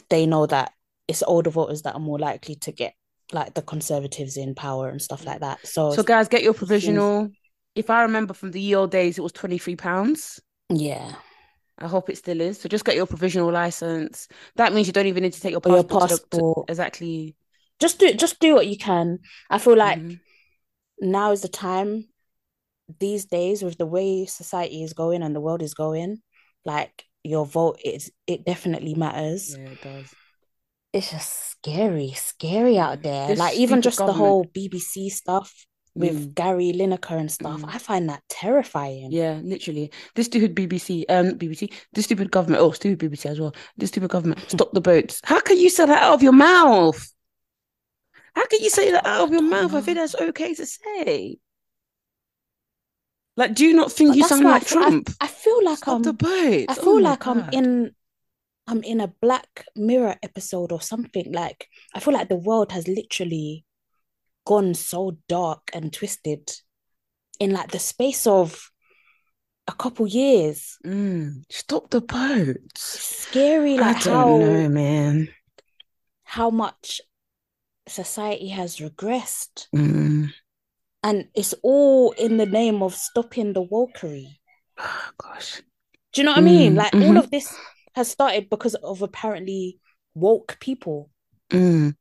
they 0.09 0.26
know 0.26 0.47
that 0.47 0.72
it's 1.09 1.22
older 1.22 1.51
voters 1.51 1.83
that 1.83 1.95
are 1.95 2.01
more 2.01 2.18
likely 2.18 2.55
to 2.57 2.72
get 2.72 2.95
like 3.33 3.55
the 3.55 3.62
conservatives 3.62 4.37
in 4.37 4.55
power 4.55 4.89
and 4.89 5.01
stuff 5.01 5.24
like 5.24 5.41
that. 5.41 5.64
So, 5.66 5.93
so 5.93 6.03
guys 6.03 6.28
get 6.28 6.43
your 6.43 6.55
provisional. 6.55 7.31
If 7.74 7.91
I 7.91 8.03
remember 8.03 8.35
from 8.35 8.51
the 8.51 8.61
ye 8.61 8.74
old 8.74 8.91
days, 8.91 9.18
it 9.18 9.22
was 9.22 9.33
23 9.33 9.76
pounds. 9.76 10.41
yeah. 10.68 11.14
I 11.81 11.89
hope 11.89 12.11
it 12.11 12.18
still 12.18 12.41
is. 12.41 12.61
So 12.61 12.68
just 12.68 12.85
get 12.85 12.97
your 12.97 13.07
provisional 13.07 13.51
license. 13.51 14.28
That 14.57 14.72
means 14.72 14.87
you 14.87 14.93
don't 14.93 15.07
even 15.07 15.22
need 15.22 15.33
to 15.33 15.41
take 15.41 15.53
your 15.53 15.61
Or 15.64 15.70
your 15.70 15.85
passport, 15.85 16.31
to 16.33 16.43
passport. 16.43 16.68
exactly. 16.68 17.37
Just 17.78 17.99
do 17.99 18.12
just 18.14 18.39
do 18.41 18.55
what 18.55 18.66
you 18.66 18.76
can. 18.76 19.20
I 19.49 19.59
feel 19.59 19.76
like 19.76 20.03
Mhm. 20.03 20.20
now 21.01 21.33
is 21.33 21.43
the 21.43 21.49
time 21.49 22.09
these 23.01 23.26
days 23.26 23.62
with 23.62 23.78
the 23.78 23.87
way 23.87 24.26
society 24.26 24.83
is 24.83 24.93
going 24.93 25.22
and 25.22 25.35
the 25.35 25.41
world 25.41 25.62
is 25.62 25.74
going, 25.74 26.22
like 26.64 27.05
your 27.24 27.47
vote 27.47 27.81
is 27.85 28.12
it 28.26 28.45
definitely 28.45 28.95
matters. 28.95 29.57
Yeah, 29.57 29.70
it 29.72 29.81
does. 29.83 30.14
It's 30.93 31.11
just 31.11 31.51
scary, 31.51 32.12
scary 32.12 32.78
out 32.78 33.03
there. 33.03 33.28
This 33.28 33.39
Like 33.39 33.57
even 33.57 33.81
just 33.83 34.05
the 34.05 34.12
whole 34.12 34.45
BBC 34.45 35.09
stuff. 35.09 35.66
With 36.01 36.34
Gary 36.34 36.72
Lineker 36.74 37.18
and 37.18 37.30
stuff. 37.30 37.62
I 37.66 37.78
find 37.78 38.09
that 38.09 38.22
terrifying. 38.28 39.12
Yeah, 39.12 39.40
literally. 39.42 39.90
This 40.14 40.26
stupid 40.26 40.55
BBC, 40.55 41.05
um, 41.09 41.38
BBC, 41.38 41.72
this 41.92 42.07
stupid 42.07 42.30
government, 42.30 42.62
oh, 42.62 42.72
stupid 42.72 42.98
BBC 43.11 43.26
as 43.26 43.40
well. 43.40 43.55
This 43.76 43.90
stupid 43.90 44.11
government, 44.11 44.40
stop 44.48 44.72
the 44.72 44.80
boats. 44.80 45.20
How 45.24 45.40
can 45.40 45.59
you 45.59 45.70
say 45.70 45.86
that 45.86 46.03
out 46.03 46.14
of 46.14 46.22
your 46.22 46.32
mouth? 46.32 47.12
How 48.34 48.46
can 48.46 48.61
you 48.62 48.70
say 48.70 48.90
that 48.92 49.07
out 49.07 49.24
of 49.24 49.30
your 49.32 49.42
mouth? 49.42 49.74
I 49.74 49.80
think 49.80 49.98
that's 49.98 50.14
okay 50.14 50.55
to 50.55 50.66
say. 50.66 51.38
Like, 53.36 53.55
do 53.55 53.64
you 53.64 53.74
not 53.74 53.90
think 53.92 54.11
But 54.11 54.16
you 54.18 54.24
sound 54.28 54.44
why 54.44 54.51
I 54.51 54.55
like 54.55 54.64
feel- 54.64 54.80
Trump? 54.82 55.11
I, 55.20 55.26
feel 55.26 55.64
like 55.64 55.78
Stop 55.78 55.96
I'm 55.96 56.03
the 56.03 56.12
boats. 56.12 56.66
I 56.68 56.72
Oh 56.78 56.82
feel 56.82 57.01
my 57.01 57.11
like 57.11 57.26
I'm 57.26 57.48
in 57.53 57.94
I'm 58.66 58.82
in 58.84 59.01
a 59.01 59.09
Black 59.09 59.64
Mirror 59.74 60.16
episode 60.22 60.70
or 60.72 60.80
something. 60.80 61.32
Like 61.32 61.66
I 61.94 62.01
feel 62.01 62.14
like 62.14 62.28
the 62.28 62.36
world 62.36 62.70
has 62.72 62.86
literally 62.86 63.64
gone 64.51 64.74
so 64.74 65.16
dark 65.28 65.62
and 65.72 65.92
twisted 65.92 66.51
in 67.38 67.53
like 67.53 67.70
the 67.70 67.78
space 67.78 68.26
of 68.26 68.70
a 69.68 69.72
couple 69.72 70.07
years. 70.09 70.76
Mm, 70.84 71.44
stop 71.51 71.90
the 71.90 72.01
boats. 72.01 72.94
It's 72.96 73.16
scary 73.28 73.78
I 73.78 73.82
like 73.94 74.03
don't 74.03 74.14
how 74.14 74.38
know, 74.38 74.68
man. 74.68 75.28
how 76.24 76.51
much 76.51 77.01
society 77.88 78.48
has 78.48 78.78
regressed. 78.78 79.68
Mm. 79.74 80.32
And 81.03 81.28
it's 81.34 81.55
all 81.62 82.11
in 82.12 82.36
the 82.36 82.46
name 82.46 82.82
of 82.82 82.94
stopping 82.94 83.53
the 83.53 83.64
wokery. 83.64 84.26
Oh, 84.78 85.11
gosh. 85.18 85.62
Do 86.12 86.20
you 86.20 86.24
know 86.24 86.32
what 86.32 86.38
I 86.38 86.51
mean? 86.55 86.74
Mm, 86.74 86.76
Like 86.76 86.94
all 86.94 87.14
mhm. 87.14 87.18
of 87.22 87.30
this 87.30 87.55
has 87.94 88.09
started 88.11 88.51
because 88.51 88.74
of 88.74 89.03
apparently 89.03 89.78
woke 90.14 90.59
people. 90.61 91.09
Mm. 91.51 91.94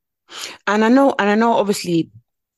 And 0.68 0.86
I 0.86 0.90
know, 0.90 1.14
and 1.20 1.30
I 1.30 1.36
know, 1.36 1.54
obviously, 1.54 2.12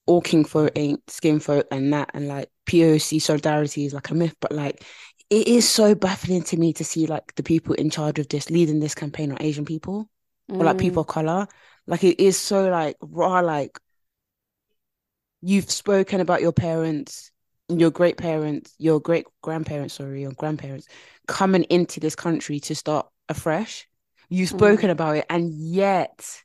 all 0.06 0.22
king 0.22 0.46
folk 0.46 0.72
ain't 0.76 1.10
skin 1.10 1.40
folk 1.40 1.68
and 1.72 1.94
that, 1.94 2.12
and 2.14 2.28
like 2.28 2.50
POC 2.66 3.20
solidarity 3.20 3.86
is 3.86 3.94
like 3.94 4.10
a 4.10 4.16
myth, 4.16 4.36
but 4.40 4.52
like 4.52 4.84
it 5.30 5.48
is 5.48 5.68
so 5.68 5.96
baffling 5.96 6.44
to 6.44 6.58
me 6.58 6.74
to 6.74 6.84
see 6.84 7.08
like 7.08 7.34
the 7.36 7.44
people 7.44 7.74
in 7.76 7.90
charge 7.90 8.20
of 8.20 8.28
this 8.28 8.50
leading 8.50 8.80
this 8.80 8.96
campaign 8.96 9.32
are 9.32 9.38
Asian 9.40 9.66
people 9.66 10.10
or 10.60 10.66
like 10.66 10.78
Mm. 10.78 10.80
people 10.80 11.02
of 11.02 11.08
color. 11.08 11.48
Like 11.88 12.04
it 12.04 12.20
is 12.22 12.38
so 12.38 12.70
like 12.70 12.98
raw, 13.02 13.40
like 13.40 13.80
you've 15.42 15.72
spoken 15.72 16.20
about 16.22 16.42
your 16.42 16.52
parents, 16.52 17.32
your 17.70 17.92
great 17.92 18.18
parents, 18.18 18.74
your 18.78 19.00
great 19.00 19.26
grandparents, 19.42 19.96
sorry, 19.96 20.22
your 20.22 20.34
grandparents 20.34 20.88
coming 21.28 21.64
into 21.64 22.00
this 22.00 22.16
country 22.16 22.60
to 22.60 22.76
start 22.76 23.08
afresh. 23.30 23.88
You've 24.30 24.50
Mm. 24.50 24.58
spoken 24.58 24.90
about 24.90 25.18
it, 25.18 25.26
and 25.30 25.52
yet 25.54 26.44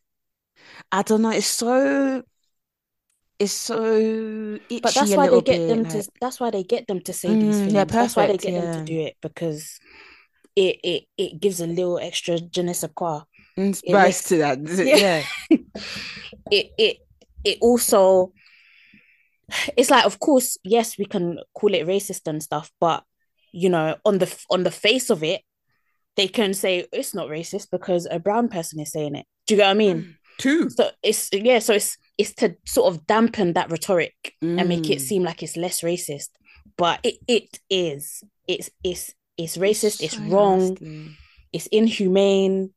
I 0.92 1.02
don't 1.02 1.22
know, 1.22 1.30
it's 1.30 1.46
so 1.46 2.22
it's 3.39 3.53
so 3.53 4.59
itchy 4.70 4.80
But 4.80 4.95
that's 4.95 5.16
why 5.16 5.28
they 5.28 5.43
get 5.43 5.66
bit, 5.66 5.68
them 5.68 5.82
like, 5.84 5.93
to 5.93 6.11
that's 6.20 6.41
why 6.41 6.51
they 6.51 6.62
get 6.62 6.87
them 6.87 7.01
to 7.01 7.12
say 7.12 7.28
these 7.28 7.61
Mm, 7.61 7.64
things. 7.64 7.74
yeah, 7.74 7.84
That's 7.84 8.16
why 8.16 8.26
they 8.26 8.39
get 8.39 8.55
them 8.55 8.70
to 8.72 8.84
do 8.84 9.01
it 9.01 9.16
because 9.20 9.78
it 10.55 10.80
it 10.82 11.05
it 11.18 11.41
gives 11.41 11.61
a 11.61 11.66
little 11.66 11.99
extra 11.99 12.39
je 12.41 12.62
ne 12.62 12.72
sais 12.72 12.91
quoi. 12.95 13.22
mm, 13.59 13.74
spice 13.74 14.28
to 14.28 14.37
that. 14.39 14.59
Yeah. 14.84 14.97
Yeah. 14.97 15.22
It 16.51 16.70
it 16.78 16.97
it 17.45 17.59
also 17.61 18.32
it's 19.76 19.91
like 19.91 20.05
of 20.05 20.18
course, 20.18 20.59
yes, 20.64 20.99
we 20.99 21.05
can 21.05 21.39
call 21.55 21.74
it 21.74 21.87
racist 21.87 22.26
and 22.26 22.43
stuff, 22.43 22.70
but 22.80 23.05
you 23.53 23.68
know, 23.68 23.97
on 24.05 24.18
the 24.18 24.45
on 24.51 24.62
the 24.64 24.70
face 24.70 25.11
of 25.11 25.22
it, 25.22 25.43
they 26.16 26.28
can 26.28 26.55
say 26.55 26.87
it's 26.93 27.14
not 27.14 27.28
racist 27.28 27.68
because 27.70 28.07
a 28.11 28.18
brown 28.18 28.49
person 28.49 28.80
is 28.80 28.93
saying 28.93 29.14
it. 29.14 29.26
Do 29.47 29.55
you 29.55 29.59
get 29.59 29.66
what 29.66 29.70
I 29.70 29.74
mean? 29.74 30.16
Two. 30.39 30.68
So 30.70 30.91
it's 31.03 31.28
yeah, 31.32 31.59
so 31.61 31.74
it's 31.74 31.97
it's 32.19 32.33
to 32.35 32.57
sort 32.64 32.93
of 32.95 33.07
dampen 33.07 33.53
that 33.55 33.71
rhetoric 33.71 34.35
and 34.41 34.69
make 34.69 34.91
it 34.91 34.99
Mm. 34.99 35.01
seem 35.01 35.23
like 35.23 35.43
it's 35.43 35.57
less 35.57 35.83
racist. 35.83 36.29
But 36.77 37.01
it 37.03 37.17
it 37.27 37.61
is. 37.71 38.23
It's 38.47 38.71
it's 38.83 39.14
it's 39.37 39.57
racist, 39.57 40.03
it's 40.03 40.14
so 40.14 40.23
wrong, 40.23 40.71
nasty. 40.73 41.17
it's 41.53 41.67
inhumane. 41.67 42.71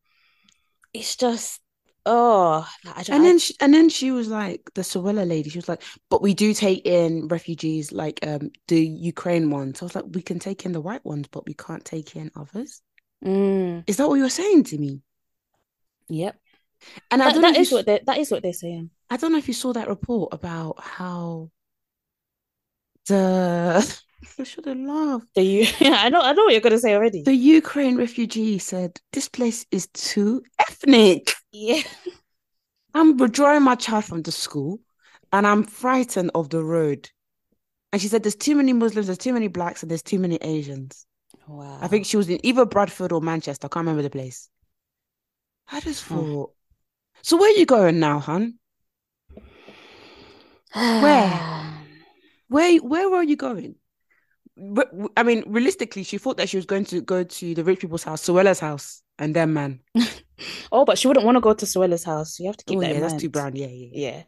It's 0.93 1.15
just 1.15 1.61
oh 2.05 2.67
like, 2.85 3.09
I, 3.09 3.13
And 3.15 3.23
I- 3.23 3.27
then 3.27 3.39
she, 3.39 3.55
and 3.59 3.73
then 3.73 3.89
she 3.89 4.11
was 4.11 4.27
like 4.27 4.69
the 4.73 4.81
Suella 4.81 5.27
lady. 5.27 5.49
She 5.49 5.57
was 5.57 5.69
like, 5.69 5.83
"But 6.09 6.21
we 6.21 6.33
do 6.33 6.53
take 6.53 6.85
in 6.85 7.27
refugees, 7.27 7.91
like 7.91 8.19
um 8.25 8.51
the 8.67 8.85
Ukraine 8.85 9.49
ones." 9.51 9.81
I 9.81 9.85
was 9.85 9.95
like, 9.95 10.05
"We 10.11 10.21
can 10.21 10.39
take 10.39 10.65
in 10.65 10.71
the 10.71 10.81
white 10.81 11.05
ones, 11.05 11.27
but 11.29 11.45
we 11.45 11.53
can't 11.53 11.85
take 11.85 12.15
in 12.15 12.31
others." 12.35 12.81
Mm, 13.23 13.83
Is 13.87 13.97
that 13.97 14.07
what 14.07 14.15
you're 14.15 14.29
saying 14.29 14.63
to 14.65 14.77
me? 14.77 15.01
yep. 16.07 16.37
And 17.11 17.21
I 17.21 17.25
That, 17.25 17.33
don't 17.33 17.41
know 17.43 17.51
that 17.51 17.59
is 17.59 17.71
you, 17.71 17.77
what 17.77 17.85
they 17.85 17.99
that 18.05 18.17
is 18.17 18.31
what 18.31 18.41
they're 18.43 18.53
saying. 18.53 18.89
I 19.09 19.17
don't 19.17 19.31
know 19.31 19.37
if 19.37 19.47
you 19.47 19.53
saw 19.53 19.73
that 19.73 19.87
report 19.87 20.33
about 20.33 20.79
how 20.81 21.51
the 23.07 24.01
I 24.39 24.43
should 24.43 24.65
have 24.65 24.77
laughed. 24.77 25.27
The 25.35 25.43
you 25.43 25.65
I 25.81 26.09
know 26.09 26.21
I 26.21 26.33
know 26.33 26.43
what 26.43 26.51
you're 26.51 26.61
gonna 26.61 26.79
say 26.79 26.95
already. 26.95 27.23
The 27.23 27.35
Ukraine 27.35 27.95
refugee 27.97 28.59
said, 28.59 28.99
"This 29.11 29.27
place 29.29 29.65
is 29.71 29.87
too 29.93 30.43
ethnic." 30.59 31.33
yeah. 31.51 31.81
I'm 32.93 33.17
withdrawing 33.17 33.63
my 33.63 33.75
child 33.75 34.05
from 34.05 34.21
the 34.21 34.31
school 34.31 34.79
and 35.31 35.45
I'm 35.45 35.63
frightened 35.63 36.31
of 36.35 36.49
the 36.49 36.63
road. 36.63 37.09
And 37.91 38.01
she 38.01 38.07
said, 38.07 38.23
There's 38.23 38.35
too 38.35 38.55
many 38.55 38.73
Muslims, 38.73 39.07
there's 39.07 39.17
too 39.17 39.33
many 39.33 39.47
blacks, 39.47 39.83
and 39.83 39.89
there's 39.91 40.03
too 40.03 40.19
many 40.19 40.37
Asians. 40.37 41.05
Wow. 41.47 41.79
I 41.81 41.87
think 41.87 42.05
she 42.05 42.17
was 42.17 42.29
in 42.29 42.45
either 42.45 42.65
Bradford 42.65 43.11
or 43.11 43.21
Manchester. 43.21 43.67
I 43.67 43.69
can't 43.69 43.85
remember 43.85 44.03
the 44.03 44.09
place. 44.09 44.49
I 45.69 45.79
just 45.79 46.03
Hmm. 46.09 46.25
thought, 46.25 46.53
So 47.23 47.37
where 47.37 47.51
are 47.51 47.57
you 47.57 47.65
going 47.65 47.99
now, 47.99 48.19
hun? 48.19 48.58
Where? 50.73 51.39
Where 52.49 52.77
where 52.77 53.09
were 53.11 53.21
you 53.21 53.35
going? 53.35 53.75
I 55.15 55.23
mean, 55.23 55.43
realistically, 55.45 56.03
she 56.03 56.17
thought 56.17 56.37
that 56.37 56.49
she 56.49 56.57
was 56.57 56.65
going 56.65 56.85
to 56.85 56.99
go 57.01 57.23
to 57.23 57.53
the 57.53 57.63
rich 57.63 57.79
people's 57.79 58.03
house, 58.03 58.23
Suella's 58.23 58.59
house, 58.59 59.03
and 59.17 59.35
then 59.35 59.53
man. 59.53 59.81
Oh, 60.71 60.85
but 60.85 60.97
she 60.97 61.07
wouldn't 61.07 61.25
want 61.25 61.35
to 61.35 61.41
go 61.41 61.53
to 61.53 61.65
Suella's 61.65 62.03
house. 62.05 62.39
You 62.39 62.47
have 62.47 62.57
to 62.57 62.65
keep 62.65 62.77
Oh 62.77 62.81
that 62.81 62.93
yeah, 62.93 63.01
that's 63.01 63.21
too 63.21 63.29
brown. 63.29 63.55
Yeah, 63.55 63.67
yeah, 63.67 63.87
yeah. 63.91 64.11
Yeah. 64.11 64.23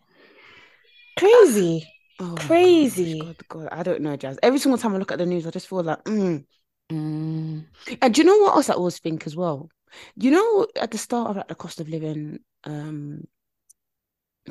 Crazy. 1.18 1.88
Oh 2.24 2.36
Crazy. 2.38 3.20
God, 3.20 3.48
God, 3.48 3.70
I 3.72 3.82
don't 3.82 4.02
know, 4.02 4.16
Jazz. 4.16 4.38
Every 4.44 4.60
single 4.60 4.78
time 4.78 4.94
I 4.94 5.00
look 5.00 5.12
at 5.12 5.18
the 5.18 5.26
news, 5.26 5.48
I 5.48 5.50
just 5.50 5.68
feel 5.68 5.82
like, 5.82 6.04
mm. 6.04 6.46
Mm. 6.92 7.66
And 8.00 8.14
do 8.14 8.22
you 8.22 8.28
know 8.28 8.38
what 8.38 8.56
else 8.58 8.70
I 8.70 8.76
always 8.76 9.00
think 9.00 9.26
as 9.26 9.36
well? 9.36 9.72
You 10.16 10.30
know, 10.30 10.68
at 10.80 10.92
the 10.92 11.00
start 11.00 11.32
of 11.32 11.38
like 11.38 11.48
the 11.48 11.56
cost 11.56 11.80
of 11.80 11.90
living 11.90 12.42
um 12.64 13.24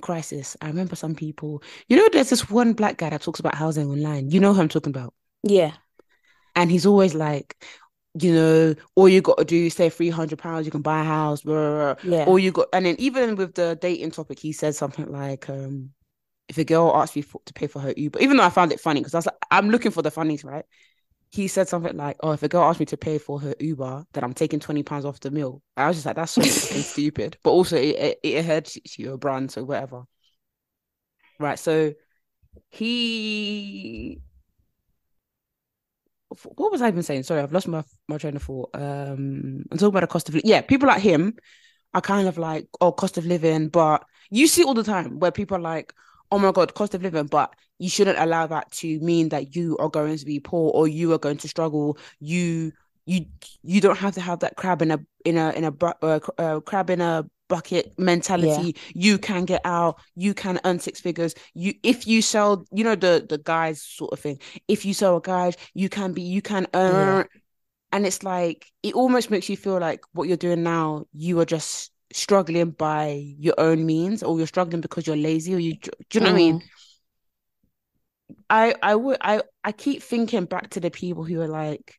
crisis, 0.01 0.57
I 0.61 0.69
remember 0.69 0.97
some 0.97 1.15
people, 1.15 1.63
you 1.89 1.97
know, 1.97 2.09
there's 2.13 2.31
this 2.31 2.49
one 2.49 2.73
black 2.73 2.99
guy 2.99 3.11
that 3.11 3.23
talks 3.23 3.41
about 3.41 3.55
housing 3.55 3.91
online. 3.91 4.31
You 4.31 4.41
know 4.41 4.55
who 4.55 4.61
I'm 4.61 4.69
talking 4.69 4.91
about. 4.91 5.15
Yeah. 5.43 5.73
And 6.55 6.71
he's 6.71 6.87
always 6.87 7.15
like, 7.15 7.57
you 8.21 8.33
know, 8.33 8.75
all 8.97 9.09
you 9.09 9.21
got 9.21 9.39
to 9.39 9.45
do 9.45 9.67
is 9.67 9.75
say 9.75 9.89
three 9.89 10.11
hundred 10.11 10.39
pounds, 10.39 10.67
you 10.67 10.73
can 10.73 10.83
buy 10.83 11.01
a 11.01 11.05
house, 11.05 11.43
blah, 11.43 11.55
blah, 11.55 11.95
blah. 11.95 12.17
Yeah. 12.19 12.25
Or 12.25 12.39
you 12.39 12.51
got, 12.51 12.69
and 12.73 12.87
then 12.87 12.97
even 12.99 13.37
with 13.37 13.55
the 13.55 13.79
dating 13.81 14.11
topic, 14.11 14.39
he 14.39 14.53
said 14.53 14.75
something 14.75 15.11
like, 15.11 15.49
um, 15.49 15.91
if 16.49 16.59
a 16.59 16.65
girl 16.65 16.93
asks 16.97 17.15
me 17.15 17.23
for, 17.23 17.41
to 17.47 17.53
pay 17.53 17.69
for 17.69 17.79
her 17.79 17.95
Uber, 17.97 18.19
even 18.19 18.37
though 18.37 18.43
I 18.43 18.51
found 18.51 18.73
it 18.73 18.81
funny 18.81 19.01
because 19.01 19.15
I 19.15 19.19
was 19.19 19.27
like, 19.27 19.37
I'm 19.53 19.71
looking 19.71 19.93
for 19.93 20.03
the 20.03 20.11
funnies, 20.11 20.43
right? 20.43 20.65
He 21.33 21.49
said 21.49 21.69
something 21.69 21.97
like, 21.97 22.17
"Oh, 22.23 22.33
if 22.33 22.43
a 22.43 22.49
girl 22.49 22.65
asks 22.65 22.81
me 22.81 22.87
to 22.87 22.97
pay 22.97 23.19
for 23.19 23.41
her 23.41 23.55
Uber, 23.61 24.05
then 24.13 24.25
I'm 24.25 24.35
taking 24.35 24.61
twenty 24.61 24.83
pounds 24.83 25.05
off 25.05 25.21
the 25.21 25.31
meal." 25.31 25.63
I 25.77 25.89
was 25.89 25.97
just 25.97 26.07
like, 26.07 26.17
"That's 26.17 26.33
so 26.33 26.43
fucking 26.43 26.83
stupid," 26.83 27.39
but 27.43 27.51
also 27.51 27.77
it 27.77 27.97
it, 27.97 28.21
it 28.23 28.45
hurts 28.45 28.79
your 28.99 29.17
brand, 29.17 29.51
so 29.53 29.65
whatever. 29.65 30.05
Right, 31.39 31.59
so 31.59 31.95
he 32.71 34.21
what 36.55 36.71
was 36.71 36.81
I 36.83 36.89
even 36.89 37.03
saying? 37.03 37.25
Sorry, 37.25 37.41
I've 37.41 37.53
lost 37.53 37.69
my 37.69 37.83
my 38.09 38.19
train 38.19 38.37
of 38.37 38.43
thought. 38.43 38.71
Um, 38.75 39.65
I'm 39.71 39.79
talking 39.79 39.89
about 39.89 40.01
the 40.01 40.07
cost 40.07 40.29
of 40.29 40.35
li- 40.37 40.43
yeah, 40.45 40.61
people 40.61 40.87
like 40.89 41.03
him 41.03 41.37
are 41.95 42.01
kind 42.03 42.29
of 42.29 42.39
like 42.39 42.69
oh 42.81 42.93
cost 42.93 43.19
of 43.19 43.27
living, 43.27 43.69
but 43.69 44.05
you 44.31 44.47
see 44.47 44.65
all 44.65 44.75
the 44.75 44.85
time 44.85 45.19
where 45.21 45.33
people 45.33 45.57
are 45.57 45.61
like 45.61 45.95
oh 46.31 46.39
my 46.39 46.53
god 46.53 46.75
cost 46.75 46.95
of 46.95 47.03
living, 47.03 47.27
but 47.27 47.55
you 47.79 47.89
shouldn't 47.89 48.19
allow 48.19 48.47
that 48.47 48.71
to 48.73 49.01
mean 49.01 49.31
that 49.31 49.57
you 49.57 49.77
are 49.79 49.89
going 49.89 50.17
to 50.17 50.25
be 50.25 50.41
poor 50.41 50.71
or 50.73 50.89
you 50.89 51.13
are 51.13 51.19
going 51.19 51.39
to 51.39 51.49
struggle. 51.49 51.99
You 52.21 52.73
you 53.07 53.27
you 53.63 53.81
don't 53.81 53.99
have 53.99 54.15
to 54.15 54.21
have 54.21 54.41
that 54.41 54.57
crab 54.57 54.83
in 54.83 54.91
a 54.91 54.99
in 55.25 55.37
a 55.37 55.51
in 55.53 55.65
a 55.65 55.75
uh, 56.03 56.21
uh, 56.39 56.61
crab 56.61 56.91
in 56.91 57.01
a 57.01 57.25
bucket 57.49 57.93
mentality. 57.99 58.77
You 58.95 59.19
can 59.19 59.45
get 59.45 59.61
out. 59.65 60.01
You 60.15 60.35
can 60.35 60.61
earn 60.65 60.79
six 60.79 61.01
figures. 61.01 61.35
You 61.55 61.75
if 61.83 62.07
you 62.07 62.23
sell, 62.23 62.65
you 62.73 62.85
know 62.85 62.95
the 62.95 63.27
the 63.29 63.39
guys 63.39 63.83
sort 63.83 64.13
of 64.13 64.21
thing. 64.21 64.39
If 64.69 64.85
you 64.85 64.95
sell 64.95 65.17
a 65.17 65.21
guide, 65.21 65.57
you 65.75 65.89
can 65.89 66.13
be 66.13 66.23
you 66.23 66.43
can 66.43 66.67
earn. 66.75 67.25
And 67.93 68.07
it's 68.07 68.23
like 68.23 68.67
it 68.83 68.95
almost 68.95 69.31
makes 69.31 69.49
you 69.49 69.57
feel 69.57 69.79
like 69.81 70.03
what 70.13 70.29
you're 70.29 70.37
doing 70.37 70.63
now, 70.63 71.07
you 71.13 71.41
are 71.41 71.45
just 71.45 71.91
struggling 72.13 72.71
by 72.71 73.35
your 73.39 73.55
own 73.59 73.87
means, 73.87 74.23
or 74.23 74.37
you're 74.39 74.47
struggling 74.47 74.81
because 74.81 75.07
you're 75.07 75.17
lazy, 75.17 75.55
or 75.55 75.59
you 75.59 75.75
do 75.75 75.91
you 76.13 76.21
know 76.21 76.27
what 76.27 76.33
I 76.33 76.37
mean? 76.37 76.63
I 78.49 78.75
I 78.83 78.95
would 78.95 79.19
I 79.21 79.43
I 79.65 79.73
keep 79.73 80.03
thinking 80.03 80.45
back 80.45 80.71
to 80.71 80.81
the 80.81 80.91
people 80.91 81.25
who 81.25 81.41
are 81.41 81.49
like, 81.49 81.99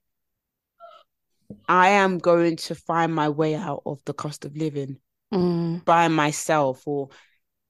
I 1.68 1.90
am 1.90 2.18
going 2.18 2.58
to 2.58 2.76
find 2.76 3.14
my 3.14 3.30
way 3.30 3.56
out 3.56 3.84
of 3.86 4.04
the 4.06 4.14
cost 4.14 4.46
of 4.46 4.56
living 4.56 4.98
Mm. 5.34 5.86
by 5.86 6.10
myself, 6.10 6.86
or 6.86 7.08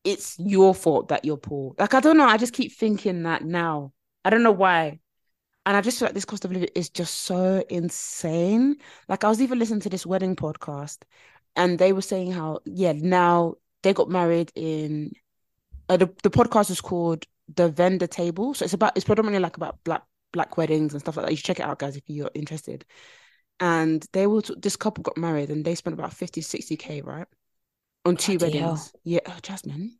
it's 0.04 0.36
your 0.39 0.74
fault 0.74 1.10
that 1.10 1.26
you're 1.26 1.38
poor. 1.38 1.76
Like 1.78 1.94
I 1.94 2.00
don't 2.00 2.18
know. 2.18 2.26
I 2.26 2.38
just 2.38 2.54
keep 2.54 2.74
thinking 2.76 3.24
that 3.24 3.44
now. 3.44 3.94
I 4.26 4.32
don't 4.32 4.44
know 4.44 4.52
why. 4.52 5.00
And 5.66 5.78
I 5.78 5.82
just 5.82 6.00
feel 6.00 6.08
like 6.08 6.16
this 6.16 6.26
cost 6.26 6.44
of 6.44 6.52
living 6.52 6.70
is 6.74 6.89
just 6.89 7.14
so 7.20 7.64
insane. 7.70 8.78
Like 9.08 9.24
I 9.24 9.30
was 9.30 9.42
even 9.42 9.60
listening 9.60 9.82
to 9.82 9.89
this 9.89 10.08
wedding 10.08 10.36
podcast, 10.36 11.04
and 11.56 11.78
they 11.80 11.93
were 11.93 12.02
saying 12.02 12.32
how 12.32 12.60
yeah 12.66 12.93
now 12.93 13.56
they 13.84 13.93
got 13.93 14.10
married 14.10 14.52
in 14.56 15.12
uh, 15.89 15.97
the 15.97 16.08
the 16.24 16.30
podcast 16.30 16.70
is 16.72 16.82
called 16.82 17.26
the 17.56 17.70
vendor 17.70 18.08
table. 18.08 18.54
So 18.54 18.64
it's 18.66 18.74
about 18.74 18.93
it's 18.95 19.06
predominantly 19.06 19.41
like 19.41 19.58
about 19.58 19.84
black 19.84 20.04
black 20.32 20.58
weddings 20.58 20.93
and 20.93 21.02
stuff 21.02 21.18
like 21.18 21.26
that. 21.26 21.32
You 21.32 21.38
should 21.38 21.45
check 21.45 21.60
it 21.60 21.66
out, 21.66 21.80
guys, 21.80 21.97
if 21.97 22.04
you're 22.08 22.32
interested. 22.34 22.86
And 23.60 24.06
they 24.14 24.26
were 24.28 24.41
this 24.58 24.76
couple 24.76 25.02
got 25.04 25.18
married 25.18 25.49
and 25.49 25.66
they 25.66 25.76
spent 25.76 25.93
about 25.93 26.14
50, 26.14 26.41
60 26.41 26.78
k 26.78 27.02
right 27.02 27.28
on 28.06 28.16
two 28.16 28.38
Bloody 28.38 28.60
weddings. 28.60 28.91
hell. 28.91 29.02
Yeah, 29.04 29.20
oh, 29.28 29.38
Jasmine, 29.41 29.97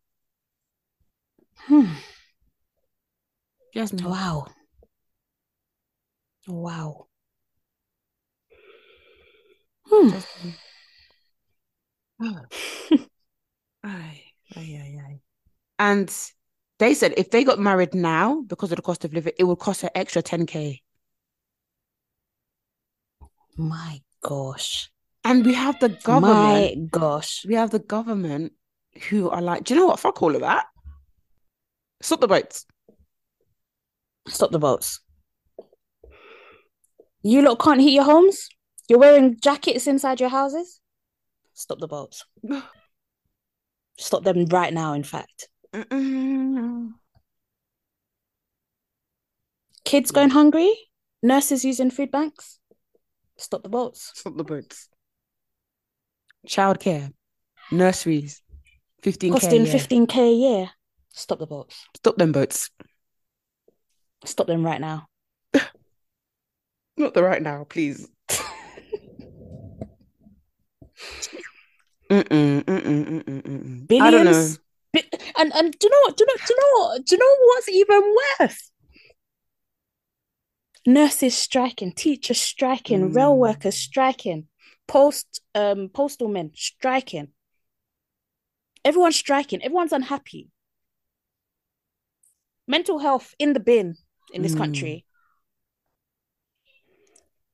Hmm. 1.58 1.86
Jasmine. 3.74 4.10
Wow. 4.10 4.47
Wow. 6.47 7.08
Hmm. 9.88 10.10
Jasmine. 10.10 10.56
Aye, 13.84 14.22
aye, 14.55 14.80
aye, 14.84 14.99
aye. 15.07 15.19
And 15.80 16.15
they 16.78 16.93
said 16.93 17.15
if 17.17 17.32
they 17.32 17.43
got 17.43 17.59
married 17.59 17.95
now 17.95 18.41
because 18.41 18.72
of 18.72 18.76
the 18.76 18.84
cost 18.84 19.03
of 19.05 19.13
living, 19.13 19.34
it 19.39 19.43
would 19.43 19.57
cost 19.57 19.82
her 19.82 19.89
extra 19.95 20.22
10k. 20.22 20.82
My 23.57 24.01
gosh. 24.22 24.91
And 25.24 25.45
we 25.45 25.53
have 25.53 25.80
the 25.80 25.89
government. 25.89 26.34
My 26.34 26.76
gosh. 26.91 27.45
We 27.47 27.55
have 27.55 27.72
the 27.72 27.80
government 27.80 28.53
who 29.09 29.30
are 29.30 29.41
like, 29.41 29.63
do 29.63 29.74
you 29.74 29.80
know 29.80 29.88
what? 29.88 29.99
Fuck 29.99 30.22
all 30.22 30.36
of 30.36 30.41
that. 30.41 30.65
Stop 32.01 32.22
the 32.22 32.28
boats. 32.28 32.65
Stop 34.28 34.51
the 34.51 34.59
boats. 34.59 34.99
You 37.24 37.41
lot 37.41 37.59
can't 37.59 37.82
heat 37.82 37.93
your 37.93 38.03
homes? 38.03 38.47
You're 38.89 38.99
wearing 38.99 39.39
jackets 39.39 39.88
inside 39.88 40.19
your 40.19 40.30
houses? 40.30 40.80
Stop 41.62 41.78
the 41.78 41.88
boats. 41.88 42.26
Stop 43.99 44.24
them 44.24 44.45
right 44.45 44.74
now, 44.74 44.93
in 44.93 45.03
fact. 45.03 45.47
Mm-mm. 45.74 46.93
Kids 49.86 50.09
going 50.09 50.32
hungry? 50.32 50.74
Nurses 51.22 51.64
using 51.64 51.91
food 51.91 52.09
banks? 52.09 52.57
Stop 53.38 53.62
the 53.62 53.70
boats. 53.70 54.12
Stop 54.16 54.38
the 54.38 54.43
boats. 54.43 54.89
Childcare, 56.47 57.14
nurseries, 57.72 58.41
15k. 59.03 59.34
Costing 59.34 59.62
a 59.62 59.66
15k 59.66 60.18
a 60.18 60.34
year. 60.34 60.70
Stop 61.14 61.38
the 61.38 61.45
boats. 61.45 61.86
Stop 61.95 62.18
them 62.18 62.32
boats. 62.32 62.72
Stop 64.26 64.47
them 64.47 64.66
right 64.66 64.82
now. 64.82 65.05
Not 66.97 67.14
the 67.14 67.22
right 67.22 67.43
now, 67.43 67.66
please. 67.66 68.07
Mm-mm, 72.12 72.64
mm-mm, 72.66 73.24
mm-mm. 73.24 73.88
Billions? 73.88 74.05
I 74.07 74.12
don't 74.12 74.26
know. 74.26 74.55
Bi- 74.93 75.20
And 75.38 75.53
and 75.55 75.72
do 75.80 75.88
you 75.88 75.89
know 75.89 76.01
what? 76.01 76.18
Do 76.18 76.26
you 76.26 76.28
know? 76.28 76.41
Do 76.43 76.51
you 76.53 76.59
know 76.59 76.78
what? 76.78 77.05
Do 77.05 77.16
you 77.16 77.20
know 77.20 77.36
what's 77.45 77.70
even 77.70 78.16
worse? 78.39 78.72
Nurses 80.86 81.38
striking, 81.38 81.93
teachers 81.93 82.41
striking, 82.41 83.14
rail 83.14 83.34
Mm. 83.34 83.38
workers 83.38 83.78
striking, 83.78 84.47
post 84.88 85.41
um 85.55 85.89
postal 85.89 86.28
men 86.28 86.51
striking. 86.53 87.30
Everyone's 88.84 89.16
striking. 89.16 89.62
Everyone's 89.64 89.93
unhappy. 89.93 90.49
Mental 92.68 92.99
health 92.99 93.36
in 93.39 93.53
the 93.53 93.59
bin 93.59 93.95
in 94.34 94.41
this 94.41 94.53
Mm. 94.53 94.57
country. 94.57 95.05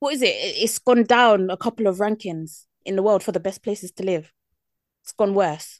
What 0.00 0.14
is? 0.14 0.22
It- 0.22 0.34
It's 0.64 0.78
gone 0.78 1.04
down 1.04 1.50
a 1.50 1.56
couple 1.56 1.86
of 1.86 1.98
rankings 1.98 2.66
in 2.84 2.96
the 2.96 3.02
world 3.02 3.22
for 3.22 3.32
the 3.32 3.40
best 3.40 3.62
places 3.62 3.92
to 3.92 4.02
live. 4.02 4.32
It's 5.08 5.14
gone 5.14 5.32
worse 5.34 5.78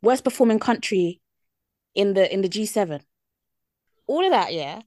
worst 0.00 0.24
performing 0.24 0.58
country 0.58 1.20
in 1.94 2.14
the 2.14 2.32
in 2.32 2.40
the 2.40 2.48
G7. 2.48 3.02
All 4.06 4.24
of 4.24 4.30
that, 4.32 4.54
yeah. 4.54 4.80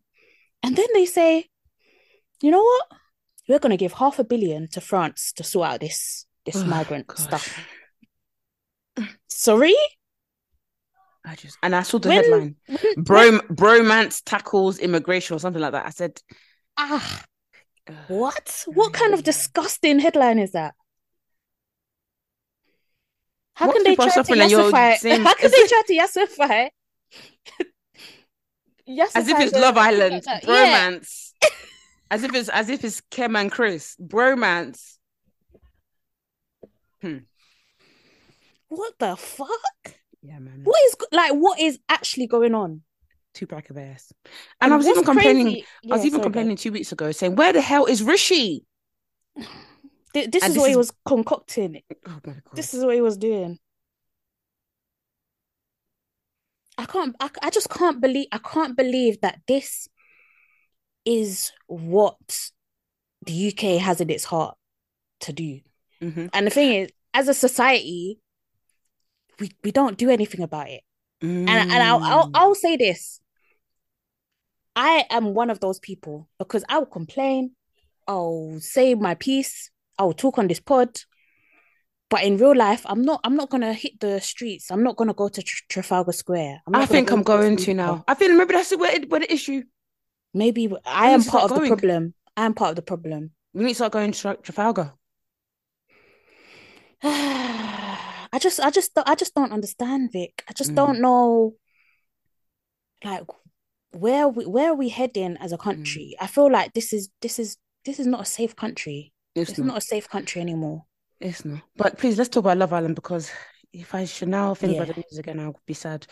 And 0.63 0.75
then 0.75 0.87
they 0.95 1.05
say, 1.05 1.45
you 2.41 2.49
know 2.49 2.63
what? 2.63 2.85
We're 3.47 3.59
gonna 3.59 3.77
give 3.77 3.93
half 3.93 4.17
a 4.17 4.23
billion 4.23 4.67
to 4.69 4.81
France 4.81 5.31
to 5.33 5.43
sort 5.43 5.67
out 5.69 5.79
this 5.81 6.25
this 6.43 6.55
Oh, 6.57 6.65
migrant 6.65 7.05
gosh. 7.05 7.19
stuff. 7.19 7.59
Sorry? 9.29 9.75
I 11.23 11.35
just 11.35 11.59
and 11.61 11.75
I 11.75 11.83
saw 11.83 11.99
the 11.99 12.09
When- 12.09 12.23
headline. 12.23 12.55
when- 12.65 13.03
Bro 13.03 13.39
bromance 13.51 14.23
tackles 14.25 14.79
immigration 14.79 15.35
or 15.35 15.39
something 15.39 15.61
like 15.61 15.73
that. 15.73 15.85
I 15.85 15.91
said, 15.91 16.19
Ah, 16.77 17.25
what? 18.07 18.63
What 18.65 18.93
kind 18.93 19.13
of 19.13 19.21
disgusting 19.23 19.99
headline 19.99 20.39
is 20.39 20.53
that? 20.53 20.73
How 23.57 23.71
can 23.71 23.83
they 23.83 23.95
try 23.95 24.05
to 24.05 24.11
suffering 24.11 24.41
and 24.41 24.51
you're 24.51 24.71
yassify? 24.71 24.97
saying- 24.97 25.23
How 25.23 25.33
can 25.33 25.49
they 25.51 25.67
try 25.67 25.81
to 25.87 25.93
yassify? 25.93 26.69
as 29.15 29.27
if 29.27 29.39
it's 29.39 29.53
Love 29.53 29.77
Island, 29.77 30.23
Yeah. 30.25 30.39
bromance. 30.41 31.33
as 32.11 32.23
if 32.23 32.33
it's 32.35 32.49
as 32.49 32.69
if 32.69 32.83
it's 32.83 33.01
Kim 33.09 33.35
and 33.35 33.51
Chris, 33.51 33.95
bromance. 33.99 34.97
Hmm. 37.01 37.17
What 38.69 38.93
the 38.99 39.15
fuck? 39.15 39.49
Yeah, 40.21 40.39
man. 40.39 40.61
What 40.63 40.77
is 40.85 40.95
like? 41.11 41.31
What 41.33 41.59
is 41.59 41.79
actually 41.89 42.27
going 42.27 42.53
on? 42.53 42.83
Two 43.33 43.47
pack 43.47 43.69
of 43.69 43.77
ass. 43.77 44.11
And, 44.61 44.73
I 44.73 44.77
was 44.77 44.87
even 44.87 45.03
complaining. 45.03 45.45
crazy- 45.45 45.65
I 45.91 45.95
was 45.95 46.05
even 46.05 46.11
sorry, 46.19 46.23
complaining 46.23 46.57
two 46.57 46.71
weeks 46.71 46.91
ago, 46.91 47.11
saying, 47.11 47.35
"Where 47.35 47.53
the 47.53 47.61
hell 47.61 47.85
is 47.85 48.03
Rishi?" 48.03 48.65
Th- 50.17 50.31
This 50.31 50.43
and 50.43 50.49
is 50.49 50.55
this 50.55 50.61
what 50.61 50.69
he 50.69 50.75
was 50.75 50.91
concocting. 51.05 51.81
Oh 52.07 52.19
god! 52.23 52.41
This 52.53 52.73
is 52.73 52.83
what 52.83 52.95
he 52.95 53.01
was 53.01 53.17
doing. 53.17 53.59
I 56.77 56.85
can't. 56.85 57.15
I, 57.19 57.29
I 57.43 57.49
just 57.51 57.69
can't 57.69 58.01
believe. 58.01 58.27
I 58.31 58.39
can't 58.39 58.75
believe 58.75 59.21
that 59.21 59.41
this 59.47 59.87
is 61.05 61.51
what 61.67 62.17
the 63.25 63.47
UK 63.49 63.79
has 63.79 64.01
in 64.01 64.09
its 64.09 64.25
heart 64.25 64.57
to 65.21 65.33
do. 65.33 65.61
Mhm. 66.01 66.29
And 66.33 66.47
the 66.47 66.51
thing 66.51 66.73
is, 66.73 66.89
as 67.13 67.27
a 67.27 67.33
society, 67.33 68.19
we 69.39 69.51
we 69.63 69.71
don't 69.71 69.97
do 69.97 70.09
anything 70.09 70.41
about 70.41 70.69
it. 70.69 70.81
And 71.21 71.49
and 71.49 71.83
I'll, 71.83 72.01
I'll 72.03 72.25
Mm. 72.27 72.31
I'll 72.33 72.55
say 72.55 72.75
this. 72.77 73.21
I 74.75 75.05
am 75.09 75.33
one 75.33 75.49
of 75.49 75.59
those 75.59 75.79
people 75.79 76.29
because 76.37 76.63
I 76.69 76.77
will 76.77 76.85
complain, 76.85 77.55
I'll 78.07 78.57
say 78.59 78.93
my 78.93 79.15
piece, 79.15 79.71
I'll 79.99 80.13
talk 80.13 80.37
on 80.37 80.47
this 80.47 80.59
pod, 80.59 80.99
but 82.09 82.23
in 82.23 82.37
real 82.37 82.55
life, 82.55 82.83
I'm 82.85 83.01
not. 83.01 83.19
I'm 83.23 83.35
not 83.35 83.49
gonna 83.49 83.73
hit 83.73 83.99
the 83.99 84.19
streets. 84.21 84.71
I'm 84.71 84.83
not 84.83 84.95
gonna 84.95 85.13
go 85.13 85.27
to 85.27 85.41
Tr- 85.41 85.63
Trafalgar 85.69 86.11
Square. 86.11 86.61
Gonna 86.71 86.87
think 86.87 87.09
go 87.09 87.15
I'm 87.15 87.23
going 87.23 87.57
to 87.57 87.73
now. 87.73 88.03
I 88.07 88.13
think 88.13 88.35
maybe 88.37 88.53
that's 88.53 88.75
where, 88.75 88.93
it, 88.95 89.09
where 89.09 89.19
the 89.21 89.33
issue. 89.33 89.63
Maybe 90.33 90.69
I 90.85 91.09
am 91.11 91.23
part 91.23 91.51
of 91.51 91.59
the 91.59 91.67
problem. 91.67 92.13
I 92.35 92.45
am 92.45 92.53
part 92.53 92.71
of 92.71 92.75
the 92.75 92.81
problem. 92.83 93.31
We 93.53 93.63
need 93.63 93.69
to 93.71 93.75
start 93.75 93.93
going 93.93 94.11
to 94.11 94.19
Tra- 94.19 94.37
Trafalgar. 94.37 94.93
I 97.03 98.39
just, 98.39 98.59
I 98.59 98.69
just, 98.69 98.91
I 99.05 99.15
just 99.15 99.33
don't 99.33 99.51
understand, 99.51 100.11
Vic. 100.11 100.43
I 100.49 100.53
just 100.53 100.71
Mm. 100.71 100.75
don't 100.75 101.01
know, 101.01 101.55
like, 103.03 103.23
where 103.91 104.27
we, 104.27 104.45
where 104.45 104.71
are 104.71 104.75
we 104.75 104.89
heading 104.89 105.37
as 105.37 105.51
a 105.53 105.57
country? 105.57 106.15
I 106.19 106.27
feel 106.27 106.51
like 106.51 106.73
this 106.73 106.93
is, 106.93 107.09
this 107.21 107.39
is, 107.39 107.57
this 107.85 107.99
is 107.99 108.07
not 108.07 108.21
a 108.21 108.25
safe 108.25 108.55
country. 108.55 109.13
It's, 109.37 109.51
It's 109.51 109.59
not. 109.59 109.67
not 109.67 109.77
a 109.77 109.81
safe 109.81 110.09
country 110.09 110.41
anymore. 110.41 110.83
It's 111.19 111.45
not. 111.45 111.61
But 111.75 111.97
please, 111.97 112.17
let's 112.17 112.29
talk 112.29 112.41
about 112.41 112.57
Love 112.57 112.73
Island 112.73 112.95
because 112.95 113.31
if 113.73 113.93
I 113.95 114.05
should 114.05 114.29
now 114.29 114.53
think 114.53 114.75
about 114.75 114.87
Yeah. 114.87 114.93
the 114.93 114.99
news 115.09 115.19
again, 115.19 115.39
I'll 115.39 115.59
be 115.65 115.73
sad. 115.73 116.07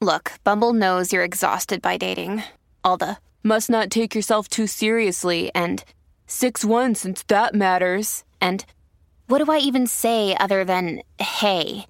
Look, 0.00 0.32
Bumble 0.44 0.72
knows 0.72 1.12
you're 1.12 1.24
exhausted 1.24 1.82
by 1.82 1.96
dating. 1.96 2.42
All 2.84 2.96
the 2.96 3.18
must 3.42 3.68
not 3.70 3.90
take 3.90 4.14
yourself 4.14 4.48
too 4.48 4.66
seriously 4.66 5.50
and 5.54 5.84
6 6.26 6.64
1 6.64 6.94
since 6.94 7.22
that 7.24 7.54
matters. 7.54 8.24
And 8.40 8.64
what 9.26 9.44
do 9.44 9.50
I 9.50 9.58
even 9.58 9.86
say 9.86 10.36
other 10.38 10.64
than 10.64 11.02
hey? 11.18 11.86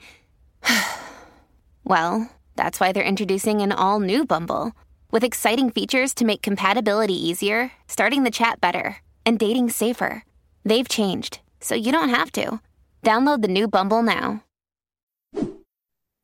well, 1.84 2.30
that's 2.56 2.80
why 2.80 2.92
they're 2.92 3.04
introducing 3.04 3.60
an 3.60 3.72
all 3.72 4.00
new 4.00 4.24
Bumble 4.24 4.72
with 5.10 5.24
exciting 5.24 5.70
features 5.70 6.12
to 6.14 6.24
make 6.24 6.42
compatibility 6.42 7.14
easier, 7.14 7.72
starting 7.86 8.24
the 8.24 8.30
chat 8.30 8.60
better, 8.60 8.96
and 9.24 9.38
dating 9.38 9.70
safer. 9.70 10.24
They've 10.64 10.88
changed, 10.88 11.40
so 11.60 11.74
you 11.74 11.92
don't 11.92 12.10
have 12.10 12.30
to. 12.32 12.60
Download 13.04 13.42
the 13.42 13.48
new 13.48 13.68
Bumble 13.68 14.02
now. 14.02 14.42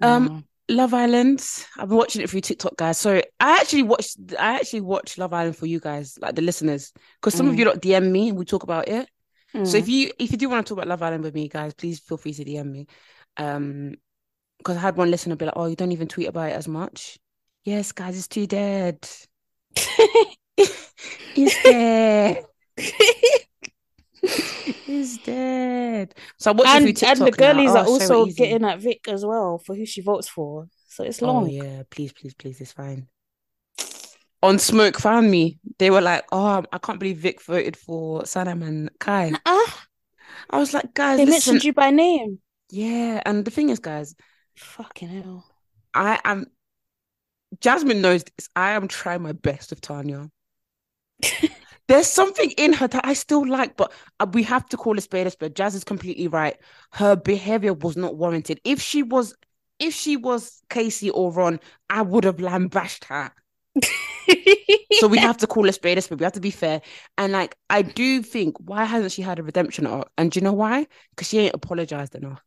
Um, 0.03 0.45
Love 0.69 0.93
Island. 0.95 1.47
I've 1.79 1.89
been 1.89 1.99
watching 1.99 2.23
it 2.23 2.31
through 2.31 2.41
TikTok, 2.41 2.77
guys. 2.77 2.99
So 2.99 3.23
I 3.41 3.59
actually 3.61 3.83
watched. 3.83 4.17
I 4.39 4.57
actually 4.57 4.81
watched 4.81 5.19
Love 5.19 5.33
Island 5.33 5.57
for 5.57 5.67
you 5.67 5.81
guys, 5.81 6.19
like 6.21 6.35
the 6.35 6.43
listeners, 6.43 6.93
because 7.21 7.35
some 7.35 7.49
of 7.49 7.55
Mm. 7.55 7.59
you 7.59 7.65
lot 7.67 7.81
DM 7.81 8.11
me 8.11 8.29
and 8.31 8.39
we 8.39 8.45
talk 8.45 8.63
about 8.65 8.89
it. 8.89 9.09
So 9.53 9.61
Mm. 9.61 9.75
if 9.79 9.89
you 9.89 10.11
if 10.19 10.33
you 10.33 10.37
do 10.37 10.49
want 10.49 10.67
to 10.67 10.69
talk 10.69 10.79
about 10.79 10.89
Love 10.89 11.03
Island 11.03 11.23
with 11.23 11.35
me, 11.35 11.49
guys, 11.49 11.75
please 11.75 12.01
feel 12.01 12.17
free 12.17 12.35
to 12.35 12.45
DM 12.45 12.71
me. 12.73 12.87
Um, 13.37 13.95
because 14.59 14.77
I 14.77 14.81
had 14.81 14.97
one 14.97 15.11
listener 15.11 15.37
be 15.37 15.45
like, 15.45 15.55
"Oh, 15.57 15.67
you 15.67 15.77
don't 15.77 15.93
even 15.93 16.09
tweet 16.09 16.29
about 16.29 16.51
it 16.51 16.55
as 16.55 16.67
much." 16.67 17.19
Yes, 17.65 17.93
guys, 17.93 18.17
it's 18.17 18.29
too 18.29 18.47
dead. 18.47 19.09
it's 20.57 21.63
dead. 21.63 22.45
He's 24.87 25.19
dead. 25.19 26.15
So 26.39 26.51
and, 26.53 26.61
and 26.87 26.97
TikTok 26.97 27.19
the 27.19 27.31
girlies 27.33 27.75
now. 27.75 27.81
are 27.81 27.85
Oh, 27.87 27.99
so 27.99 28.15
also 28.17 28.27
easy. 28.27 28.37
getting 28.37 28.65
at 28.65 28.81
Vic 28.81 29.07
as 29.09 29.25
well 29.25 29.59
for 29.59 29.75
who 29.75 29.85
she 29.87 30.01
votes 30.01 30.29
for. 30.29 30.69
So 30.89 31.05
it's 31.05 31.23
Oh 31.23 31.27
long. 31.27 31.49
yeah, 31.51 31.83
please, 31.91 32.13
please, 32.13 32.35
please, 32.35 32.61
it's 32.61 32.73
fine. 32.73 33.09
On 34.43 34.59
Smoke 34.59 34.99
found 34.99 35.31
me. 35.31 35.59
They 35.79 35.91
were 35.91 36.01
like, 36.03 36.25
"Oh, 36.31 36.63
I 36.73 36.79
can't 36.79 37.01
believe 37.01 37.19
Vic 37.19 37.43
voted 37.43 37.77
for 37.77 38.23
Sanam 38.23 38.63
and 38.67 38.91
Kai." 38.99 39.33
Ah, 39.47 39.85
I 40.51 40.59
was 40.59 40.75
like, 40.75 40.93
"Guys, 40.95 41.17
they 41.19 41.25
listen." 41.25 41.55
mentioned 41.55 41.65
you 41.65 41.73
by 41.73 41.91
name. 41.91 42.39
Yeah, 42.71 43.23
and 43.25 43.45
the 43.45 43.51
thing 43.51 43.71
is, 43.71 43.79
guys, 43.79 44.15
Fucking 44.57 45.09
hell. 45.09 45.47
I 45.95 46.21
am. 46.25 46.47
Jasmine 47.61 48.01
knows 48.03 48.25
this. 48.25 48.49
I 48.55 48.73
am 48.73 48.87
trying 48.89 49.23
my 49.23 49.33
best 49.33 49.71
with 49.71 49.81
Tanya. 49.81 50.29
There's 51.89 52.07
something 52.07 52.51
in 52.53 52.73
her 52.75 52.89
that 52.89 53.07
I 53.07 53.13
still 53.13 53.47
like, 53.47 53.77
but 53.77 53.93
uh, 54.19 54.27
we 54.33 54.43
have 54.45 54.67
to 54.71 54.77
call 54.77 54.97
a 54.97 55.01
spade 55.01 55.27
a 55.27 55.31
spade. 55.31 55.55
Jazz 55.55 55.75
is 55.75 55.85
completely 55.85 56.29
right. 56.29 56.57
Her 56.93 57.15
behavior 57.17 57.75
was 57.75 57.97
not 57.97 58.17
warranted. 58.17 58.61
If 58.65 58.81
she 58.81 59.03
was, 59.03 59.35
if 59.79 59.93
she 59.95 60.17
was 60.17 60.63
Casey 60.71 61.11
or 61.11 61.33
Ron, 61.33 61.61
I 61.91 62.03
would 62.03 62.25
have 62.25 62.41
lambasted 62.41 63.09
her. 63.09 63.33
So 64.91 65.09
we 65.09 65.19
have 65.19 65.39
to 65.39 65.47
call 65.49 65.69
a 65.69 65.73
spade 65.73 65.99
a 65.99 66.03
spade. 66.03 66.21
We 66.21 66.25
have 66.25 66.35
to 66.35 66.41
be 66.41 66.53
fair. 66.53 66.81
And 67.19 67.33
like, 67.33 67.57
I 67.69 67.83
do 67.83 68.23
think, 68.23 68.57
why 68.61 68.85
hasn't 68.85 69.11
she 69.13 69.23
had 69.23 69.41
a 69.41 69.43
redemption 69.43 69.87
arc? 69.87 70.09
And 70.17 70.31
do 70.31 70.39
you 70.39 70.45
know 70.45 70.53
why? 70.53 70.87
Because 71.11 71.29
she 71.29 71.39
ain't 71.41 71.55
apologized 71.55 72.15
enough. 72.15 72.41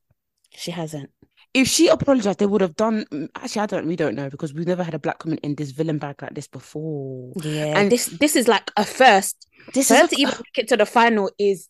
she 0.52 0.72
hasn't. 0.72 1.12
If 1.54 1.68
she 1.68 1.88
apologized, 1.88 2.40
they 2.40 2.46
would 2.46 2.62
have 2.62 2.76
done. 2.76 3.06
mm, 3.12 3.30
Actually, 3.36 3.62
I 3.62 3.66
don't. 3.68 3.88
We 3.88 3.96
don't 3.96 4.16
know 4.16 4.30
because 4.30 4.54
we've 4.54 4.68
never 4.68 4.84
had 4.84 4.94
a 4.94 5.00
black 5.00 5.24
woman 5.26 5.40
in 5.44 5.56
this 5.56 5.72
villain 5.72 5.98
bag 5.98 6.22
like 6.22 6.34
this 6.36 6.48
before. 6.48 7.34
Yeah, 7.42 7.78
And- 7.80 7.92
this 7.92 8.06
this 8.08 8.36
is 8.36 8.48
like 8.48 8.70
a 8.78 8.86
first. 8.86 9.48
This 9.74 9.90
is 9.92 10.00
a- 10.02 10.08
to 10.08 10.22
even 10.22 10.34
make 10.38 10.58
it 10.66 10.68
to 10.70 10.78
the 10.78 10.86
final 10.86 11.32
is 11.40 11.68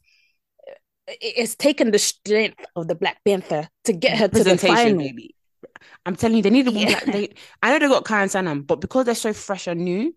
it- 1.07 1.17
it's 1.21 1.55
taken 1.55 1.91
the 1.91 1.99
strength 1.99 2.59
of 2.75 2.87
the 2.87 2.95
Black 2.95 3.23
Panther 3.23 3.69
to 3.85 3.93
get 3.93 4.17
her 4.17 4.27
to 4.27 4.43
the 4.43 4.57
final. 4.57 4.97
Maybe. 4.97 5.33
I'm 6.05 6.15
telling 6.15 6.37
you, 6.37 6.43
they 6.43 6.49
need 6.49 6.67
a 6.67 6.71
Yeah. 6.71 6.87
black. 6.87 7.05
They, 7.05 7.33
I 7.61 7.71
know 7.71 7.79
they 7.79 7.87
got 7.87 8.03
Kai 8.05 8.23
and 8.23 8.31
Sanam, 8.31 8.65
but 8.67 8.81
because 8.81 9.05
they're 9.05 9.15
so 9.15 9.31
fresh 9.33 9.67
and 9.67 9.81
new, 9.81 10.13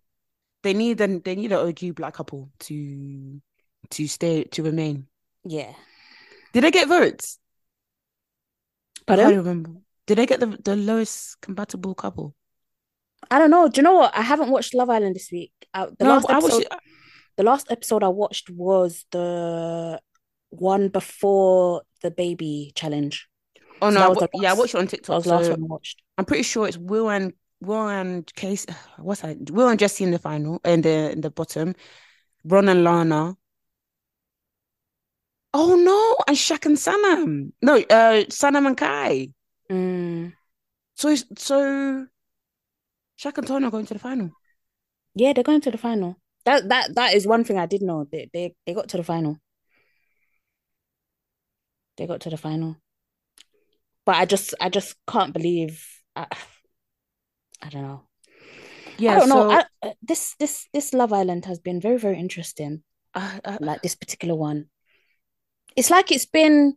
they 0.62 0.74
need 0.74 1.00
an 1.00 1.20
they 1.24 1.36
need 1.36 1.52
an 1.52 1.58
OG 1.58 1.92
black 1.92 2.14
couple 2.14 2.50
to 2.60 3.40
to 3.90 4.06
stay 4.08 4.44
to 4.44 4.62
remain. 4.62 5.06
Yeah, 5.44 5.72
Did 6.52 6.64
they 6.64 6.70
get 6.70 6.88
votes? 6.88 7.38
I 9.08 9.16
but 9.16 9.18
can't 9.18 9.36
remember. 9.36 9.72
Did 10.06 10.18
they 10.18 10.26
get 10.26 10.40
the 10.40 10.46
the 10.64 10.74
lowest 10.76 11.40
compatible 11.42 11.94
couple? 11.94 12.34
I 13.30 13.38
don't 13.38 13.50
know. 13.50 13.68
Do 13.68 13.78
you 13.80 13.82
know 13.82 13.94
what? 13.94 14.16
I 14.16 14.22
haven't 14.22 14.50
watched 14.50 14.74
Love 14.74 14.90
Island 14.90 15.14
this 15.14 15.30
week. 15.30 15.52
Uh, 15.74 15.88
the 15.98 16.04
no, 16.04 16.10
last 16.14 16.28
I 16.28 16.38
episode, 16.38 16.64
was. 16.64 16.64
the 17.36 17.42
last 17.44 17.70
episode 17.70 18.02
I 18.02 18.08
watched 18.08 18.50
was 18.50 19.06
the 19.12 20.00
one 20.50 20.88
before 20.88 21.82
the 22.02 22.10
baby 22.10 22.72
challenge. 22.74 23.28
Oh 23.82 23.90
So 23.90 24.00
no, 24.00 24.00
that 24.00 24.06
I 24.06 24.08
was 24.08 24.28
yeah, 24.32 24.50
I 24.50 24.54
watched 24.54 24.74
it 24.74 24.78
on 24.78 24.86
That 25.08 25.16
TikTok. 25.16 25.16
was 25.16 25.24
the 25.24 25.30
last 25.30 25.50
one 25.50 25.62
I 25.62 25.66
watched. 25.66 26.02
I'm 26.18 26.24
pretty 26.24 26.42
sure 26.42 26.66
it's 26.68 26.76
Will 26.78 27.10
and 27.10 27.32
Will 27.60 27.88
and 27.88 28.32
Case. 28.34 28.66
What's 28.98 29.22
that? 29.22 29.50
Will 29.50 29.68
and 29.68 29.78
Jesse 29.78 30.04
in 30.04 30.10
the 30.10 30.18
final, 30.18 30.60
in 30.64 30.82
the 30.82 31.12
in 31.12 31.20
the 31.20 31.30
bottom. 31.30 31.74
Ron 32.44 32.68
and 32.70 32.84
Lana. 32.84 33.36
Oh 35.52 35.74
no, 35.74 36.16
and 36.28 36.36
Shaq 36.36 36.66
and 36.66 36.76
Sanam. 36.76 37.52
No, 37.60 37.76
uh, 37.76 38.24
Sanam 38.30 38.66
and 38.66 38.76
Kai. 38.76 39.28
Mm. 39.70 40.32
So 40.94 41.14
so 41.36 42.06
Shaq 43.20 43.38
and 43.38 43.46
Tony 43.46 43.66
are 43.66 43.70
going 43.70 43.86
to 43.86 43.94
the 43.94 44.00
final. 44.00 44.30
Yeah, 45.14 45.32
they're 45.32 45.44
going 45.44 45.60
to 45.62 45.70
the 45.70 45.78
final. 45.78 46.16
That 46.44 46.68
that 46.68 46.94
that 46.94 47.14
is 47.14 47.26
one 47.26 47.44
thing 47.44 47.58
I 47.58 47.66
did 47.66 47.82
know. 47.82 48.06
They 48.10 48.30
they 48.32 48.54
they 48.66 48.74
got 48.74 48.88
to 48.90 48.96
the 48.96 49.02
final. 49.04 49.38
They 51.96 52.06
got 52.06 52.20
to 52.22 52.30
the 52.30 52.36
final. 52.36 52.76
But 54.06 54.16
I 54.16 54.24
just 54.24 54.54
I 54.60 54.68
just 54.68 54.96
can't 55.06 55.32
believe 55.32 55.84
I, 56.16 56.26
I 57.62 57.68
don't 57.68 57.82
know. 57.82 58.02
Yeah, 58.98 59.16
I 59.16 59.18
don't 59.20 59.28
know. 59.28 59.50
I, 59.50 59.64
uh, 59.82 59.92
this 60.02 60.34
this 60.38 60.66
this 60.72 60.92
Love 60.94 61.12
Island 61.12 61.44
has 61.46 61.58
been 61.58 61.80
very 61.80 61.98
very 61.98 62.18
interesting. 62.18 62.82
I- 63.14 63.40
I- 63.44 63.58
Like 63.60 63.82
this 63.82 63.94
particular 63.96 64.34
one. 64.34 64.70
It's 65.80 65.88
like 65.88 66.12
it's 66.12 66.26
been 66.26 66.76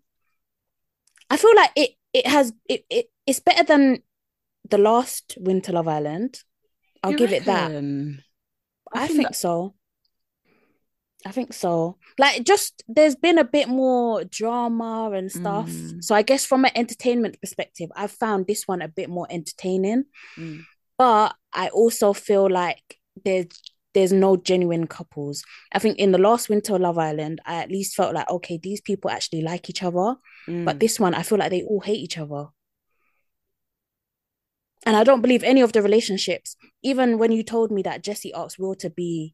I 1.29 1.35
feel 1.35 1.53
like 1.57 1.71
it 1.75 1.89
it 2.13 2.25
has 2.25 2.53
it, 2.69 2.85
it 2.89 3.07
it's 3.27 3.41
better 3.41 3.65
than 3.65 4.01
the 4.69 4.77
last 4.77 5.37
Winter 5.41 5.73
Love 5.73 5.89
Island. 5.89 6.39
I'll 7.03 7.11
you 7.11 7.17
give 7.17 7.33
it 7.33 7.43
that. 7.43 7.71
reckon? 7.71 8.23
I, 8.93 9.07
think 9.07 9.17
think, 9.17 9.27
that- 9.29 9.35
so. 9.35 9.75
I 11.25 11.31
think 11.31 11.51
so. 11.51 11.97
Like, 12.17 12.45
just 12.45 12.83
there's 12.87 13.15
been 13.15 13.37
a 13.37 13.43
bit 13.43 13.67
more 13.67 14.23
drama 14.23 15.11
and 15.11 15.29
stuff. 15.29 15.69
Mm. 15.69 16.01
So 16.01 16.15
I 16.15 16.21
guess 16.21 16.45
from 16.45 16.63
an 16.63 16.71
entertainment 16.73 17.41
perspective, 17.41 17.89
I've 17.97 18.11
found 18.11 18.47
this 18.47 18.69
one 18.69 18.81
a 18.81 18.87
bit 18.87 19.09
more 19.09 19.27
entertaining. 19.29 20.05
Mm. 20.37 20.63
But 20.97 21.35
I 21.51 21.67
also 21.69 22.13
feel 22.13 22.49
like 22.49 22.99
there's 23.25 23.47
there's 23.93 24.11
no 24.13 24.37
genuine 24.37 24.87
couples. 24.87 25.43
I 25.71 25.79
think 25.79 25.97
in 25.99 26.11
the 26.11 26.17
last 26.17 26.49
Winter 26.49 26.77
Love 26.79 26.97
Island, 26.97 27.41
I 27.45 27.55
at 27.55 27.69
least 27.69 27.95
felt 27.95 28.13
like 28.13 28.29
okay, 28.29 28.57
these 28.61 28.81
people 28.81 29.09
actually 29.11 29.41
like 29.41 29.69
each 29.69 29.83
other. 29.83 30.15
But 30.47 30.77
Mm. 30.77 30.79
this 30.79 30.99
one, 30.99 31.13
I 31.13 31.23
feel 31.23 31.37
like 31.37 31.51
they 31.51 31.63
all 31.63 31.79
hate 31.81 31.99
each 31.99 32.17
other. 32.17 32.47
And 34.85 34.97
I 34.97 35.03
don't 35.03 35.21
believe 35.21 35.43
any 35.43 35.61
of 35.61 35.71
the 35.71 35.81
relationships. 35.81 36.57
Even 36.81 37.17
when 37.17 37.31
you 37.31 37.43
told 37.43 37.71
me 37.71 37.81
that 37.83 38.03
Jesse 38.03 38.33
asked 38.33 38.59
Will 38.59 38.75
to 38.75 38.89
be 38.89 39.33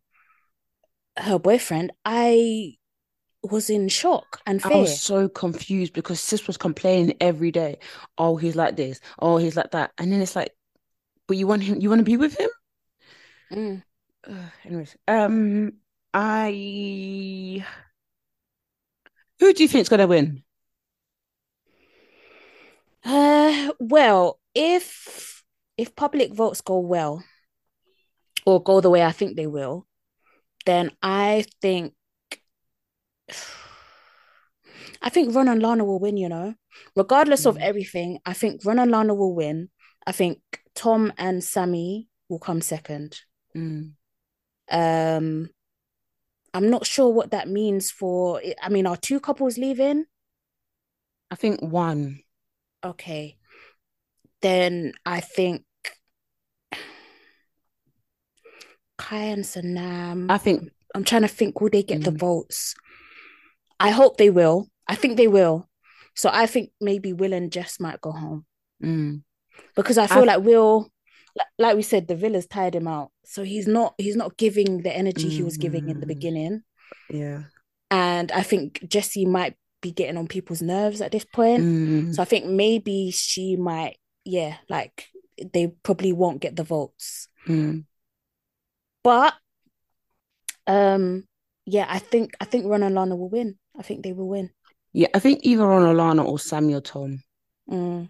her 1.17 1.39
boyfriend, 1.39 1.91
I 2.05 2.75
was 3.41 3.69
in 3.69 3.87
shock 3.87 4.41
and 4.45 4.63
I 4.63 4.75
was 4.75 4.99
so 4.99 5.29
confused 5.29 5.93
because 5.93 6.19
sis 6.19 6.45
was 6.45 6.57
complaining 6.57 7.15
every 7.21 7.51
day. 7.51 7.79
Oh, 8.17 8.35
he's 8.37 8.55
like 8.55 8.75
this. 8.75 8.99
Oh, 9.17 9.37
he's 9.37 9.55
like 9.55 9.71
that. 9.71 9.91
And 9.97 10.11
then 10.11 10.21
it's 10.21 10.35
like, 10.35 10.53
but 11.27 11.37
you 11.37 11.47
want 11.47 11.63
him? 11.63 11.79
You 11.79 11.89
want 11.89 11.99
to 11.99 12.05
be 12.05 12.17
with 12.17 12.37
him? 12.37 12.49
Mm. 13.51 13.81
Ugh, 14.27 14.51
anyways, 14.65 14.95
um, 15.07 15.73
I. 16.13 17.65
Who 19.39 19.53
do 19.53 19.63
you 19.63 19.69
think's 19.69 19.89
gonna 19.89 20.07
win? 20.07 20.43
Uh, 23.03 23.71
well, 23.79 24.39
if 24.53 25.43
if 25.77 25.95
public 25.95 26.33
votes 26.33 26.61
go 26.61 26.79
well, 26.79 27.23
or 28.45 28.61
go 28.61 28.81
the 28.81 28.89
way 28.89 29.03
I 29.03 29.11
think 29.11 29.35
they 29.37 29.47
will, 29.47 29.87
then 30.65 30.91
I 31.01 31.45
think 31.61 31.93
I 35.01 35.09
think 35.09 35.33
Ron 35.33 35.47
and 35.47 35.61
Lana 35.61 35.85
will 35.85 35.99
win, 35.99 36.17
you 36.17 36.27
know. 36.27 36.55
Regardless 36.95 37.45
of 37.45 37.55
Mm. 37.55 37.61
everything, 37.61 38.19
I 38.25 38.33
think 38.33 38.65
Ron 38.65 38.79
and 38.79 38.91
Lana 38.91 39.13
will 39.15 39.33
win. 39.33 39.69
I 40.05 40.11
think 40.11 40.41
Tom 40.75 41.13
and 41.17 41.41
Sammy 41.43 42.09
will 42.27 42.39
come 42.39 42.61
second. 42.61 43.21
Mm. 43.55 43.93
Um, 44.71 45.49
I'm 46.53 46.69
not 46.69 46.85
sure 46.85 47.09
what 47.09 47.31
that 47.31 47.47
means 47.47 47.91
for. 47.91 48.41
I 48.61 48.69
mean, 48.69 48.87
are 48.87 48.97
two 48.97 49.19
couples 49.19 49.57
leaving? 49.57 50.05
I 51.31 51.35
think 51.35 51.61
one. 51.61 52.21
Okay. 52.83 53.37
Then 54.41 54.93
I 55.05 55.19
think 55.19 55.63
Kai 58.97 59.25
and 59.25 59.43
Sanam. 59.43 60.29
I 60.31 60.37
think 60.37 60.69
I'm 60.95 61.03
trying 61.03 61.21
to 61.21 61.27
think, 61.27 61.61
will 61.61 61.69
they 61.69 61.83
get 61.83 62.03
the 62.03 62.11
Mm. 62.11 62.19
votes? 62.19 62.75
I 63.79 63.91
hope 63.91 64.17
they 64.17 64.29
will. 64.29 64.67
I 64.87 64.95
think 64.95 65.17
they 65.17 65.27
will. 65.27 65.69
So 66.15 66.29
I 66.33 66.47
think 66.47 66.71
maybe 66.81 67.13
Will 67.13 67.31
and 67.33 67.51
Jess 67.51 67.79
might 67.79 68.01
go 68.01 68.11
home 68.11 68.45
mm, 68.83 69.23
because 69.75 69.97
I 69.97 70.07
feel 70.07 70.23
I- 70.23 70.35
like 70.35 70.43
Will, 70.43 70.91
like, 71.57 71.75
we 71.75 71.81
said, 71.81 72.07
the 72.07 72.15
villas 72.15 72.47
tired 72.47 72.75
him 72.75 72.87
out. 72.87 73.11
So 73.25 73.43
he's 73.43 73.67
not 73.67 73.93
he's 73.97 74.15
not 74.15 74.37
giving 74.37 74.81
the 74.83 74.95
energy 74.95 75.29
he 75.29 75.43
was 75.43 75.57
giving 75.57 75.89
in 75.89 75.99
the 75.99 76.05
Mm. 76.05 76.09
beginning. 76.15 76.63
yeah. 77.09 77.43
And 77.91 78.31
I 78.31 78.43
think 78.43 78.83
Jesse 78.87 79.25
might 79.25 79.55
be 79.81 79.91
getting 79.91 80.17
on 80.17 80.27
people's 80.27 80.61
nerves 80.61 81.01
at 81.01 81.11
this 81.11 81.25
point. 81.25 81.63
Mm, 81.63 82.13
So 82.15 82.21
I 82.21 82.25
think 82.25 82.45
maybe 82.45 83.11
she 83.11 83.55
might, 83.55 83.97
yeah, 84.25 84.57
like 84.69 85.07
they 85.53 85.67
probably 85.83 86.11
won't 86.13 86.41
get 86.41 86.55
the 86.55 86.63
votes. 86.63 87.27
mm. 87.47 87.85
But 89.03 89.33
um 90.67 91.25
yeah, 91.65 91.85
I 91.87 91.99
think 91.99 92.33
I 92.41 92.45
think 92.45 92.65
Ron 92.67 92.83
and 92.83 92.95
Lana 92.95 93.15
will 93.15 93.29
win. 93.29 93.57
I 93.77 93.83
think 93.83 94.03
they 94.03 94.11
will 94.13 94.27
win. 94.27 94.49
Yeah, 94.91 95.07
I 95.13 95.19
think 95.19 95.39
either 95.43 95.71
on 95.71 95.83
Alana 95.95 96.25
or 96.25 96.39
Sammy 96.39 96.73
or 96.73 96.81
Tom. 96.81 97.23
Mm. 97.69 98.09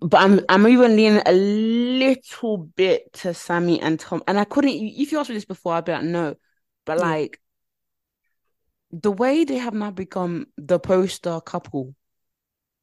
But 0.00 0.22
I'm 0.22 0.40
I'm 0.48 0.66
even 0.68 0.96
leaning 0.96 1.22
a 1.26 1.32
little 1.32 2.56
bit 2.58 3.12
to 3.14 3.34
Sammy 3.34 3.80
and 3.80 4.00
Tom. 4.00 4.22
And 4.26 4.38
I 4.38 4.44
couldn't 4.44 4.70
if 4.72 5.12
you 5.12 5.18
asked 5.18 5.28
me 5.30 5.36
this 5.36 5.44
before, 5.44 5.74
I'd 5.74 5.84
be 5.84 5.92
like, 5.92 6.04
no. 6.04 6.36
But 6.86 6.98
Yeah. 6.98 7.04
like 7.04 7.40
the 8.92 9.10
way 9.12 9.44
they 9.44 9.58
have 9.58 9.74
now 9.74 9.90
become 9.90 10.46
the 10.56 10.78
poster 10.78 11.40
couple, 11.40 11.94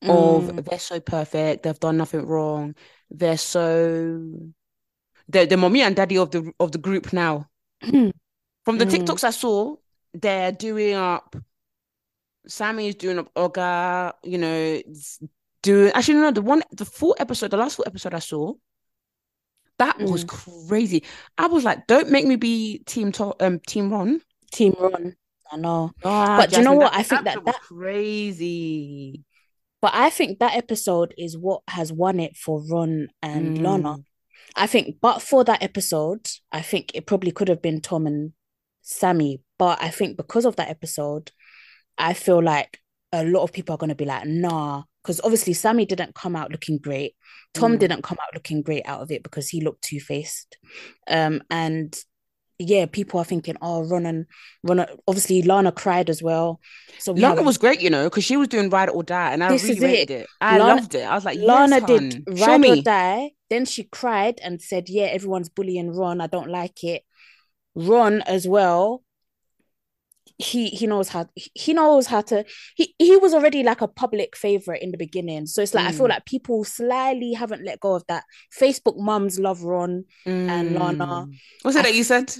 of 0.07 0.49
Mm. 0.49 0.65
they're 0.65 0.79
so 0.79 0.99
perfect, 0.99 1.63
they've 1.63 1.79
done 1.79 1.97
nothing 1.97 2.25
wrong, 2.25 2.75
they're 3.11 3.37
so 3.37 4.21
they're 5.27 5.45
the 5.45 5.57
mommy 5.57 5.81
and 5.81 5.95
daddy 5.95 6.17
of 6.17 6.31
the 6.31 6.51
of 6.59 6.71
the 6.71 6.77
group 6.77 7.13
now. 7.13 7.49
From 8.65 8.77
the 8.77 8.85
Mm. 8.85 8.85
TikToks 8.85 9.23
I 9.23 9.31
saw, 9.31 9.77
they're 10.13 10.51
doing 10.51 10.93
up. 10.95 11.35
Sammy's 12.47 12.95
doing 12.95 13.19
up 13.19 13.33
Oga, 13.35 14.13
you 14.23 14.37
know, 14.37 14.81
doing 15.67 15.91
actually 15.93 16.19
no, 16.19 16.31
the 16.31 16.41
one 16.41 16.63
the 16.71 16.85
full 16.85 17.15
episode, 17.19 17.51
the 17.51 17.57
last 17.57 17.75
full 17.75 17.85
episode 17.87 18.13
I 18.13 18.19
saw, 18.19 18.53
that 19.79 19.99
was 19.99 20.23
Mm. 20.25 20.29
crazy. 20.67 21.03
I 21.37 21.47
was 21.47 21.63
like, 21.63 21.85
don't 21.87 22.09
make 22.09 22.25
me 22.25 22.35
be 22.35 22.79
team 22.85 23.11
to, 23.13 23.35
um 23.45 23.59
team 23.67 23.91
Ron. 23.91 24.21
Team 24.51 24.73
Ron. 24.79 25.15
I 25.51 25.57
know. 25.57 25.91
But 26.01 26.49
do 26.49 26.57
you 26.57 26.63
know 26.63 26.73
what? 26.73 26.93
I 26.95 27.03
think 27.03 27.23
that 27.25 27.43
that- 27.45 27.61
crazy. 27.61 29.23
But 29.81 29.91
I 29.93 30.09
think 30.09 30.39
that 30.39 30.55
episode 30.55 31.13
is 31.17 31.37
what 31.37 31.61
has 31.67 31.93
won 31.93 32.19
it 32.19 32.35
for 32.35 32.63
Ron 32.71 33.09
and 33.21 33.61
Lana. 33.61 33.97
Mm. 33.97 34.03
I 34.55 34.65
think, 34.67 34.97
but 35.01 35.21
for 35.21 35.43
that 35.43 35.61
episode, 35.61 36.27
I 36.51 36.61
think 36.61 36.91
it 36.95 37.05
probably 37.05 37.31
could 37.31 37.47
have 37.47 37.61
been 37.61 37.81
Tom 37.81 38.07
and 38.07 38.33
Sammy. 38.81 39.41
But 39.59 39.77
I 39.81 39.89
think 39.89 40.17
because 40.17 40.45
of 40.45 40.55
that 40.55 40.69
episode, 40.69 41.31
I 41.97 42.13
feel 42.13 42.41
like 42.41 42.79
a 43.11 43.23
lot 43.23 43.43
of 43.43 43.53
people 43.53 43.75
are 43.75 43.77
going 43.77 43.89
to 43.95 43.95
be 44.03 44.05
like, 44.05 44.25
nah. 44.25 44.83
Because 45.07 45.21
obviously, 45.23 45.53
Sammy 45.53 45.85
didn't 45.85 46.15
come 46.15 46.35
out 46.35 46.51
looking 46.51 46.79
great. 46.79 47.15
Tom 47.53 47.77
Mm. 47.77 47.79
didn't 47.79 48.01
come 48.03 48.17
out 48.21 48.33
looking 48.33 48.61
great 48.61 48.83
out 48.85 48.99
of 49.01 49.09
it 49.09 49.23
because 49.23 49.47
he 49.47 49.61
looked 49.61 49.81
two 49.81 50.01
faced. 50.01 50.57
Um, 51.07 51.41
and 51.49 51.97
yeah, 52.59 52.87
people 52.87 53.21
are 53.21 53.23
thinking, 53.23 53.55
oh, 53.61 53.83
Ron 53.87 54.05
and 54.05 54.25
Ron, 54.63 54.85
obviously, 55.07 55.43
Lana 55.43 55.71
cried 55.71 56.09
as 56.09 56.21
well. 56.21 56.59
So 56.99 57.13
we 57.13 57.21
Lana 57.21 57.35
have- 57.37 57.45
was 57.45 57.57
great, 57.57 57.79
you 57.79 57.89
know, 57.89 58.03
because 58.09 58.25
she 58.25 58.35
was 58.35 58.49
doing 58.49 58.69
ride 58.69 58.89
or 58.89 59.01
die, 59.01 59.31
and 59.31 59.41
I 59.43 59.49
This 59.53 59.63
really 59.63 59.79
rated 59.79 60.09
it. 60.11 60.21
it. 60.23 60.27
I 60.41 60.57
Lana- 60.57 60.81
loved 60.81 60.93
it. 60.95 61.03
I 61.03 61.15
was 61.15 61.23
like, 61.23 61.39
Lana 61.39 61.77
yes, 61.77 61.87
did 61.87 62.13
hun. 62.27 62.35
Show 62.35 62.45
ride 62.47 62.55
or 62.55 62.59
me. 62.59 62.81
die. 62.81 63.31
Then 63.49 63.63
she 63.63 63.83
cried 63.85 64.41
and 64.43 64.61
said, 64.61 64.89
"Yeah, 64.89 65.05
everyone's 65.05 65.47
bullying 65.47 65.91
Ron. 65.93 66.19
I 66.19 66.27
don't 66.27 66.49
like 66.49 66.83
it." 66.83 67.03
Ron 67.75 68.21
as 68.23 68.45
well. 68.45 69.03
He 70.39 70.67
he 70.69 70.85
knows 70.85 71.09
how 71.09 71.25
he 71.55 71.73
knows 71.73 72.05
how 72.07 72.21
to. 72.21 72.45
He 72.75 72.93
he 72.99 73.17
was 73.17 73.33
already 73.33 73.63
like 73.63 73.81
a 73.81 73.87
public 73.87 74.35
favorite 74.35 74.83
in 74.83 74.91
the 74.91 74.97
beginning, 74.97 75.47
so 75.47 75.61
it's 75.63 75.73
like 75.73 75.85
I 75.87 75.91
feel 75.91 76.05
Mm. 76.05 76.09
like 76.09 76.25
people 76.25 76.63
slyly 76.63 77.33
haven't 77.33 77.65
let 77.65 77.79
go 77.79 77.95
of 77.95 78.03
that. 78.07 78.23
Facebook 78.55 78.97
mums 78.97 79.39
love 79.39 79.63
Ron. 79.63 80.05
and 80.25 80.75
Lana. 80.75 81.05
Mm. 81.05 81.33
What's 81.63 81.75
it 81.75 81.79
I 81.79 81.83
that 81.83 81.95
you 81.95 82.03
said? 82.03 82.31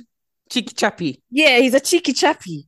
Cheeky 0.51 0.75
chappy. 0.75 1.23
Yeah, 1.31 1.57
he's 1.57 1.73
a 1.73 1.79
cheeky 1.79 2.13
chappy. 2.13 2.67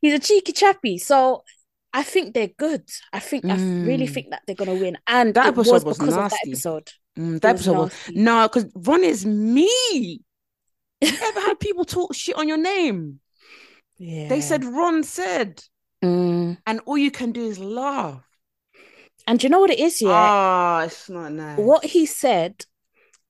He's 0.00 0.12
a 0.14 0.18
cheeky 0.18 0.52
chappy. 0.52 0.98
So 0.98 1.44
I 1.92 2.02
think 2.02 2.34
they're 2.34 2.48
good. 2.58 2.82
I 3.12 3.20
think 3.20 3.44
I 3.44 3.54
really 3.54 4.08
Mm. 4.08 4.12
think 4.14 4.30
that 4.30 4.42
they're 4.46 4.56
gonna 4.56 4.74
win. 4.74 4.98
And 5.06 5.34
That 5.34 5.46
episode 5.46 5.72
was 5.72 5.84
was 5.84 5.98
because 5.98 6.14
of 6.16 6.30
that 6.30 6.38
episode. 6.46 6.90
Mm, 7.16 7.40
that 7.42 7.52
was 7.52 7.68
episode 7.68 7.78
was 7.78 7.92
nasty. 8.08 8.14
no, 8.20 8.48
because 8.48 8.66
Ron 8.74 9.04
is 9.04 9.24
me. 9.24 10.20
You 11.00 11.12
ever 11.22 11.40
had 11.40 11.60
people 11.60 11.84
talk 11.84 12.14
shit 12.14 12.34
on 12.36 12.48
your 12.48 12.56
name? 12.56 13.20
Yeah. 14.04 14.28
They 14.28 14.40
said 14.40 14.64
Ron 14.64 15.02
said, 15.02 15.62
Mm. 16.04 16.58
and 16.66 16.80
all 16.84 16.98
you 16.98 17.10
can 17.10 17.32
do 17.32 17.44
is 17.46 17.58
laugh. 17.58 18.20
And 19.26 19.38
do 19.38 19.46
you 19.46 19.50
know 19.50 19.60
what 19.60 19.70
it 19.70 19.78
is? 19.80 20.02
Yeah. 20.02 20.10
Ah, 20.12 20.82
it's 20.82 21.08
not 21.08 21.32
nice. 21.32 21.58
what 21.58 21.82
he 21.84 22.04
said, 22.04 22.66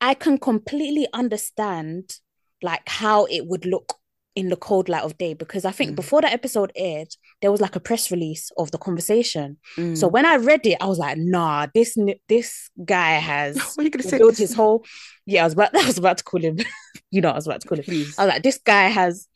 I 0.01 0.15
can 0.15 0.39
completely 0.39 1.07
understand 1.13 2.17
like 2.63 2.83
how 2.89 3.27
it 3.27 3.47
would 3.47 3.65
look 3.67 3.95
in 4.35 4.49
the 4.49 4.57
cold 4.57 4.89
light 4.89 5.05
of 5.05 5.17
day 5.17 5.33
because 5.35 5.65
I 5.65 5.71
think 5.71 5.93
Mm. 5.93 5.97
before 5.97 6.21
that 6.23 6.33
episode 6.33 6.73
aired, 6.75 7.15
there 7.41 7.53
was 7.53 7.61
like 7.61 7.77
a 7.77 7.81
press 7.81 8.11
release 8.11 8.51
of 8.57 8.73
the 8.73 8.79
conversation. 8.79 9.59
Mm. 9.77 9.97
So 9.97 10.09
when 10.09 10.27
I 10.27 10.37
read 10.37 10.67
it, 10.67 10.79
I 10.81 10.87
was 10.87 10.99
like, 10.99 11.17
nah, 11.17 11.69
this 11.73 11.97
this 12.29 12.69
guy 12.85 13.13
has 13.13 13.55
what 13.77 13.85
you 13.85 13.91
gonna 13.91 14.03
say? 14.03 14.17
revealed 14.17 14.37
his 14.37 14.53
whole. 14.55 14.85
Yeah, 15.27 15.43
I 15.43 15.45
was 15.45 15.53
about 15.53 15.77
I 15.77 15.87
was 15.87 15.99
about 15.99 16.19
to 16.19 16.25
call 16.25 16.41
him. 16.43 16.59
you 17.13 17.21
know, 17.21 17.31
I 17.31 17.35
was 17.37 17.47
about 17.47 17.61
to 17.61 17.69
call 17.69 17.79
him. 17.79 17.85
Please. 17.85 18.19
I 18.19 18.25
was 18.25 18.33
like, 18.35 18.43
this 18.43 18.59
guy 18.59 18.89
has 18.89 19.29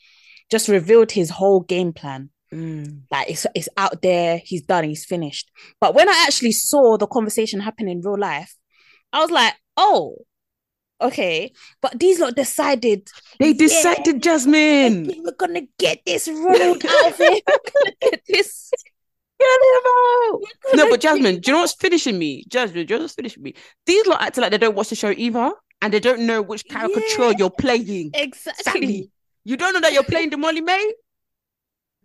just 0.51 0.69
revealed 0.69 1.13
his 1.13 1.31
whole 1.31 1.61
game 1.61 1.93
plan. 1.93 2.31
Mm. 2.53 3.03
Like 3.11 3.29
it's 3.31 3.47
it's 3.55 3.69
out 3.77 4.01
there, 4.03 4.41
he's 4.45 4.63
done, 4.63 4.85
he's 4.85 5.05
finished. 5.05 5.51
But 5.81 5.95
when 5.95 6.09
I 6.09 6.25
actually 6.27 6.53
saw 6.53 6.97
the 6.97 7.07
conversation 7.07 7.61
happen 7.61 7.89
in 7.89 8.01
real 8.01 8.19
life, 8.19 8.55
I 9.13 9.21
was 9.21 9.31
like, 9.31 9.55
oh, 9.77 10.17
okay. 11.01 11.53
But 11.83 12.01
these 12.01 12.21
lot 12.21 12.35
decided 12.37 13.09
They 13.39 13.49
Yeah. 13.49 13.55
decided 13.59 14.23
Jasmine. 14.23 15.11
"Okay, 15.11 15.21
we're 15.23 15.33
gonna 15.33 15.63
get 15.79 16.01
this 16.07 16.27
Ronald 16.29 16.83
out 16.89 17.13
of 17.13 17.19
gonna 17.19 17.41
get 18.01 18.23
this. 18.27 18.71
Get 19.41 19.47
him 19.47 19.87
out. 19.87 20.41
No, 20.75 20.91
but 20.91 21.01
Jasmine, 21.01 21.41
do 21.41 21.51
you 21.51 21.55
know 21.55 21.61
what's 21.61 21.75
finishing 21.75 22.19
me? 22.19 22.45
Jasmine, 22.49 22.87
do 22.87 22.95
you 22.95 22.99
know 22.99 23.05
what's 23.05 23.15
finishing 23.15 23.43
me? 23.43 23.55
These 23.87 24.07
lot 24.07 24.21
acting 24.23 24.43
like 24.43 24.51
they 24.51 24.59
don't 24.59 24.75
watch 24.75 24.89
the 24.89 24.97
show 24.97 25.11
either, 25.17 25.53
and 25.81 25.93
they 25.93 26.01
don't 26.01 26.23
know 26.27 26.43
which 26.43 26.65
caricature 26.69 27.23
Yeah. 27.31 27.35
you're 27.39 27.51
playing. 27.51 28.11
exactly. 28.15 29.11
You 29.49 29.57
don't 29.57 29.73
know 29.73 29.81
that 29.81 29.95
you're 29.95 30.03
playing 30.05 30.29
the 30.29 30.37
Molly-Mae? 30.37 30.93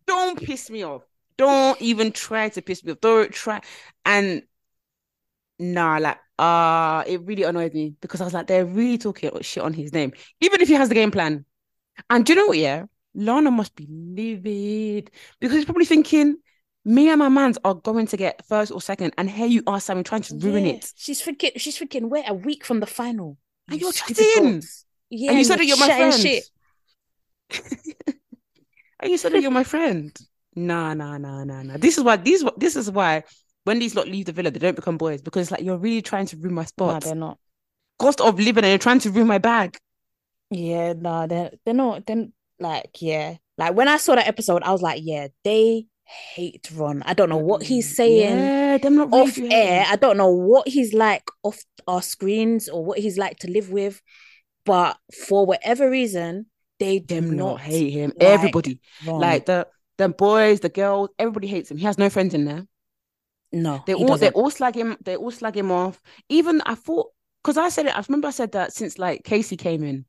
Don't 0.08 0.42
piss 0.42 0.70
me 0.70 0.84
off. 0.84 1.02
Don't 1.36 1.80
even 1.82 2.14
try 2.14 2.48
to 2.48 2.62
piss 2.62 2.86
me 2.86 2.94
off. 2.94 3.02
Don't 3.02 3.34
try. 3.34 3.60
And 4.06 4.44
nah, 5.60 5.98
like, 5.98 6.20
uh, 6.40 7.04
it 7.06 7.20
really 7.24 7.44
annoyed 7.44 7.74
me 7.74 7.96
because 8.00 8.22
I 8.22 8.24
was 8.24 8.34
like, 8.34 8.48
they're 8.48 8.64
really 8.66 8.98
talking 8.98 9.30
shit 9.42 9.62
on 9.62 9.74
his 9.74 9.92
name, 9.92 10.14
even 10.40 10.62
if 10.62 10.70
he 10.70 10.74
has 10.76 10.88
the 10.88 10.96
game 10.96 11.12
plan. 11.12 11.44
And 12.10 12.26
do 12.26 12.32
you 12.32 12.40
know 12.40 12.48
what? 12.48 12.58
Yeah, 12.60 12.86
Lana 13.14 13.52
must 13.52 13.76
be 13.76 13.88
livid 13.90 15.12
because 15.42 15.58
he's 15.58 15.66
probably 15.66 15.84
thinking, 15.84 16.38
me 16.86 17.10
and 17.10 17.20
my 17.20 17.28
mans 17.28 17.58
are 17.66 17.76
going 17.76 18.08
to 18.08 18.16
get 18.16 18.46
first 18.46 18.72
or 18.72 18.82
second, 18.82 19.14
and 19.18 19.30
here 19.30 19.48
you 19.48 19.64
are, 19.68 19.82
Sammy, 19.82 20.04
trying 20.04 20.22
to 20.22 20.36
ruin 20.38 20.66
Yeah. 20.66 20.74
it. 20.76 20.94
She's 20.96 21.22
freaking, 21.22 21.52
She's 21.58 21.78
thinking. 21.78 22.10
We're 22.10 22.24
a 22.26 22.34
week 22.34 22.64
from 22.64 22.80
the 22.80 22.88
final, 22.88 23.38
And 23.68 23.82
you 23.82 23.88
you're 23.88 23.92
chatting. 23.92 24.64
Yeah, 25.10 25.32
and 25.32 25.40
you 25.40 25.44
said 25.44 25.60
that 25.60 25.66
you're 25.66 25.78
my 25.78 25.88
friend. 25.88 26.14
shit. 26.14 26.46
And 29.00 29.12
you 29.12 29.18
said 29.18 29.34
that 29.34 29.42
you're 29.42 29.52
my 29.52 29.64
friend. 29.64 30.18
Nah, 30.56 30.94
nah, 30.94 31.18
nah, 31.18 31.44
nah, 31.44 31.64
nah. 31.64 31.78
This 31.78 31.98
is 31.98 32.04
why 32.04 32.18
these 32.18 32.44
this 32.58 32.76
is 32.76 32.92
why 32.92 33.24
when 33.64 33.80
these 33.80 33.96
lot 33.96 34.08
leave 34.08 34.26
the 34.26 34.32
villa, 34.32 34.52
they 34.52 34.60
don't 34.60 34.76
become 34.76 34.98
boys 34.98 35.22
because 35.22 35.44
it's 35.44 35.52
like 35.52 35.62
you're 35.62 35.78
really 35.78 36.02
trying 36.02 36.26
to 36.28 36.38
ruin 36.38 36.54
my 36.56 36.66
spot. 36.66 37.04
they're 37.04 37.16
not. 37.16 37.38
Cost 38.00 38.22
of 38.22 38.40
living 38.40 38.64
and 38.64 38.72
you're 38.72 38.78
trying 38.78 39.00
to 39.00 39.12
ruin 39.12 39.28
my 39.28 39.38
bag. 39.38 39.78
Yeah, 40.50 40.94
no, 40.94 41.28
they're 41.28 41.52
they're 41.66 41.74
not. 41.74 42.06
Then 42.06 42.34
like, 42.60 43.02
yeah, 43.02 43.38
like 43.58 43.74
when 43.76 43.88
I 43.88 43.98
saw 43.98 44.16
that 44.16 44.28
episode, 44.28 44.64
I 44.64 44.72
was 44.72 44.82
like, 44.82 45.02
yeah, 45.04 45.28
they 45.44 45.88
hate 46.06 46.70
Ron. 46.76 47.02
I 47.06 47.14
don't 47.14 47.30
know 47.30 47.38
what 47.38 47.64
he's 47.64 47.88
mm, 47.90 47.96
saying 47.96 48.52
Yeah, 48.52 48.78
them 48.78 48.96
not 48.98 49.10
off 49.12 49.38
air. 49.52 49.86
I 49.88 49.96
don't 49.96 50.18
know 50.18 50.30
what 50.32 50.68
he's 50.68 50.94
like 50.94 51.24
off 51.44 51.60
our 51.88 52.02
screens 52.02 52.70
or 52.70 52.84
what 52.86 53.00
he's 53.00 53.18
like 53.18 53.40
to 53.40 53.52
live 53.52 53.72
with, 53.72 54.02
but 54.66 54.98
for 55.28 55.46
whatever 55.46 55.90
reason, 55.90 56.48
they 56.84 57.00
do 57.00 57.22
not 57.22 57.60
not 57.60 57.62
hate 57.62 57.92
him. 57.92 58.14
like 58.16 58.20
Everybody, 58.20 58.80
Ron. 59.02 59.22
like 59.22 59.46
the 59.46 59.68
the 59.98 60.10
boys, 60.10 60.60
the 60.62 60.70
girls, 60.70 61.10
everybody 61.20 61.48
hates 61.48 61.70
him. 61.72 61.78
He 61.78 61.86
has 61.86 61.98
no 61.98 62.10
friends 62.10 62.34
in 62.34 62.46
there. 62.46 62.66
no, 63.52 63.86
They 63.86 63.94
all 63.94 64.18
they 64.18 64.30
all 64.30 64.50
slag 64.50 64.76
him. 64.76 64.98
They 65.04 65.16
all 65.16 65.32
slag 65.32 65.58
him 65.58 65.72
off. 65.72 66.02
Even 66.30 66.62
I 66.66 66.76
thought 66.76 67.12
because 67.44 67.58
I 67.58 67.70
said 67.70 67.86
it. 67.88 67.96
I 67.98 68.04
remember 68.08 68.28
I 68.28 68.32
said 68.32 68.54
that 68.54 68.74
since 68.74 68.98
like 68.98 69.24
Casey 69.24 69.58
came 69.58 69.84
in. 69.84 70.06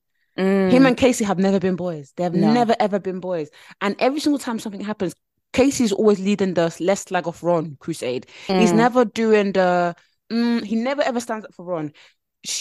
Him 0.68 0.87
Mm, 0.87 0.87
and 0.87 0.97
Casey 0.97 1.25
have 1.25 1.39
never 1.39 1.61
been 1.61 1.77
boys. 1.77 2.12
They 2.16 2.25
have 2.25 2.35
No. 2.35 2.49
never 2.55 2.75
ever 2.81 2.99
been 3.01 3.20
boys. 3.20 3.51
And 3.81 3.97
every 4.01 4.20
single 4.20 4.39
time 4.39 4.59
something 4.59 4.81
happens, 4.83 5.14
Casey's 5.53 5.93
always 5.93 6.20
leading 6.20 6.55
the 6.55 6.75
let's 6.81 7.03
slag 7.03 7.29
off 7.29 7.43
Ron 7.43 7.77
crusade. 7.81 8.27
He's 8.57 8.72
mm, 8.72 8.75
never 8.75 9.05
doing 9.05 9.53
the. 9.53 9.97
Mm, 10.33 10.64
he 10.64 10.77
never 10.77 11.03
ever 11.03 11.20
stands 11.20 11.47
up 11.47 11.55
for 11.55 11.64
Ron. 11.64 11.93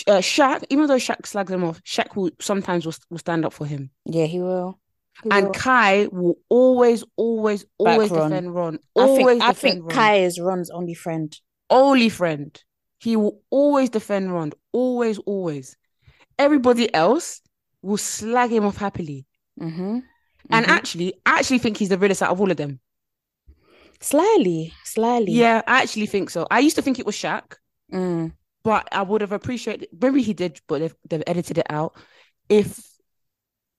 Uh, 0.07 0.19
Shaq, 0.19 0.63
even 0.69 0.87
though 0.87 0.95
Shaq 0.95 1.25
slags 1.25 1.51
him 1.51 1.63
off, 1.63 1.81
Shaq 1.83 2.15
will 2.15 2.31
sometimes 2.39 2.85
will, 2.85 2.93
will 3.09 3.17
stand 3.17 3.43
up 3.45 3.51
for 3.53 3.65
him. 3.65 3.89
yeah, 4.05 4.25
he 4.25 4.39
will. 4.39 4.79
He 5.23 5.29
And 5.29 5.47
will. 5.47 5.53
Kai 5.53 6.07
will 6.11 6.37
always, 6.49 7.03
always, 7.17 7.65
always 7.77 8.09
Ron. 8.09 8.29
defend 8.31 8.55
Ron. 8.55 8.79
I 8.97 9.01
Always 9.01 9.25
think 9.25 9.43
I 9.43 9.53
think 9.53 9.83
Ron. 9.83 9.91
Kai 9.91 10.15
is 10.19 10.39
Ron's 10.39 10.69
only 10.71 10.93
friend. 10.93 11.37
only 11.69 12.09
friend. 12.09 12.63
He 12.99 13.15
will 13.17 13.41
always 13.49 13.89
defend 13.89 14.33
Ron. 14.33 14.53
Always, 14.71 15.17
always. 15.19 15.75
Everybody 16.39 16.93
else 16.93 17.41
will 17.81 17.97
slag 17.97 18.49
him 18.51 18.65
off 18.65 18.77
happily. 18.77 19.25
Mm-hmm. 19.59 19.99
And 20.49 20.65
Mhm. 20.65 20.69
actually, 20.69 21.13
I 21.25 21.39
actually 21.39 21.59
think 21.59 21.75
he's 21.77 21.89
the 21.89 21.97
realest 21.97 22.21
out 22.23 22.31
of 22.31 22.39
all 22.39 22.49
of 22.51 22.57
them. 22.57 22.79
slyly, 23.99 24.73
slyly. 24.83 25.31
Yeah, 25.31 25.61
I 25.67 25.81
actually 25.81 26.05
think 26.07 26.29
so. 26.29 26.47
I 26.51 26.59
used 26.59 26.75
to 26.75 26.81
think 26.81 26.99
it 26.99 27.05
was 27.05 27.15
Shaq, 27.15 27.55
Mm. 27.91 28.33
But 28.63 28.87
I 28.91 29.01
would 29.01 29.21
have 29.21 29.31
appreciated 29.31 29.89
maybe 29.99 30.21
he 30.21 30.33
did, 30.33 30.61
but 30.67 30.79
they've 30.79 30.95
they've 31.09 31.23
edited 31.27 31.57
it 31.57 31.67
out. 31.69 31.95
If 32.49 32.81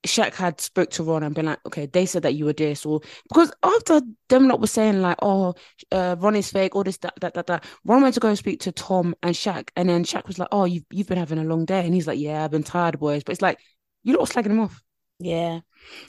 Shaq 0.07 0.35
had 0.35 0.61
spoke 0.61 0.91
to 0.91 1.03
Ron 1.03 1.22
and 1.22 1.35
been 1.35 1.47
like, 1.47 1.61
okay, 1.66 1.87
they 1.87 2.05
said 2.05 2.22
that 2.22 2.35
you 2.35 2.45
were 2.45 2.53
this, 2.53 2.85
or 2.85 3.01
because 3.28 3.53
after 3.62 4.03
them 4.28 4.49
lot 4.49 4.61
was 4.61 4.70
saying 4.70 5.01
like, 5.01 5.16
oh, 5.22 5.55
uh, 5.91 6.16
Ron 6.18 6.37
is 6.37 6.51
fake, 6.51 6.76
all 6.76 6.85
this, 6.85 6.99
that, 6.99 7.14
that, 7.20 7.35
that, 7.35 7.47
that. 7.47 7.64
Ron 7.85 8.03
went 8.03 8.14
to 8.14 8.20
go 8.20 8.28
and 8.28 8.39
speak 8.39 8.61
to 8.61 8.72
Tom 8.72 9.14
and 9.22 9.35
Shaq, 9.35 9.70
and 9.76 9.89
then 9.89 10.05
Shaq 10.05 10.26
was 10.26 10.39
like, 10.39 10.49
oh, 10.53 10.64
you've 10.64 10.85
you've 10.91 11.07
been 11.07 11.18
having 11.18 11.39
a 11.39 11.45
long 11.45 11.64
day, 11.64 11.85
and 11.85 11.95
he's 11.95 12.07
like, 12.07 12.18
yeah, 12.18 12.45
I've 12.45 12.51
been 12.51 12.62
tired, 12.62 12.99
boys. 12.99 13.24
But 13.24 13.32
it's 13.32 13.43
like 13.43 13.59
you 14.03 14.16
lot 14.16 14.28
slagging 14.28 14.47
him 14.47 14.61
off. 14.61 14.82
Yeah. 15.18 15.61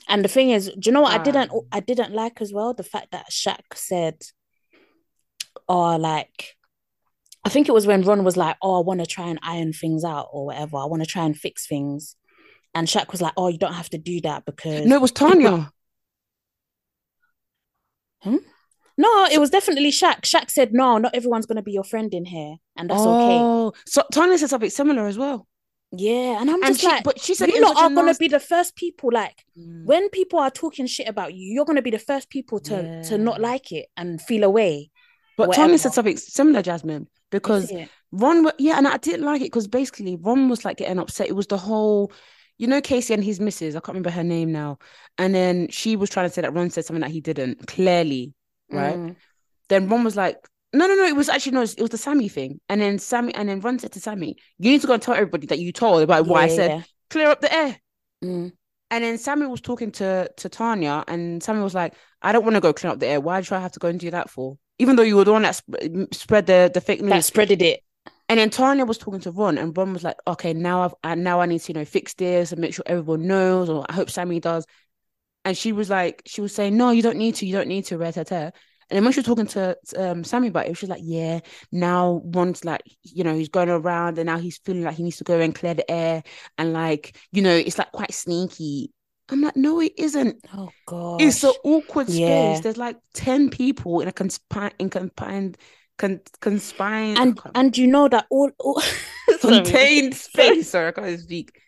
And 0.09 0.23
the 0.23 0.29
thing 0.29 0.49
is, 0.49 0.65
do 0.67 0.89
you 0.89 0.91
know 0.91 1.01
what 1.01 1.17
I 1.17 1.23
didn't. 1.23 1.51
I 1.71 1.79
didn't 1.79 2.13
like 2.13 2.41
as 2.41 2.51
well? 2.51 2.73
The 2.73 2.83
fact 2.83 3.11
that 3.11 3.27
Shaq 3.31 3.61
said, 3.75 4.23
oh, 5.69 5.95
like, 5.95 6.57
I 7.45 7.49
think 7.49 7.69
it 7.69 7.73
was 7.73 7.85
when 7.87 8.01
Ron 8.01 8.23
was 8.23 8.35
like, 8.35 8.57
"Oh, 8.61 8.77
I 8.81 8.83
want 8.83 8.99
to 9.01 9.05
try 9.05 9.27
and 9.27 9.39
iron 9.43 9.71
things 9.71 10.03
out 10.03 10.27
or 10.31 10.47
whatever. 10.47 10.77
I 10.77 10.85
want 10.85 11.03
to 11.03 11.07
try 11.07 11.23
and 11.25 11.37
fix 11.37 11.67
things," 11.67 12.15
and 12.73 12.87
Shaq 12.87 13.11
was 13.11 13.21
like, 13.21 13.33
"Oh, 13.37 13.47
you 13.49 13.57
don't 13.59 13.73
have 13.73 13.89
to 13.91 13.97
do 13.99 14.19
that 14.21 14.45
because 14.45 14.85
No, 14.85 14.95
it 14.95 15.01
was 15.01 15.11
Tanya. 15.11 15.71
Hmm? 18.21 18.37
No, 18.97 19.25
it 19.31 19.39
was 19.39 19.49
definitely 19.49 19.91
Shaq. 19.91 20.21
Shaq 20.21 20.49
said, 20.49 20.73
"No, 20.73 20.97
not 20.97 21.13
everyone's 21.13 21.45
gonna 21.45 21.61
be 21.61 21.73
your 21.73 21.83
friend 21.83 22.13
in 22.13 22.25
here, 22.25 22.55
and 22.77 22.89
that's 22.89 23.01
okay." 23.01 23.37
oh, 23.39 23.73
so 23.85 24.03
Tanya 24.11 24.37
said 24.37 24.49
something 24.49 24.69
similar 24.69 25.05
as 25.05 25.17
well. 25.17 25.47
Yeah, 25.91 26.41
and 26.41 26.49
I'm 26.49 26.63
And 26.63 26.73
just 26.73 26.81
she- 26.81 26.87
like, 26.87 27.03
but 27.03 27.19
she 27.21 27.35
said 27.35 27.49
"You 27.49 27.61
lot 27.61 27.77
are 27.77 27.89
gonna 27.89 28.15
be 28.15 28.27
the 28.27 28.39
first 28.39 28.75
people. 28.75 29.11
Like 29.13 29.45
Mm. 29.57 29.85
when 29.85 30.09
people 30.09 30.39
are 30.39 30.49
talking 30.49 30.87
shit 30.87 31.07
about 31.07 31.33
you, 31.33 31.53
you're 31.53 31.65
gonna 31.65 31.81
be 31.81 31.91
the 31.91 31.99
first 31.99 32.29
people 32.29 32.59
to 32.61 33.03
to 33.03 33.17
not 33.17 33.39
like 33.39 33.71
it 33.71 33.87
and 33.95 34.21
feel 34.21 34.43
away. 34.43 34.91
But 35.37 35.53
Tanya 35.53 35.77
said 35.77 35.93
something 35.93 36.15
similar, 36.17 36.61
Jasmine, 36.61 37.07
because 37.31 37.71
Ron, 38.11 38.49
yeah, 38.57 38.77
and 38.77 38.87
I 38.87 38.97
didn't 38.97 39.25
like 39.25 39.41
it 39.41 39.45
because 39.45 39.67
basically 39.67 40.15
Ron 40.15 40.49
was 40.49 40.63
like 40.63 40.77
getting 40.77 40.99
upset. 40.99 41.27
It 41.27 41.35
was 41.35 41.47
the 41.47 41.57
whole, 41.57 42.11
you 42.57 42.67
know, 42.67 42.81
Casey 42.81 43.13
and 43.13 43.23
his 43.23 43.39
missus. 43.39 43.75
I 43.75 43.79
can't 43.79 43.89
remember 43.89 44.09
her 44.09 44.23
name 44.23 44.51
now. 44.51 44.79
And 45.17 45.35
then 45.35 45.67
she 45.69 45.95
was 45.95 46.09
trying 46.09 46.27
to 46.27 46.33
say 46.33 46.41
that 46.41 46.53
Ron 46.53 46.69
said 46.69 46.85
something 46.85 47.01
that 47.01 47.11
he 47.11 47.21
didn't 47.21 47.67
clearly, 47.67 48.33
right? 48.69 48.95
Mm. 48.95 49.15
Then 49.69 49.89
Ron 49.89 50.03
was 50.03 50.15
like, 50.15 50.37
no, 50.73 50.87
no, 50.87 50.95
no. 50.95 51.05
It 51.05 51.15
was 51.15 51.29
actually 51.29 51.53
no. 51.53 51.61
It 51.61 51.81
was 51.81 51.89
the 51.89 51.97
Sammy 51.97 52.27
thing. 52.27 52.59
And 52.69 52.81
then 52.81 52.99
Sammy, 52.99 53.33
and 53.33 53.49
then 53.49 53.61
Ron 53.61 53.79
said 53.79 53.93
to 53.93 53.99
Sammy, 53.99 54.35
"You 54.57 54.71
need 54.71 54.81
to 54.81 54.87
go 54.87 54.93
and 54.93 55.01
tell 55.01 55.13
everybody 55.13 55.47
that 55.47 55.59
you 55.59 55.71
told 55.71 56.03
about 56.03 56.27
what 56.27 56.43
I 56.43 56.47
said. 56.49 56.71
yeah. 56.71 56.83
Clear 57.09 57.29
up 57.29 57.41
the 57.41 57.53
air." 57.53 57.79
Mm. 58.23 58.51
And 58.91 59.03
then 59.03 59.17
Sammy 59.17 59.47
was 59.47 59.61
talking 59.61 59.91
to 59.93 60.29
to 60.37 60.49
Tanya, 60.49 61.03
and 61.07 61.41
Sammy 61.41 61.61
was 61.61 61.73
like, 61.73 61.95
"I 62.21 62.31
don't 62.31 62.43
want 62.43 62.55
to 62.55 62.61
go 62.61 62.73
clean 62.73 62.91
up 62.91 62.99
the 62.99 63.07
air. 63.07 63.21
Why 63.21 63.41
do 63.41 63.55
I 63.55 63.59
have 63.59 63.71
to 63.73 63.79
go 63.79 63.87
and 63.87 63.99
do 63.99 64.11
that 64.11 64.29
for? 64.29 64.57
Even 64.77 64.95
though 64.95 65.03
you 65.03 65.15
were 65.15 65.23
the 65.23 65.31
one 65.31 65.41
that 65.41 65.55
sp- 65.57 66.13
spread 66.13 66.45
the 66.45 66.69
the 66.73 66.81
fake 66.81 67.01
news." 67.01 67.11
That 67.11 67.23
spreaded 67.23 67.61
it. 67.61 67.81
And 68.27 68.39
then 68.39 68.49
Tanya 68.49 68.85
was 68.85 68.97
talking 68.97 69.19
to 69.21 69.31
Ron, 69.31 69.57
and 69.57 69.75
Ron 69.75 69.93
was 69.93 70.03
like, 70.03 70.17
"Okay, 70.27 70.53
now 70.53 70.83
I've 70.83 70.95
I, 71.03 71.15
now 71.15 71.41
I 71.41 71.45
need 71.45 71.61
to 71.61 71.73
you 71.73 71.79
know 71.79 71.85
fix 71.85 72.13
this 72.13 72.51
and 72.51 72.61
make 72.61 72.73
sure 72.73 72.83
everyone 72.85 73.27
knows, 73.27 73.69
or 73.69 73.85
I 73.89 73.93
hope 73.93 74.09
Sammy 74.09 74.39
does." 74.39 74.65
And 75.43 75.57
she 75.57 75.71
was 75.71 75.89
like, 75.89 76.23
she 76.25 76.41
was 76.41 76.53
saying, 76.53 76.77
"No, 76.77 76.91
you 76.91 77.01
don't 77.01 77.17
need 77.17 77.35
to. 77.35 77.45
You 77.45 77.53
don't 77.53 77.67
need 77.67 77.85
to." 77.85 77.97
Red 77.97 78.15
hair. 78.15 78.53
And 78.89 78.97
then 78.97 79.03
when 79.03 79.13
she 79.13 79.19
was 79.19 79.25
talking 79.25 79.47
to 79.47 79.77
um, 79.97 80.23
Sammy 80.23 80.49
about 80.49 80.67
it, 80.67 80.77
she 80.77 80.85
was 80.85 80.89
like, 80.91 81.01
"Yeah, 81.03 81.39
now 81.71 82.21
Ron's 82.25 82.63
like, 82.65 82.81
you 83.03 83.23
know, 83.23 83.35
he's 83.35 83.49
going 83.49 83.69
around, 83.69 84.17
and 84.19 84.27
now 84.27 84.37
he's 84.37 84.57
feeling 84.59 84.83
like 84.83 84.95
he 84.95 85.03
needs 85.03 85.17
to 85.17 85.23
go 85.23 85.39
and 85.39 85.55
clear 85.55 85.73
the 85.73 85.89
air, 85.89 86.23
and 86.57 86.73
like, 86.73 87.17
you 87.31 87.41
know, 87.41 87.55
it's 87.55 87.77
like 87.77 87.91
quite 87.91 88.13
sneaky." 88.13 88.91
I'm 89.29 89.41
like, 89.41 89.55
"No, 89.55 89.79
it 89.81 89.93
isn't. 89.97 90.45
Oh 90.53 90.73
god. 90.85 91.21
It's 91.21 91.43
an 91.43 91.53
awkward 91.63 92.09
space. 92.09 92.59
Yeah. 92.59 92.61
There's 92.61 92.77
like 92.77 92.97
ten 93.13 93.49
people 93.49 94.01
in 94.01 94.07
a 94.07 94.13
conspine 94.13 94.71
in 94.79 94.89
confined." 94.89 95.57
Con- 95.97 96.21
and 97.15 97.39
and 97.53 97.77
you 97.77 97.87
know 97.87 98.07
that 98.07 98.25
all, 98.29 98.51
all 98.59 98.81
contained 99.41 100.13
space. 100.15 100.69
Sorry, 100.69 100.89
I 100.89 100.91
can't 100.91 101.19
speak. 101.19 101.59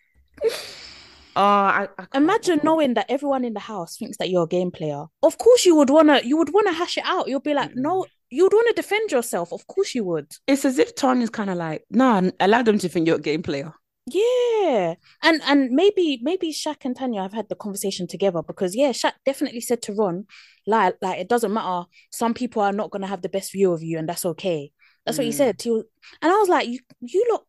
Oh, 1.38 1.42
I, 1.42 1.88
I 2.00 2.18
Imagine 2.18 2.60
knowing 2.64 2.96
that 2.96 3.06
everyone 3.10 3.46
in 3.46 3.54
the 3.54 3.60
house 3.60 3.96
thinks 3.98 4.18
that 4.18 4.30
you're 4.30 4.44
a 4.44 4.48
game 4.48 4.72
player. 4.72 5.06
Of 5.22 5.38
course, 5.38 5.66
you 5.66 5.76
would 5.76 5.90
wanna 5.90 6.22
you 6.24 6.36
would 6.38 6.52
wanna 6.54 6.74
hash 6.74 6.98
it 6.98 7.04
out. 7.06 7.28
You'll 7.28 7.40
be 7.40 7.54
like, 7.54 7.72
no, 7.76 8.06
you 8.30 8.44
would 8.44 8.54
wanna 8.54 8.74
defend 8.74 9.12
yourself. 9.12 9.54
Of 9.54 9.68
course, 9.68 9.94
you 9.96 10.04
would. 10.04 10.32
It's 10.48 10.66
as 10.66 10.80
if 10.80 10.96
Tanya's 10.96 11.30
kind 11.30 11.50
of 11.50 11.58
like, 11.58 11.84
nah, 11.92 12.24
allow 12.40 12.64
them 12.64 12.80
to 12.80 12.90
think 12.90 13.08
you're 13.08 13.18
a 13.18 13.22
game 13.22 13.44
player. 13.44 13.72
Yeah, 14.10 14.96
and 15.22 15.42
and 15.46 15.70
maybe 15.72 16.20
maybe 16.22 16.52
Shaq 16.54 16.86
and 16.86 16.96
Tanya 16.96 17.22
have 17.22 17.34
had 17.34 17.50
the 17.50 17.56
conversation 17.56 18.08
together 18.08 18.42
because 18.42 18.74
yeah, 18.76 18.92
Shaq 18.92 19.14
definitely 19.26 19.62
said 19.62 19.82
to 19.84 19.94
Ron, 19.94 20.26
like 20.66 20.96
like 21.02 21.20
it 21.20 21.30
doesn't 21.30 21.54
matter. 21.54 21.88
Some 22.12 22.34
people 22.34 22.62
are 22.62 22.74
not 22.74 22.90
gonna 22.90 23.08
have 23.08 23.22
the 23.22 23.30
best 23.30 23.52
view 23.52 23.74
of 23.74 23.84
you, 23.84 23.98
and 24.00 24.08
that's 24.10 24.26
okay. 24.26 24.72
That's 25.06 25.18
what 25.18 25.26
he 25.26 25.32
Mm. 25.32 25.36
said. 25.38 25.62
He 25.62 25.70
was, 25.70 25.84
and 26.22 26.32
I 26.32 26.36
was 26.36 26.50
like, 26.50 26.68
you 26.68 26.80
you 27.02 27.26
look 27.32 27.48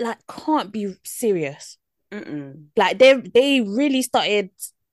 like 0.00 0.18
can't 0.28 0.72
be 0.72 0.94
serious. 1.04 1.77
Mm-mm. 2.12 2.66
like 2.76 2.98
they 2.98 3.14
they 3.14 3.60
really 3.60 4.02
started 4.02 4.50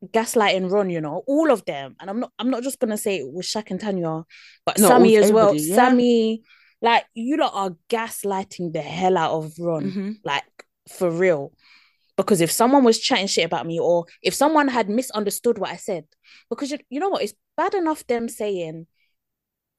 gaslighting 0.07 0.69
Ron, 0.71 0.89
you 0.89 1.01
know, 1.01 1.23
all 1.27 1.51
of 1.51 1.63
them. 1.65 1.95
And 1.99 2.09
I'm 2.09 2.19
not 2.19 2.31
I'm 2.37 2.49
not 2.49 2.63
just 2.63 2.79
gonna 2.79 2.97
say 2.97 3.17
it 3.19 3.31
was 3.31 3.45
Shaq 3.47 3.71
and 3.71 3.79
Tanya, 3.79 4.23
but 4.65 4.77
No, 4.79 4.87
Sammy 4.87 5.15
as 5.17 5.31
well. 5.31 5.55
yeah. 5.55 5.75
Sammy, 5.75 6.43
like 6.81 7.05
you 7.13 7.37
lot 7.37 7.51
are 7.53 7.75
gaslighting 7.89 8.73
the 8.73 8.81
hell 8.81 9.17
out 9.17 9.31
of 9.31 9.53
Ron, 9.59 9.83
Mhm. 9.91 10.15
like 10.23 10.43
for 10.89 11.09
real. 11.09 11.53
Because 12.17 12.39
if 12.39 12.51
someone 12.51 12.83
was 12.83 12.99
chatting 12.99 13.27
shit 13.27 13.45
about 13.45 13.65
me, 13.65 13.79
or 13.79 14.05
if 14.21 14.33
someone 14.33 14.67
had 14.69 14.89
misunderstood 14.89 15.57
what 15.57 15.71
I 15.71 15.75
said, 15.75 16.05
because 16.49 16.71
you, 16.71 16.77
you 16.89 16.99
know 16.99 17.09
what, 17.09 17.23
it's 17.23 17.33
bad 17.57 17.73
enough 17.73 18.07
them 18.07 18.29
saying 18.29 18.87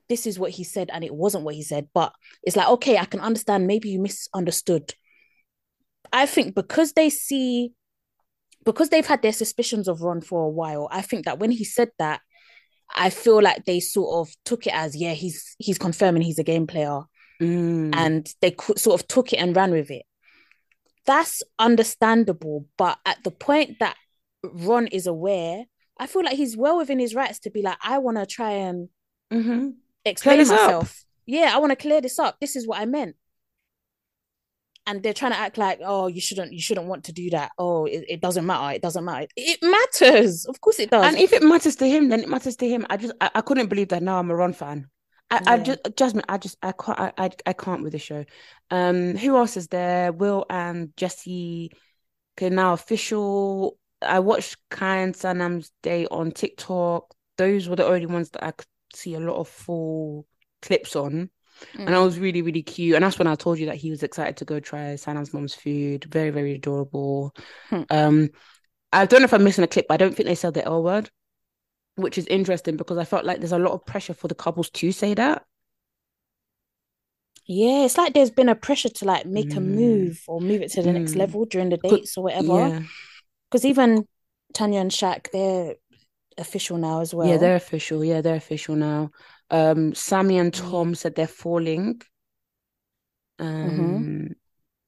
this 0.08 0.26
is 0.26 0.38
what 0.38 0.50
he 0.52 0.62
said 0.62 0.90
and 0.92 1.02
it 1.02 1.14
wasn't 1.14 1.44
what 1.44 1.54
he 1.54 1.62
said, 1.62 1.88
but 1.94 2.12
it's 2.42 2.54
like, 2.56 2.68
okay, 2.68 2.98
I 2.98 3.06
can 3.06 3.20
understand 3.20 3.66
maybe 3.66 3.88
you 3.88 3.98
misunderstood. 4.00 4.94
I 6.12 6.26
think 6.26 6.54
because 6.54 6.92
they 6.92 7.10
see 7.10 7.72
because 8.64 8.88
they've 8.88 9.06
had 9.06 9.22
their 9.22 9.32
suspicions 9.32 9.86
of 9.86 10.02
Ron 10.02 10.20
for 10.20 10.44
a 10.44 10.48
while, 10.50 10.88
I 10.90 11.00
think 11.02 11.24
that 11.24 11.38
when 11.38 11.52
he 11.52 11.62
said 11.64 11.90
that, 12.00 12.20
I 12.94 13.10
feel 13.10 13.40
like 13.40 13.64
they 13.64 13.78
sort 13.80 14.26
of 14.26 14.34
took 14.44 14.66
it 14.66 14.74
as, 14.74 14.96
yeah, 14.96 15.12
he's 15.12 15.54
he's 15.58 15.78
confirming 15.78 16.22
he's 16.22 16.38
a 16.38 16.44
game 16.44 16.66
player, 16.66 17.02
Mm. 17.40 17.94
and 17.94 18.34
they 18.40 18.54
sort 18.76 19.00
of 19.00 19.06
took 19.08 19.32
it 19.32 19.36
and 19.36 19.54
ran 19.54 19.70
with 19.70 19.90
it. 19.90 20.04
That's 21.04 21.42
understandable, 21.58 22.66
but 22.76 22.98
at 23.04 23.22
the 23.22 23.30
point 23.30 23.78
that 23.80 23.96
Ron 24.42 24.86
is 24.88 25.06
aware, 25.06 25.64
I 25.98 26.06
feel 26.06 26.24
like 26.24 26.36
he's 26.36 26.56
well 26.56 26.78
within 26.78 26.98
his 26.98 27.14
rights 27.14 27.38
to 27.40 27.50
be 27.50 27.62
like, 27.62 27.78
I 27.82 27.98
want 27.98 28.16
to 28.16 28.26
try 28.26 28.50
and 28.52 28.88
Mhm. 29.32 29.74
explain 30.04 30.38
this 30.38 30.50
up. 30.50 30.60
myself. 30.60 31.04
Yeah, 31.26 31.52
I 31.54 31.58
want 31.58 31.70
to 31.70 31.76
clear 31.76 32.00
this 32.00 32.18
up. 32.18 32.38
This 32.40 32.56
is 32.56 32.66
what 32.66 32.80
I 32.80 32.86
meant. 32.86 33.16
And 34.88 35.02
they're 35.02 35.12
trying 35.12 35.32
to 35.32 35.38
act 35.38 35.58
like, 35.58 35.80
oh, 35.84 36.06
you 36.06 36.20
shouldn't, 36.20 36.52
you 36.52 36.60
shouldn't 36.60 36.86
want 36.86 37.04
to 37.04 37.12
do 37.12 37.30
that. 37.30 37.50
Oh, 37.58 37.86
it, 37.86 38.04
it 38.08 38.20
doesn't 38.20 38.46
matter. 38.46 38.76
It 38.76 38.82
doesn't 38.82 39.04
matter. 39.04 39.26
It 39.36 39.58
matters. 39.60 40.46
Of 40.46 40.60
course 40.60 40.78
it 40.78 40.90
does. 40.90 41.04
And 41.04 41.18
if 41.18 41.32
it 41.32 41.42
matters 41.42 41.74
to 41.76 41.88
him, 41.88 42.08
then 42.08 42.20
it 42.20 42.28
matters 42.28 42.54
to 42.56 42.68
him. 42.68 42.86
I 42.88 42.96
just, 42.96 43.12
I, 43.20 43.30
I 43.34 43.40
couldn't 43.40 43.68
believe 43.68 43.88
that 43.88 44.02
now 44.02 44.18
I'm 44.20 44.30
a 44.30 44.36
Ron 44.36 44.52
fan. 44.52 44.88
I, 45.28 45.42
I 45.44 45.58
just, 45.58 45.80
Jasmine, 45.96 46.24
I 46.28 46.38
just, 46.38 46.56
I 46.62 46.70
can't, 46.70 47.00
I, 47.00 47.12
I, 47.18 47.30
I 47.46 47.52
can't 47.52 47.82
with 47.82 47.92
the 47.92 47.98
show. 47.98 48.24
Um, 48.70 49.16
who 49.16 49.36
else 49.36 49.56
is 49.56 49.66
there? 49.66 50.12
Will 50.12 50.46
and 50.48 50.96
Jesse, 50.96 51.72
okay, 52.38 52.48
now 52.48 52.72
official. 52.72 53.78
I 54.00 54.20
watched 54.20 54.56
Kai 54.70 54.98
and 54.98 55.14
Sanam's 55.14 55.72
Day 55.82 56.06
on 56.06 56.30
TikTok. 56.30 57.12
Those 57.38 57.68
were 57.68 57.74
the 57.74 57.86
only 57.86 58.06
ones 58.06 58.30
that 58.30 58.44
I 58.44 58.52
could 58.52 58.68
see 58.94 59.14
a 59.14 59.20
lot 59.20 59.40
of 59.40 59.48
full 59.48 60.26
clips 60.62 60.94
on. 60.94 61.30
And 61.86 61.94
I 61.94 61.98
Mm. 61.98 62.04
was 62.04 62.18
really, 62.18 62.42
really 62.42 62.62
cute. 62.62 62.94
And 62.94 63.04
that's 63.04 63.18
when 63.18 63.28
I 63.28 63.34
told 63.34 63.58
you 63.58 63.66
that 63.66 63.76
he 63.76 63.90
was 63.90 64.02
excited 64.02 64.36
to 64.38 64.44
go 64.44 64.60
try 64.60 64.94
Sanam's 64.94 65.32
mom's 65.32 65.54
food. 65.54 66.04
Very, 66.04 66.30
very 66.30 66.54
adorable. 66.54 67.34
Hmm. 67.70 67.82
Um, 67.90 68.30
I 68.92 69.06
don't 69.06 69.20
know 69.20 69.26
if 69.26 69.34
I'm 69.34 69.44
missing 69.44 69.64
a 69.64 69.68
clip, 69.68 69.86
but 69.88 69.94
I 69.94 69.98
don't 69.98 70.14
think 70.16 70.28
they 70.28 70.34
said 70.34 70.54
the 70.54 70.64
L 70.64 70.82
word, 70.82 71.10
which 71.96 72.18
is 72.18 72.26
interesting 72.26 72.76
because 72.76 72.98
I 72.98 73.04
felt 73.04 73.24
like 73.24 73.38
there's 73.40 73.52
a 73.52 73.58
lot 73.58 73.72
of 73.72 73.86
pressure 73.86 74.14
for 74.14 74.28
the 74.28 74.34
couples 74.34 74.70
to 74.70 74.92
say 74.92 75.14
that. 75.14 75.44
yeah, 77.46 77.84
it's 77.84 77.96
like 77.96 78.12
there's 78.12 78.30
been 78.30 78.48
a 78.48 78.54
pressure 78.56 78.88
to 78.88 79.04
like 79.04 79.24
make 79.26 79.56
a 79.56 79.60
Mm. 79.60 79.74
move 79.74 80.22
or 80.26 80.40
move 80.40 80.62
it 80.62 80.72
to 80.72 80.82
the 80.82 80.92
next 80.92 81.12
Mm. 81.12 81.18
level 81.18 81.44
during 81.44 81.68
the 81.68 81.76
dates 81.76 82.16
or 82.16 82.24
whatever. 82.24 82.70
Yeah. 82.70 82.82
Because 83.50 83.64
even 83.64 84.08
Tanya 84.52 84.80
and 84.80 84.90
Shaq, 84.90 85.30
they're 85.30 85.76
official 86.38 86.76
now 86.78 87.00
as 87.00 87.14
well. 87.14 87.28
Yeah, 87.28 87.36
they're 87.36 87.56
official. 87.56 88.04
Yeah, 88.04 88.20
they're 88.20 88.34
official 88.34 88.74
now. 88.74 89.10
Um, 89.50 89.94
Sammy 89.94 90.38
and 90.38 90.54
Yeah. 90.54 90.62
Tom 90.62 90.94
said 90.94 91.14
they're 91.14 91.26
falling. 91.26 92.00
Mm-hmm. 93.40 93.96
Um, 93.96 94.30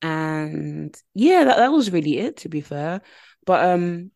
and 0.02 1.02
yeah, 1.14 1.44
that, 1.44 1.56
that 1.56 1.72
was 1.72 1.90
really 1.90 2.18
it, 2.18 2.38
to 2.38 2.48
be 2.48 2.60
fair. 2.60 3.00
But 3.44 3.64
um, 3.64 4.10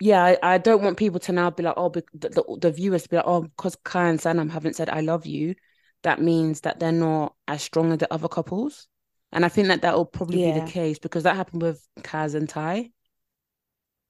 yeah, 0.00 0.22
I, 0.22 0.38
I 0.42 0.58
don't 0.58 0.82
want 0.82 0.98
people 0.98 1.20
to 1.20 1.32
now 1.32 1.50
be 1.50 1.62
like, 1.62 1.74
oh, 1.76 1.88
bec- 1.88 2.04
the, 2.12 2.28
the, 2.28 2.58
the 2.60 2.72
viewers 2.72 3.04
to 3.04 3.08
be 3.08 3.16
like, 3.16 3.26
oh, 3.26 3.42
because 3.42 3.76
Kai 3.84 4.08
and 4.08 4.18
Sanam 4.18 4.50
haven't 4.50 4.76
said 4.76 4.88
I 4.88 5.00
love 5.00 5.26
you, 5.26 5.54
that 6.02 6.20
means 6.20 6.62
that 6.62 6.80
they're 6.80 6.92
not 6.92 7.34
as 7.46 7.62
strong 7.62 7.92
as 7.92 7.98
the 7.98 8.12
other 8.12 8.28
couples. 8.28 8.88
And 9.32 9.44
I 9.44 9.48
think 9.48 9.68
that 9.68 9.82
that 9.82 9.96
will 9.96 10.04
probably 10.04 10.44
be 10.52 10.60
the 10.60 10.66
case 10.66 10.98
because 10.98 11.22
that 11.22 11.36
happened 11.36 11.62
with 11.62 11.86
Kaz 12.00 12.34
and 12.34 12.48
Ty. 12.48 12.90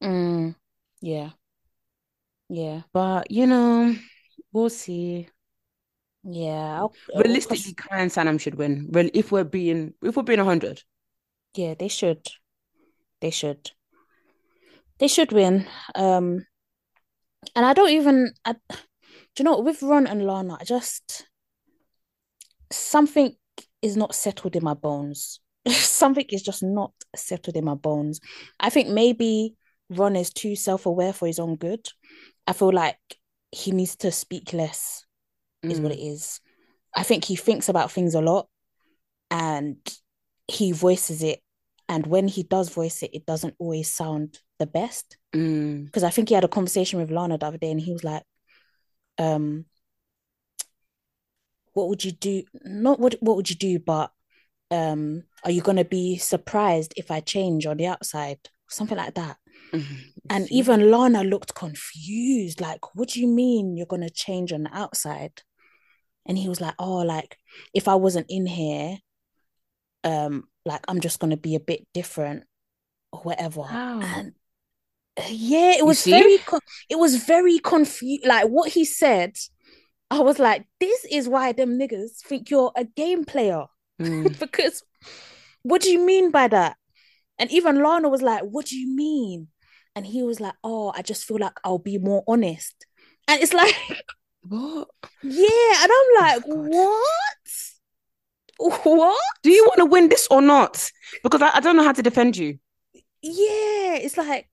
Mm. 0.02 0.56
Yeah. 1.00 1.30
Yeah. 2.48 2.82
But 2.92 3.30
you 3.30 3.46
know, 3.46 3.94
we'll 4.52 4.70
see. 4.70 5.28
Yeah. 6.24 6.78
I'll- 6.80 6.94
Realistically, 7.16 7.74
Kai 7.74 8.00
and 8.00 8.10
Sanam 8.10 8.40
should 8.40 8.54
win. 8.54 8.88
Well, 8.90 9.08
if 9.12 9.32
we're 9.32 9.44
being 9.44 9.94
if 10.02 10.16
we're 10.16 10.22
being 10.22 10.38
hundred. 10.38 10.82
Yeah, 11.54 11.74
they 11.78 11.88
should. 11.88 12.26
They 13.20 13.30
should. 13.30 13.70
They 14.98 15.08
should 15.08 15.32
win. 15.32 15.66
Um, 15.94 16.46
and 17.54 17.66
I 17.66 17.72
don't 17.72 17.90
even. 17.90 18.32
I, 18.44 18.54
do 18.70 18.78
you 19.38 19.44
know 19.44 19.60
with 19.60 19.82
Ron 19.82 20.06
and 20.06 20.24
Lana? 20.24 20.58
I 20.60 20.64
just 20.64 21.26
something 22.70 23.34
is 23.82 23.96
not 23.96 24.14
settled 24.14 24.56
in 24.56 24.64
my 24.64 24.74
bones. 24.74 25.40
something 25.68 26.24
is 26.30 26.42
just 26.42 26.62
not 26.62 26.92
settled 27.16 27.56
in 27.56 27.64
my 27.64 27.74
bones. 27.74 28.20
I 28.60 28.70
think 28.70 28.88
maybe 28.88 29.56
Ron 29.90 30.16
is 30.16 30.30
too 30.32 30.56
self-aware 30.56 31.12
for 31.12 31.26
his 31.26 31.38
own 31.38 31.56
good. 31.56 31.86
I 32.46 32.52
feel 32.52 32.72
like 32.72 32.98
he 33.50 33.72
needs 33.72 33.96
to 33.96 34.10
speak 34.12 34.52
less. 34.52 35.04
Is 35.70 35.80
what 35.80 35.92
it 35.92 36.00
is. 36.00 36.40
I 36.94 37.04
think 37.04 37.24
he 37.24 37.36
thinks 37.36 37.68
about 37.68 37.92
things 37.92 38.14
a 38.14 38.20
lot 38.20 38.48
and 39.30 39.76
he 40.48 40.72
voices 40.72 41.22
it. 41.22 41.40
And 41.88 42.06
when 42.06 42.26
he 42.28 42.42
does 42.42 42.68
voice 42.68 43.02
it, 43.02 43.10
it 43.14 43.26
doesn't 43.26 43.54
always 43.58 43.92
sound 43.92 44.38
the 44.58 44.66
best. 44.66 45.16
Mm. 45.34 45.86
Because 45.86 46.02
I 46.02 46.10
think 46.10 46.28
he 46.28 46.34
had 46.34 46.44
a 46.44 46.48
conversation 46.48 46.98
with 46.98 47.10
Lana 47.10 47.38
the 47.38 47.46
other 47.46 47.58
day 47.58 47.70
and 47.70 47.80
he 47.80 47.92
was 47.92 48.02
like, 48.02 48.24
um, 49.18 49.66
what 51.74 51.88
would 51.88 52.04
you 52.04 52.12
do? 52.12 52.44
Not 52.64 52.98
what 52.98 53.16
what 53.20 53.36
would 53.36 53.50
you 53.50 53.56
do, 53.56 53.78
but 53.78 54.10
um, 54.70 55.24
are 55.44 55.50
you 55.50 55.62
gonna 55.62 55.84
be 55.84 56.18
surprised 56.18 56.94
if 56.96 57.10
I 57.10 57.20
change 57.20 57.66
on 57.66 57.76
the 57.76 57.86
outside? 57.86 58.38
Something 58.68 58.98
like 58.98 59.14
that. 59.14 59.36
Mhm. 59.72 59.96
And 60.30 60.50
even 60.50 60.90
Lana 60.90 61.24
looked 61.24 61.54
confused, 61.54 62.60
like, 62.60 62.94
what 62.94 63.10
do 63.10 63.20
you 63.20 63.28
mean 63.28 63.76
you're 63.76 63.86
gonna 63.86 64.10
change 64.10 64.52
on 64.52 64.64
the 64.64 64.74
outside? 64.76 65.42
And 66.26 66.38
he 66.38 66.48
was 66.48 66.60
like, 66.60 66.74
Oh, 66.78 66.98
like 66.98 67.36
if 67.74 67.88
I 67.88 67.94
wasn't 67.94 68.26
in 68.28 68.46
here, 68.46 68.98
um, 70.04 70.44
like 70.64 70.82
I'm 70.88 71.00
just 71.00 71.18
gonna 71.18 71.36
be 71.36 71.54
a 71.54 71.60
bit 71.60 71.86
different 71.92 72.44
or 73.12 73.20
whatever. 73.20 73.62
How? 73.62 74.00
And 74.00 74.32
uh, 75.18 75.24
yeah, 75.28 75.72
it 75.76 75.84
was 75.84 76.04
very 76.04 76.38
it 76.88 76.98
was 76.98 77.16
very 77.16 77.58
confused. 77.58 78.26
Like 78.26 78.48
what 78.48 78.70
he 78.70 78.84
said, 78.84 79.34
I 80.10 80.20
was 80.20 80.38
like, 80.38 80.66
this 80.80 81.04
is 81.10 81.28
why 81.28 81.52
them 81.52 81.78
niggas 81.78 82.18
think 82.26 82.50
you're 82.50 82.72
a 82.76 82.84
game 82.84 83.24
player. 83.24 83.64
Mm. 84.00 84.38
because 84.40 84.82
what 85.62 85.82
do 85.82 85.90
you 85.90 86.04
mean 86.04 86.30
by 86.30 86.48
that? 86.48 86.76
And 87.38 87.50
even 87.50 87.82
Lana 87.82 88.08
was 88.08 88.22
like, 88.22 88.42
What 88.42 88.66
do 88.66 88.78
you 88.78 88.94
mean? 88.94 89.48
And 89.94 90.06
he 90.06 90.22
was 90.22 90.40
like, 90.40 90.54
Oh, 90.62 90.92
I 90.94 91.02
just 91.02 91.24
feel 91.24 91.38
like 91.38 91.58
I'll 91.64 91.78
be 91.78 91.98
more 91.98 92.22
honest. 92.28 92.86
And 93.28 93.42
it's 93.42 93.52
like, 93.54 93.74
What? 94.42 94.88
yeah. 95.22 95.82
And 95.82 95.90
I'm 95.90 95.90
oh, 95.92 96.18
like, 96.20 96.42
God. 96.42 96.68
What? 98.58 98.84
What? 98.84 99.20
Do 99.42 99.50
you 99.50 99.64
want 99.64 99.78
to 99.78 99.86
win 99.86 100.08
this 100.08 100.28
or 100.30 100.40
not? 100.40 100.90
Because 101.22 101.42
I, 101.42 101.56
I 101.56 101.60
don't 101.60 101.76
know 101.76 101.84
how 101.84 101.92
to 101.92 102.02
defend 102.02 102.36
you. 102.36 102.58
Yeah. 103.22 103.96
It's 103.96 104.16
like, 104.16 104.48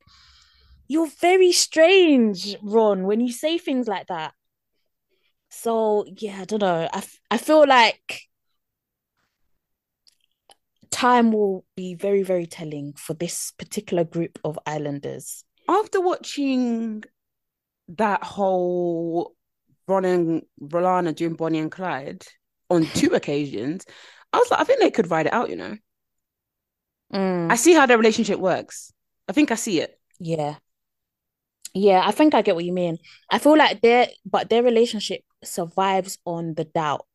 you're 0.87 1.09
very 1.21 1.51
strange, 1.51 2.55
Ron, 2.63 3.03
when 3.03 3.19
you 3.19 3.31
say 3.31 3.57
things 3.57 3.87
like 3.87 4.07
that. 4.07 4.33
So, 5.49 6.05
yeah, 6.17 6.41
I 6.41 6.45
don't 6.45 6.61
know. 6.61 6.87
I, 6.91 6.97
f- 6.97 7.19
I 7.29 7.37
feel 7.37 7.67
like 7.67 8.21
time 10.91 11.31
will 11.31 11.65
be 11.75 11.93
very, 11.95 12.23
very 12.23 12.45
telling 12.45 12.93
for 12.93 13.13
this 13.13 13.51
particular 13.51 14.03
group 14.03 14.39
of 14.43 14.59
islanders. 14.65 15.43
After 15.67 16.01
watching 16.01 17.03
that 17.89 18.23
whole 18.23 19.35
Ron 19.89 20.05
and 20.05 20.43
Rolana 20.61 21.13
doing 21.15 21.33
Bonnie 21.33 21.59
and 21.59 21.71
Clyde 21.71 22.23
on 22.69 22.85
two 22.85 23.13
occasions, 23.19 23.85
I 24.31 24.37
was 24.37 24.49
like, 24.51 24.59
I 24.61 24.63
think 24.63 24.79
they 24.79 24.91
could 24.91 25.09
ride 25.11 25.25
it 25.27 25.33
out, 25.33 25.49
you 25.49 25.55
know. 25.55 25.75
Mm. 27.13 27.51
I 27.51 27.55
see 27.55 27.73
how 27.73 27.85
their 27.85 27.97
relationship 27.97 28.39
works. 28.39 28.93
I 29.27 29.33
think 29.33 29.51
I 29.51 29.55
see 29.55 29.79
it. 29.81 29.99
Yeah. 30.19 30.55
Yeah, 31.73 32.01
I 32.05 32.11
think 32.11 32.33
I 32.33 32.41
get 32.41 32.55
what 32.55 32.65
you 32.65 32.73
mean. 32.73 32.97
I 33.29 33.37
feel 33.39 33.57
like 33.57 33.81
their 33.81 34.07
but 34.25 34.49
their 34.49 34.63
relationship 34.63 35.21
survives 35.43 36.17
on 36.25 36.55
the 36.55 36.63
doubt. 36.65 37.05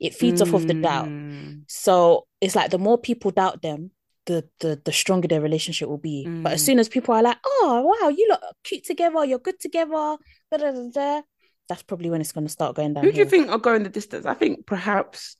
It 0.00 0.14
feeds 0.14 0.42
off 0.42 0.52
of 0.52 0.66
the 0.68 0.74
doubt. 0.74 1.06
Mm. 1.08 1.62
So 1.68 2.26
it's 2.40 2.54
like 2.54 2.70
the 2.70 2.78
more 2.78 2.98
people 2.98 3.30
doubt 3.30 3.62
them, 3.62 3.90
the 4.26 4.44
the 4.60 4.80
the 4.84 4.92
stronger 4.92 5.28
their 5.28 5.40
relationship 5.40 5.88
will 5.88 5.96
be. 5.98 6.26
But 6.26 6.52
as 6.52 6.62
Mm. 6.62 6.66
soon 6.66 6.78
as 6.78 6.88
people 6.90 7.14
are 7.14 7.22
like, 7.22 7.38
"Oh, 7.44 7.80
wow, 7.88 8.08
you 8.10 8.26
look 8.28 8.42
cute 8.64 8.84
together, 8.84 9.24
you're 9.24 9.38
good 9.38 9.58
together," 9.60 10.16
da, 10.50 10.56
da, 10.58 10.72
da, 10.92 11.22
that's 11.68 11.82
probably 11.82 12.10
when 12.10 12.20
it's 12.20 12.32
going 12.32 12.46
to 12.46 12.52
start 12.52 12.76
going 12.76 12.94
down. 12.94 13.04
Who 13.04 13.12
do 13.12 13.18
you 13.18 13.26
think 13.26 13.48
are 13.48 13.58
going 13.58 13.82
the 13.82 13.88
distance? 13.88 14.26
I 14.26 14.34
think 14.34 14.66
perhaps 14.66 15.36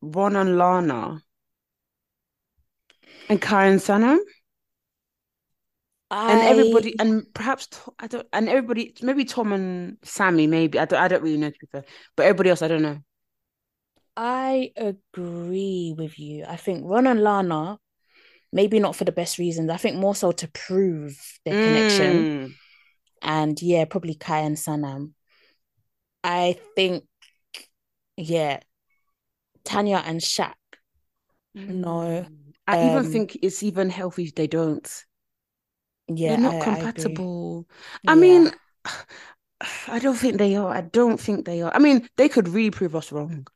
Ron 0.00 0.36
and 0.36 0.58
Lana 0.58 1.22
and 3.28 3.40
Kai 3.40 3.66
and 3.66 3.80
Sanam 3.80 4.18
and 6.10 6.40
everybody 6.40 6.98
I 6.98 7.04
and 7.04 7.34
perhaps 7.34 7.68
I 7.98 8.06
don't 8.06 8.26
and 8.32 8.48
everybody 8.48 8.94
maybe 9.02 9.24
Tom 9.24 9.52
and 9.52 9.98
Samie 10.00 10.48
maybe 10.48 10.78
I 10.78 10.86
don't 10.86 10.98
I 10.98 11.08
don't 11.08 11.22
really 11.22 11.36
know 11.36 11.50
to 11.50 11.58
be 11.60 11.66
fair 11.70 11.84
but 12.16 12.24
everybody 12.24 12.48
else 12.48 12.62
I 12.62 12.68
don't 12.68 12.80
know 12.80 12.98
I 14.20 14.72
agree 14.76 15.94
with 15.96 16.18
you. 16.18 16.44
I 16.44 16.56
think 16.56 16.82
Ron 16.84 17.06
and 17.06 17.22
Lana, 17.22 17.78
maybe 18.52 18.80
not 18.80 18.96
for 18.96 19.04
the 19.04 19.12
best 19.12 19.38
reasons. 19.38 19.70
I 19.70 19.76
think 19.76 19.94
more 19.94 20.16
so 20.16 20.32
to 20.32 20.48
prove 20.48 21.16
their 21.44 21.54
connection. 21.54 22.12
Mm. 22.16 22.54
And 23.22 23.62
yeah, 23.62 23.84
probably 23.84 24.16
Kai 24.16 24.40
and 24.40 24.56
Sanam. 24.56 25.12
I 26.24 26.58
think, 26.76 27.04
yeah, 28.16 28.60
Tanya 29.64 29.98
and 30.04 30.20
Shaq. 30.20 30.56
No, 31.68 32.26
I 32.66 32.78
even 32.80 33.04
um, 33.04 33.04
think 33.04 33.36
it's 33.42 33.62
even 33.62 33.90
healthy 33.90 34.24
if 34.24 34.34
they 34.34 34.46
don't. 34.48 35.04
Yeah, 36.08 36.36
they're 36.36 36.36
not 36.38 36.58
I- 36.70 36.86
I 36.86 36.86
compatible. 36.88 37.66
I, 38.06 38.14
Yeah. 38.14 38.14
mean 38.14 38.50
I 39.88 39.98
don't 39.98 40.16
think 40.16 40.38
they 40.38 40.56
are. 40.56 40.74
I 40.74 40.82
don't 40.82 41.18
think 41.20 41.44
they 41.46 41.62
are. 41.62 41.72
I 41.74 41.78
mean 41.78 42.08
they 42.16 42.28
could 42.28 42.48
really 42.48 42.70
prove 42.70 42.94
us 42.96 43.12
wrong. 43.12 43.46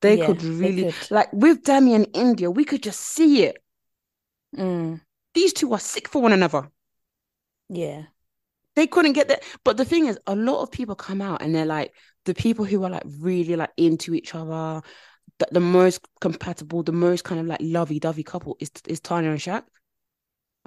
They 0.00 0.16
Yeah, 0.16 0.16
could 0.16 0.42
they 0.60 0.72
really 0.72 0.88
could. 0.88 0.96
like 1.10 1.30
with 1.34 1.62
Dami 1.62 1.94
and 1.94 2.06
Indiyah 2.14 2.54
we 2.54 2.64
could 2.64 2.82
just 2.82 3.00
see 3.00 3.42
it. 3.44 3.62
Mm, 4.56 5.00
these 5.34 5.52
two 5.52 5.72
are 5.72 5.78
sick 5.78 6.08
for 6.08 6.20
one 6.20 6.32
another. 6.32 6.68
Yeah, 7.68 8.06
they 8.76 8.86
couldn't 8.86 9.14
get 9.14 9.28
that. 9.28 9.42
But 9.64 9.76
the 9.76 9.84
thing 9.84 10.06
is, 10.06 10.18
a 10.26 10.36
lot 10.36 10.62
of 10.62 10.70
people 10.70 10.94
come 10.94 11.20
out 11.22 11.42
and 11.42 11.54
they're 11.54 11.66
like 11.66 11.94
the 12.26 12.34
people 12.34 12.64
who 12.64 12.84
are 12.84 12.90
like 12.90 13.04
really 13.20 13.56
like 13.56 13.70
into 13.76 14.14
each 14.14 14.34
other, 14.34 14.82
the, 15.38 15.48
the 15.52 15.60
most 15.60 16.06
compatible, 16.20 16.82
the 16.82 16.92
most 16.92 17.24
kind 17.24 17.40
of 17.40 17.46
like 17.46 17.60
lovey-dovey 17.62 18.22
couple 18.24 18.56
is 18.60 18.70
is 18.86 19.00
Tanya 19.00 19.30
and 19.30 19.40
Shaq. 19.40 19.64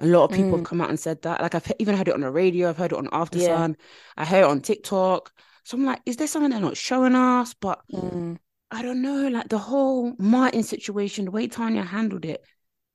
A 0.00 0.06
lot 0.06 0.24
of 0.24 0.32
people 0.32 0.56
have 0.56 0.62
Mm. 0.62 0.64
come 0.64 0.80
out 0.80 0.88
and 0.90 0.98
said 0.98 1.22
that. 1.22 1.40
Like 1.42 1.54
I've 1.54 1.72
even 1.78 1.96
heard 1.96 2.08
it 2.08 2.14
on 2.14 2.20
the 2.22 2.30
radio, 2.30 2.68
I've 2.70 2.78
heard 2.78 2.92
it 2.92 2.98
on 2.98 3.08
After 3.12 3.38
Yeah. 3.38 3.46
Sun, 3.46 3.76
I 4.16 4.24
heard 4.24 4.40
it 4.42 4.50
on 4.50 4.60
TikTok. 4.62 5.32
So 5.64 5.76
I'm 5.76 5.84
like, 5.84 6.00
is 6.06 6.16
there 6.16 6.26
something 6.26 6.50
they're 6.50 6.60
not 6.60 6.76
showing 6.76 7.14
us? 7.14 7.54
But 7.54 7.80
mm, 7.92 8.38
I 8.70 8.82
don't 8.82 9.02
know, 9.02 9.28
like 9.28 9.48
the 9.48 9.58
whole 9.58 10.14
Martin 10.18 10.62
situation, 10.62 11.26
the 11.26 11.30
way 11.30 11.48
Tanya 11.48 11.82
handled 11.82 12.24
it, 12.24 12.42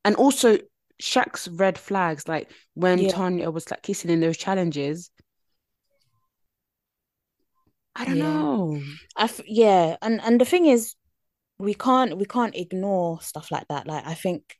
and 0.04 0.16
also 0.16 0.58
Shaq's 1.02 1.48
red 1.48 1.78
flags, 1.78 2.28
like 2.28 2.50
when 2.74 3.00
Yeah. 3.00 3.12
Tanya 3.12 3.52
was 3.52 3.70
like 3.70 3.82
kissing 3.82 4.12
in 4.12 4.22
those 4.22 4.38
challenges. 4.38 5.12
I 7.96 8.06
don't 8.06 8.18
Yeah. 8.18 8.24
know. 8.24 8.82
I 9.18 9.24
f- 9.26 9.42
yeah, 9.48 9.98
and 10.02 10.22
and 10.22 10.40
the 10.40 10.46
thing 10.46 10.66
is, 10.66 10.96
we 11.58 11.74
can't 11.74 12.18
we 12.18 12.26
can't 12.26 12.56
ignore 12.56 13.22
stuff 13.22 13.52
like 13.52 13.68
that. 13.70 13.88
Like 13.88 14.06
I 14.06 14.14
think 14.14 14.58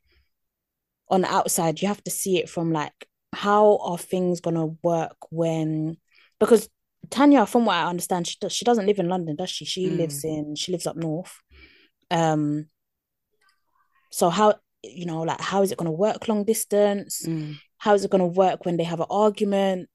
on 1.08 1.22
the 1.22 1.32
outside, 1.32 1.80
you 1.80 1.88
have 1.88 2.02
to 2.04 2.10
see 2.10 2.38
it 2.38 2.48
from 2.48 2.72
like 2.72 2.92
how 3.32 3.78
are 3.78 3.98
things 3.98 4.40
gonna 4.40 4.66
work 4.82 5.16
when 5.30 5.98
because 6.40 6.68
Tanya, 7.10 7.46
from 7.46 7.64
what 7.66 7.76
I 7.76 7.86
understand, 7.86 8.26
she 8.26 8.36
does, 8.40 8.52
she 8.52 8.64
doesn't 8.64 8.86
live 8.86 8.98
in 8.98 9.08
London, 9.08 9.36
does 9.36 9.50
she? 9.50 9.64
She 9.64 9.86
Mm. 9.86 9.98
lives 9.98 10.24
in 10.24 10.54
she 10.56 10.72
lives 10.72 10.86
up 10.86 10.96
north. 10.96 11.40
Um, 12.10 12.68
so 14.10 14.30
how 14.30 14.54
you 14.94 15.06
know 15.06 15.22
like 15.22 15.40
how 15.40 15.62
is 15.62 15.72
it 15.72 15.78
gonna 15.78 15.90
work 15.92 16.28
long 16.28 16.44
distance? 16.44 17.24
Mm. 17.26 17.56
How 17.78 17.94
is 17.94 18.04
it 18.04 18.10
gonna 18.10 18.26
work 18.26 18.64
when 18.64 18.76
they 18.76 18.84
have 18.84 19.00
an 19.00 19.06
argument? 19.10 19.88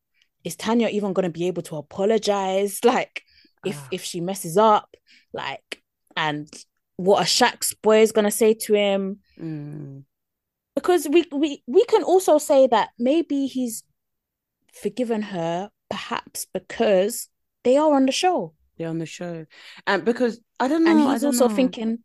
Is 0.43 0.55
Tanya 0.55 0.87
even 0.87 1.13
gonna 1.13 1.29
be 1.29 1.47
able 1.47 1.61
to 1.63 1.77
apologize? 1.77 2.79
Like 2.85 3.23
if 3.65 3.77
Ah. 3.77 3.87
if 3.91 4.03
she 4.03 4.21
messes 4.21 4.57
up, 4.57 4.95
like 5.33 5.81
and 6.17 6.49
what 6.97 7.21
a 7.21 7.25
Shaq's 7.25 7.73
boy 7.73 8.01
is 8.01 8.11
gonna 8.11 8.31
say 8.31 8.53
to 8.53 8.73
him 8.73 9.19
Mm. 9.39 10.03
because 10.75 11.07
we 11.09 11.25
we 11.31 11.63
we 11.67 11.83
can 11.85 12.03
also 12.03 12.37
say 12.37 12.67
that 12.67 12.89
maybe 12.99 13.47
he's 13.47 13.83
forgiven 14.73 15.21
her 15.21 15.69
perhaps 15.89 16.45
because 16.53 17.27
they 17.63 17.77
are 17.77 17.93
on 17.93 18.05
the 18.05 18.11
show 18.11 18.53
They're 18.77 18.89
on 18.89 18.99
the 18.99 19.05
show, 19.05 19.45
and 19.85 20.03
because 20.05 20.39
I 20.59 20.67
don't 20.67 20.83
know, 20.83 20.91
and 20.91 20.99
I 21.09 21.13
he's 21.13 21.23
also 21.23 21.47
know. 21.47 21.55
thinking 21.55 21.99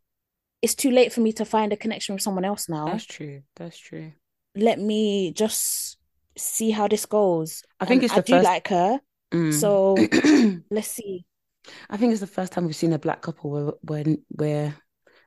it's 0.61 0.75
too 0.75 0.91
late 0.91 1.13
for 1.13 1.21
me 1.21 1.31
to 1.33 1.45
find 1.45 1.71
a 1.73 1.77
connection 1.77 2.13
with 2.15 2.21
someone 2.21 2.45
else 2.45 2.67
now 2.69 2.85
That's 2.87 3.05
true. 3.05 3.41
That's 3.55 3.77
true. 3.77 4.11
let 4.55 4.79
me 4.79 5.31
just 5.33 5.97
see 6.37 6.71
how 6.71 6.87
this 6.87 7.05
goes 7.05 7.63
I 7.79 7.85
think 7.85 8.03
And 8.03 8.05
it's 8.05 8.13
I 8.13 8.21
the 8.21 8.27
do 8.27 8.33
first- 8.33 8.45
like 8.45 8.67
her 8.69 8.99
Mm. 9.33 9.53
so 9.53 9.95
let's 10.71 10.87
see 10.87 11.25
I 11.89 11.97
think 11.97 12.11
it's 12.13 12.21
the 12.21 12.27
first 12.27 12.53
time 12.53 12.65
we've 12.65 12.75
seen 12.77 12.93
a 12.93 12.99
black 12.99 13.21
couple 13.21 13.51
where 13.51 13.73
when 13.81 14.23
where 14.29 14.73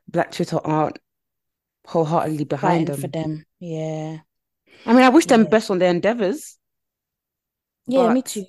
black 0.07 0.31
Twitter 0.31 0.59
aren't 0.63 0.97
wholeheartedly 1.85 2.45
behind 2.45 2.87
fighting 2.87 3.01
for 3.01 3.07
them. 3.07 3.29
them 3.29 3.45
yeah 3.59 4.17
I 4.87 4.93
mean, 4.93 5.03
I 5.03 5.09
wish 5.09 5.27
them 5.27 5.43
Yeah. 5.43 5.49
best 5.49 5.69
on 5.69 5.77
their 5.77 5.91
endeavors. 5.91 6.57
yeah 7.87 8.11
me 8.11 8.23
too 8.23 8.45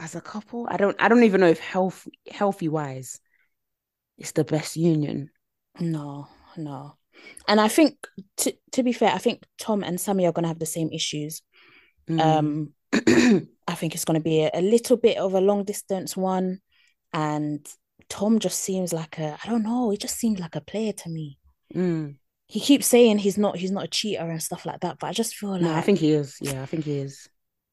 As 0.00 0.14
a 0.16 0.20
couple, 0.20 0.66
I 0.68 0.76
don't 0.78 0.96
I 1.00 1.06
don't 1.08 1.22
even 1.22 1.40
know 1.40 1.48
if 1.48 1.60
health 1.60 2.08
healthy 2.28 2.68
wise 2.68 3.20
it's 4.18 4.32
the 4.32 4.42
best 4.44 4.76
union. 4.76 5.30
No 5.80 6.28
no 6.56 6.94
and 7.48 7.60
I 7.60 7.68
think 7.68 8.06
to 8.38 8.54
to 8.72 8.82
be 8.82 8.92
fair 8.92 9.10
I 9.12 9.18
think 9.18 9.44
Tom 9.58 9.82
and 9.82 9.98
Samie 9.98 10.26
are 10.28 10.32
gonna 10.32 10.48
have 10.48 10.58
the 10.58 10.66
same 10.66 10.90
issues 10.92 11.42
Mm. 12.08 12.20
um 12.20 12.72
I 13.68 13.74
think 13.74 13.94
it's 13.96 14.04
going 14.04 14.14
to 14.14 14.22
be 14.22 14.42
a, 14.44 14.50
a 14.54 14.62
little 14.62 14.96
bit 14.96 15.18
of 15.18 15.34
a 15.34 15.40
long 15.40 15.64
distance 15.64 16.16
one. 16.16 16.60
And 17.12 17.66
Tom 18.08 18.38
just 18.38 18.60
seems 18.60 18.92
like 18.92 19.18
a, 19.18 19.36
I 19.42 19.48
don't 19.50 19.64
know, 19.64 19.90
he 19.90 19.96
just 19.96 20.16
seems 20.16 20.38
like 20.38 20.54
a 20.54 20.60
player 20.60 20.92
to 20.92 21.08
me. 21.10 21.36
Mm. 21.74 22.14
He 22.46 22.60
keeps 22.60 22.86
saying 22.86 23.18
he's 23.18 23.36
not 23.36 23.56
he's 23.56 23.72
not 23.72 23.82
a 23.84 23.88
cheater 23.88 24.22
and 24.30 24.40
stuff 24.40 24.64
like 24.64 24.80
that, 24.82 24.98
but 25.00 25.08
I 25.08 25.12
just 25.12 25.34
feel 25.34 25.50
like 25.50 25.62
No, 25.62 25.74
I 25.74 25.80
think 25.80 25.98
he 25.98 26.12
is. 26.12 26.36
Yeah, 26.40 26.62
I 26.62 26.66
think 26.66 26.84
he 26.84 26.98
is. 26.98 27.28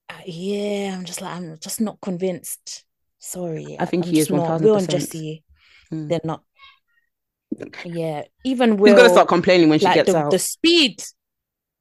uh, 0.09 0.15
yeah, 0.25 0.95
I'm 0.97 1.05
just 1.05 1.21
like 1.21 1.35
I'm 1.35 1.59
just 1.59 1.79
not 1.79 2.01
convinced. 2.01 2.85
Sorry, 3.19 3.77
I 3.79 3.85
think 3.85 4.05
I'm 4.05 4.11
he 4.11 4.19
is 4.19 4.31
not. 4.31 4.61
Will 4.61 4.77
and 4.77 4.89
Jessie, 4.89 5.43
Mm. 5.91 6.09
they're 6.09 6.21
not. 6.23 6.41
Yeah, 7.85 8.23
even 8.43 8.71
He's 8.71 8.79
Will. 8.79 8.95
gonna 8.95 9.09
start 9.09 9.27
complaining 9.27 9.69
when 9.69 9.79
she 9.79 9.85
like 9.85 9.95
gets 9.95 10.11
the, 10.11 10.17
out. 10.17 10.31
the 10.31 10.39
speed 10.39 11.03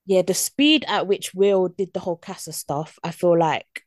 yeah 0.06 0.22
the 0.22 0.34
speed 0.34 0.84
at 0.88 1.06
which 1.06 1.32
will 1.32 1.68
did 1.68 1.92
the 1.92 2.00
whole 2.00 2.16
casa 2.16 2.52
stuff 2.52 2.98
i 3.04 3.12
feel 3.12 3.38
like 3.38 3.84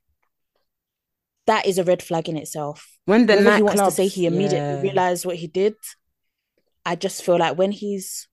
that 1.45 1.65
is 1.65 1.77
a 1.77 1.83
red 1.83 2.01
flag 2.01 2.29
in 2.29 2.38
itself 2.38 2.89
when 3.05 3.25
the 3.25 3.36
he 3.55 3.61
wants 3.61 3.81
to 3.81 3.91
say 3.91 4.07
he 4.07 4.25
immediately 4.25 4.57
yeah. 4.57 4.81
realized 4.81 5.25
what 5.25 5.36
he 5.36 5.47
did 5.47 5.75
i 6.86 6.95
just 6.95 7.21
feel 7.21 7.38
like 7.38 7.57
when 7.57 7.71
he's 7.73 8.29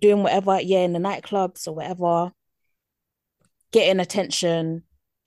doing 0.00 0.22
whatever 0.22 0.58
yeah 0.60 0.78
in 0.80 0.94
the 0.94 0.98
nightclubs 0.98 1.68
or 1.68 1.72
whatever 1.74 2.32
getting 3.72 4.00
attention 4.00 4.82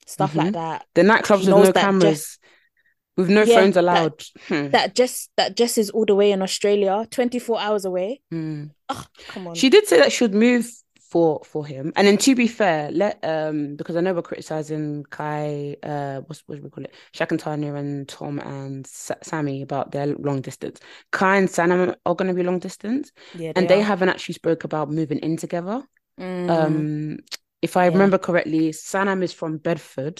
stuff 0.06 0.34
like 0.34 0.48
Mhm. 0.48 0.52
that 0.54 0.86
the 0.94 1.02
nightclubs 1.02 1.40
with 1.40 1.48
no 1.48 1.72
cameras, 1.72 2.38
with 3.18 3.28
no 3.28 3.42
Yeah, 3.42 3.56
phones 3.56 3.74
that- 3.74 3.80
allowed. 3.84 4.18
Hmm. 4.48 4.68
that 4.70 4.94
just 4.94 5.30
that 5.36 5.50
just 5.62 5.76
is 5.82 5.90
all 5.90 6.06
the 6.06 6.14
way 6.20 6.30
in 6.32 6.40
australia 6.48 6.94
24 7.10 7.60
hours 7.60 7.84
away 7.84 8.10
Hmm. 8.30 8.64
oh 8.88 9.04
come 9.32 9.48
on 9.48 9.54
She 9.60 9.68
did 9.74 9.86
say 9.86 9.98
that 9.98 10.12
she 10.12 10.24
would 10.24 10.34
move 10.48 10.66
for 11.10 11.40
for 11.52 11.62
him. 11.72 11.90
And 11.96 12.06
then 12.06 12.18
to 12.18 12.34
be 12.34 12.46
fair, 12.46 12.90
let 13.02 13.14
um 13.34 13.76
because 13.78 13.96
I 13.96 14.02
know 14.02 14.12
we're 14.12 14.30
criticizing 14.30 15.04
Kai, 15.08 15.76
uh, 15.82 16.16
what's 16.26 16.42
what 16.46 16.56
do 16.56 16.62
we 16.62 16.68
call 16.74 16.84
it, 16.84 16.92
Shaq 17.16 17.30
and 17.30 17.40
Tanya 17.40 17.72
and 17.82 18.06
Tom 18.06 18.38
and 18.56 18.86
Sa- 18.86 19.22
Samie 19.24 19.62
about 19.62 19.90
their 19.90 20.06
long 20.28 20.42
distance. 20.42 20.76
Kai 21.10 21.34
and 21.40 21.48
Sanam 21.48 21.94
are 22.04 22.14
going 22.18 22.28
to 22.28 22.34
be 22.34 22.42
long 22.50 22.58
distance, 22.68 23.10
yeah 23.34 23.52
and 23.56 23.64
they 23.70 23.80
are. 23.80 23.88
haven't 23.92 24.10
actually 24.10 24.34
spoke 24.42 24.64
about 24.68 24.90
moving 25.00 25.18
in 25.28 25.38
together. 25.38 25.78
Mm, 26.20 26.50
Um, 26.56 27.16
if 27.62 27.72
I 27.78 27.84
Yeah. 27.86 27.92
remember 27.96 28.18
correctly, 28.18 28.64
Sanam 28.72 29.22
is 29.22 29.32
from 29.32 29.56
Bedford. 29.68 30.18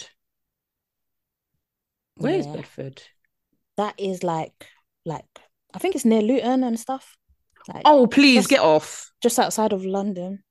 Where 2.19 2.35
is 2.35 2.45
yeah. 2.45 2.55
Bedford? 2.55 3.03
that 3.77 3.95
is 3.97 4.23
like 4.23 4.67
like 5.05 5.23
i 5.73 5.79
think 5.79 5.95
it's 5.95 6.03
near 6.03 6.21
luton 6.21 6.63
and 6.65 6.77
stuff 6.77 7.15
like 7.69 7.81
Oh, 7.85 8.07
please 8.07 8.39
Just- 8.39 8.49
get 8.49 8.59
off. 8.61 9.11
just 9.21 9.39
outside 9.39 9.71
of 9.73 9.85
london 9.85 10.43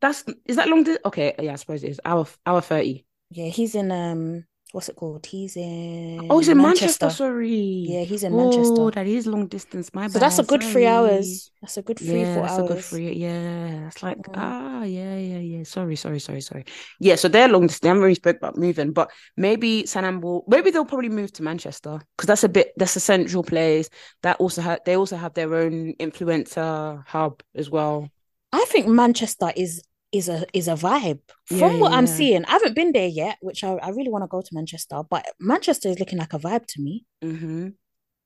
That's 0.00 0.24
is 0.46 0.56
that 0.56 0.68
long? 0.68 0.84
Di- 0.84 0.98
okay, 1.04 1.34
yeah, 1.40 1.52
I 1.52 1.56
suppose 1.56 1.82
it 1.82 1.90
is. 1.90 2.00
Hour 2.04 2.26
hour 2.46 2.60
thirty. 2.60 3.04
Yeah, 3.30 3.48
he's 3.48 3.74
in 3.74 3.90
um 3.90 4.44
what's 4.72 4.88
it 4.88 4.96
called? 4.96 5.26
He's 5.26 5.56
in 5.56 6.26
Oh, 6.30 6.38
he's 6.38 6.48
in 6.48 6.58
Manchester. 6.58 7.10
Sorry. 7.10 7.48
Yeah, 7.86 8.02
he's 8.04 8.22
in 8.24 8.36
Manchester. 8.36 8.82
Oh, 8.82 8.86
Manchester. 8.86 8.90
that 8.90 9.06
is 9.06 9.26
long 9.26 9.46
distance. 9.46 9.92
My 9.94 10.08
So 10.08 10.18
that's 10.18 10.38
a 10.38 10.42
bad, 10.42 10.48
good 10.48 10.62
three 10.62 10.86
hours. 10.86 11.50
That's 11.62 11.76
a 11.76 11.82
good 11.82 11.98
three, 11.98 12.20
yeah, 12.20 12.34
four 12.34 12.42
that's 12.42 12.58
hours. 12.58 12.70
a 12.70 12.74
good 12.74 12.84
three. 12.84 13.12
Yeah, 13.14 13.80
that's 13.84 14.02
like 14.02 14.18
Mm. 14.28 14.34
ah, 14.34 14.82
yeah, 14.84 15.16
yeah, 15.16 15.38
yeah. 15.38 15.62
Sorry, 15.64 15.96
sorry, 15.96 16.20
sorry, 16.20 16.40
sorry. 16.40 16.64
Yeah, 17.00 17.14
so 17.16 17.28
they're 17.28 17.48
long 17.48 17.62
distance. 17.62 17.80
They 17.80 17.88
haven't 17.88 18.02
really 18.02 18.14
spoke 18.14 18.36
about 18.36 18.56
moving, 18.58 18.92
but 18.92 19.10
maybe 19.36 19.84
Sanam 19.84 20.20
will. 20.20 20.44
Maybe 20.48 20.70
they'll 20.70 20.84
probably 20.84 21.08
move 21.08 21.32
to 21.34 21.42
Manchester 21.42 22.00
because 22.16 22.26
that's 22.26 22.44
a 22.44 22.48
bit. 22.48 22.72
That's 22.76 22.96
a 22.96 23.00
central 23.00 23.42
place. 23.42 23.88
That 24.22 24.36
also 24.38 24.60
have. 24.62 24.80
They 24.84 24.96
also 24.96 25.16
have 25.16 25.34
their 25.34 25.54
own 25.54 25.94
influencer 25.98 27.04
hub 27.06 27.42
as 27.54 27.70
well. 27.70 28.08
I 28.52 28.64
think 28.68 28.86
Manchester 28.88 29.52
is 29.56 29.82
is 30.12 30.28
a 30.28 30.46
is 30.52 30.68
a 30.68 30.72
vibe. 30.72 31.20
Yeah, 31.50 31.58
From 31.58 31.80
what 31.80 31.92
I'm 31.92 32.06
seeing, 32.06 32.44
I 32.46 32.52
haven't 32.52 32.74
been 32.74 32.92
there 32.92 33.08
yet, 33.08 33.36
which 33.40 33.62
I, 33.64 33.74
I 33.74 33.90
really 33.90 34.10
want 34.10 34.24
to 34.24 34.28
go 34.28 34.40
to 34.40 34.48
Manchester, 34.52 35.02
but 35.08 35.26
Manchester 35.38 35.88
is 35.88 35.98
looking 35.98 36.18
like 36.18 36.32
a 36.32 36.38
vibe 36.38 36.66
to 36.66 36.82
me. 36.82 37.04
Mm-hmm. 37.22 37.68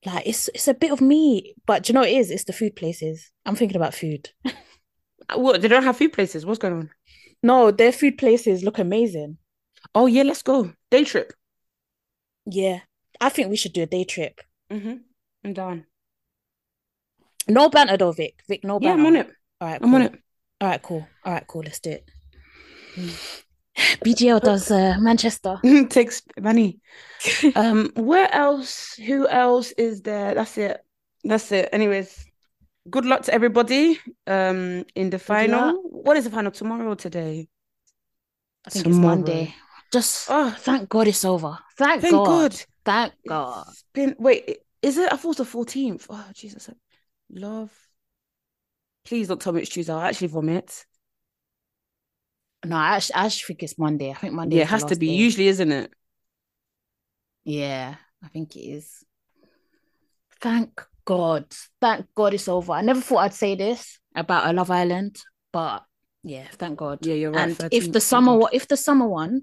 Like 0.05 0.27
it's 0.27 0.49
it's 0.49 0.69
a 0.69 0.75
bit 0.75 0.93
of 0.93 1.01
me, 1.01 1.55
but 1.67 1.83
do 1.83 1.91
you 1.91 1.95
know 1.95 2.01
what 2.01 2.11
it 2.11 2.17
is? 2.17 2.31
It's 2.31 2.45
the 2.45 2.53
food 2.53 2.77
places. 2.77 3.31
I'm 3.47 3.57
thinking 3.57 3.77
about 3.77 3.95
food. 3.95 4.31
What 5.35 5.63
they 5.63 5.69
don't 5.69 5.85
have 5.85 5.97
food 5.97 6.13
places. 6.13 6.45
What's 6.45 6.59
going 6.59 6.75
on? 6.75 6.91
No, 7.43 7.71
their 7.71 7.93
food 7.93 8.19
places 8.19 8.63
look 8.63 8.79
amazing. 8.79 9.39
Oh 9.95 10.07
yeah, 10.07 10.23
let's 10.23 10.43
go 10.43 10.73
day 10.91 11.05
trip. 11.05 11.33
Yeah. 12.47 12.81
I 13.21 13.29
think 13.29 13.51
we 13.51 13.57
should 13.57 13.73
do 13.73 13.83
a 13.83 13.87
day 13.87 14.05
trip. 14.05 14.41
Mm-hmm. 14.71 14.95
I'm 15.45 15.53
down. 15.53 15.87
No 17.49 17.69
banter 17.69 17.97
though, 17.97 18.13
Vic. 18.13 18.41
Vic, 18.49 18.65
no 18.65 18.79
banter. 18.79 19.01
Yeah. 19.01 19.01
I'm 19.01 19.07
on 19.07 19.17
it. 19.17 19.31
All 19.61 19.69
right, 19.69 19.81
I'm 19.83 19.95
on 19.95 20.03
it. 20.03 20.15
All 20.63 20.69
right, 20.69 20.81
cool. 20.81 21.05
All 21.25 21.33
right, 21.33 21.45
cool. 21.49 21.63
Let's 21.65 21.81
do 21.81 21.91
it. 21.91 22.09
BGL 24.07 24.41
does 24.43 24.71
uh, 24.71 24.97
Manchester. 25.01 25.59
Takes 25.89 26.23
money. 26.41 26.79
um, 27.57 27.91
where 27.97 28.33
else? 28.33 28.95
Who 28.95 29.27
else 29.27 29.73
is 29.73 30.03
there? 30.03 30.37
That's 30.37 30.57
it. 30.57 30.81
That's 31.25 31.51
it. 31.51 31.69
Anyways, 31.73 32.25
good 32.89 33.05
luck 33.05 33.23
to 33.23 33.35
everybody. 33.35 33.99
Um, 34.29 34.85
in 34.95 35.11
the 35.11 35.19
final. 35.19 35.83
What 35.83 36.17
is 36.17 36.25
the 36.25 36.31
final? 36.31 36.53
Tomorrow 36.53 36.91
or 36.91 36.97
today? 36.97 37.49
I 38.65 38.71
think 38.71 38.85
Tomorrow. 38.85 39.15
it's 39.15 39.27
Monday. 39.27 39.55
Just 39.93 40.29
Oh, 40.31 40.55
thank 40.57 40.89
God 40.89 41.09
it's 41.09 41.25
over. 41.25 41.59
Thank, 41.77 42.03
thank 42.03 42.13
God. 42.13 42.53
God. 42.53 42.65
Thank 42.85 43.15
God. 43.27 43.67
It's 43.69 43.85
been 43.93 44.15
wait. 44.17 44.59
Is 44.81 44.97
it? 44.97 45.13
I 45.13 45.17
thought 45.17 45.25
it 45.25 45.29
was 45.29 45.37
the 45.39 45.45
fourteenth. 45.45 46.07
Oh 46.09 46.25
Jesus, 46.33 46.71
love. 47.33 47.73
Please 49.05 49.29
don't 49.29 49.41
tell 49.41 49.53
me 49.53 49.63
it's 49.63 49.71
Tuesday. 49.71 49.93
I'll 49.93 50.01
actually 50.01 50.29
vomit. 50.29 50.85
No, 52.65 52.77
I 52.77 52.97
actually, 52.97 53.15
I 53.15 53.25
actually 53.27 53.55
think 53.55 53.63
it's 53.65 53.79
Monday. 53.79 54.11
I 54.11 54.15
think 54.15 54.35
Monday. 54.35 54.57
Yeah, 54.57 54.63
it 54.63 54.69
has 54.69 54.85
to 54.85 54.97
be. 54.97 55.09
day. 55.09 55.15
Usually, 55.15 55.49
isn't 55.49 55.73
it? 55.73 55.93
Yeah, 57.45 57.97
I 58.23 58.29
think 58.29 58.55
it 58.55 58.61
is. 58.61 59.05
Thank 60.41 60.85
God. 61.05 61.47
Thank 61.81 62.07
God 62.15 62.35
it's 62.35 62.49
over. 62.49 62.73
I 62.73 62.83
never 62.83 63.01
thought 63.01 63.19
I'd 63.19 63.35
say 63.35 63.57
this 63.57 63.99
about 64.15 64.49
a 64.49 64.53
Love 64.53 64.71
Island, 64.71 65.21
but 65.53 65.83
yeah, 66.23 66.47
thank 66.53 66.79
God. 66.79 67.05
Yeah, 67.05 67.15
you're 67.15 67.33
right. 67.33 67.49
And 67.49 67.59
13th, 67.59 67.69
if 67.73 67.93
the 67.93 68.01
summer 68.01 68.33
God. 68.33 68.41
one, 68.43 68.51
if 68.53 68.69
the 68.69 68.77
summer 68.77 69.09
one, 69.09 69.43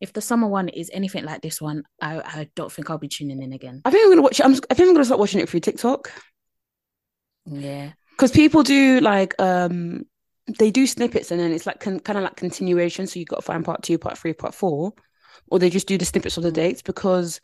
if 0.00 0.12
the 0.12 0.20
summer 0.20 0.46
one 0.46 0.68
is 0.68 0.90
anything 0.92 1.24
like 1.24 1.40
this 1.40 1.60
one, 1.60 1.84
I, 2.02 2.18
I 2.20 2.50
don't 2.54 2.70
think 2.70 2.90
I'll 2.90 2.98
be 2.98 3.08
tuning 3.08 3.42
in 3.42 3.52
again. 3.52 3.80
I 3.84 3.90
think 3.90 4.04
I'm 4.04 4.10
gonna 4.10 4.22
watch 4.22 4.40
it. 4.40 4.44
I'm. 4.44 4.52
I 4.70 4.74
think 4.74 4.88
I'm 4.88 4.94
gonna 4.94 5.06
start 5.06 5.20
watching 5.20 5.40
it 5.40 5.48
through 5.48 5.60
TikTok. 5.60 6.12
Yeah. 7.46 7.92
Because 8.16 8.32
people 8.32 8.62
do 8.62 9.00
like 9.00 9.34
um 9.40 10.04
they 10.58 10.70
do 10.70 10.86
snippets 10.86 11.30
and 11.30 11.40
then 11.40 11.52
it's 11.52 11.66
like 11.66 11.80
con- 11.80 12.00
kind 12.00 12.16
of 12.18 12.22
like 12.24 12.36
continuation 12.36 13.06
so 13.06 13.18
you've 13.18 13.28
got 13.28 13.36
to 13.36 13.42
find 13.42 13.64
part 13.64 13.82
two 13.82 13.98
part 13.98 14.16
three 14.16 14.32
part 14.32 14.54
four 14.54 14.92
or 15.50 15.58
they 15.58 15.70
just 15.70 15.88
do 15.88 15.98
the 15.98 16.04
snippets 16.04 16.36
of 16.36 16.42
the 16.42 16.52
dates 16.52 16.82
because 16.82 17.40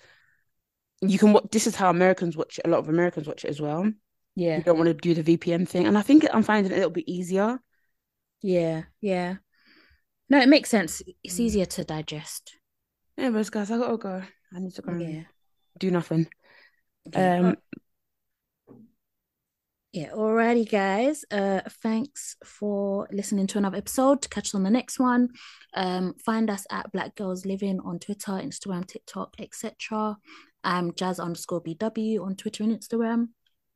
you 1.01 1.19
can 1.19 1.33
watch 1.33 1.45
this 1.51 1.67
is 1.67 1.75
how 1.77 1.91
americans 1.91 2.37
watch 2.37 2.59
it 2.59 2.67
a 2.67 2.71
lot 2.71 2.79
of 2.79 2.89
americans 2.89 3.27
watch 3.27 3.45
it 3.45 3.49
as 3.51 3.61
well 3.61 3.91
Yeah. 4.37 4.59
you 4.59 4.63
don't 4.63 4.79
want 4.79 4.87
to 4.89 4.95
do 4.95 5.21
the 5.21 5.37
vpn 5.37 5.69
thing 5.69 5.87
and 5.87 5.99
i 5.99 6.03
think 6.03 6.25
i'm 6.33 6.43
finding 6.45 6.71
it 6.71 6.75
a 6.75 6.79
little 6.79 6.91
bit 6.91 7.09
easier 7.09 7.59
Yeah. 8.43 8.83
Yeah. 9.01 9.37
No, 10.29 10.41
it 10.41 10.49
makes 10.49 10.71
sense. 10.71 11.03
It's 11.23 11.37
Mm. 11.37 11.41
easier 11.41 11.67
to 11.67 11.85
digest. 11.85 12.57
anyways 13.19 13.51
guys 13.51 13.71
i 13.71 13.77
gotta 13.79 13.99
go 13.99 14.23
i 14.55 14.59
need 14.59 14.75
to 14.75 14.83
go 14.83 14.93
Yeah. 14.97 15.25
do 15.79 15.91
nothing 15.91 16.27
Yeah. 17.13 17.39
um 17.39 17.57
Yeah, 19.93 20.09
alrighty, 20.13 20.69
guys. 20.71 21.25
Uh, 21.31 21.61
thanks 21.83 22.37
for 22.45 23.07
listening 23.13 23.47
to 23.49 23.59
another 23.59 23.77
episode. 23.77 24.29
Catch 24.31 24.47
us 24.49 24.55
on 24.55 24.63
the 24.63 24.71
next 24.71 24.99
one. 24.99 25.29
Um, 25.75 26.15
find 26.25 26.49
us 26.49 26.67
at 26.71 26.91
Black 26.93 27.15
Girls 27.15 27.45
Living 27.45 27.79
on 27.85 27.99
Twitter, 27.99 28.33
Instagram, 28.33 28.87
TikTok, 28.87 29.35
etc. 29.39 30.17
I'm 30.65 30.95
Jazz 30.95 31.21
underscore 31.21 31.63
BW 31.63 32.23
on 32.25 32.37
Twitter 32.37 32.65
and 32.65 32.73
Instagram. 32.79 33.29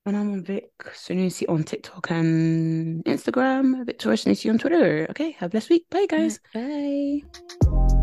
and 0.06 0.16
i'm 0.16 0.44
vic 0.44 0.70
Sanusi 0.94 1.44
on 1.48 1.64
tiktok 1.64 2.10
and 2.12 3.04
instagram 3.04 3.84
victoria 3.84 4.16
Sanusi 4.16 4.48
on 4.48 4.56
twitter 4.58 5.06
okay 5.10 5.32
have 5.32 5.48
a 5.48 5.50
blessed 5.50 5.70
week 5.70 5.84
bye 5.90 6.06
guys 6.08 6.38
Bye. 6.54 7.95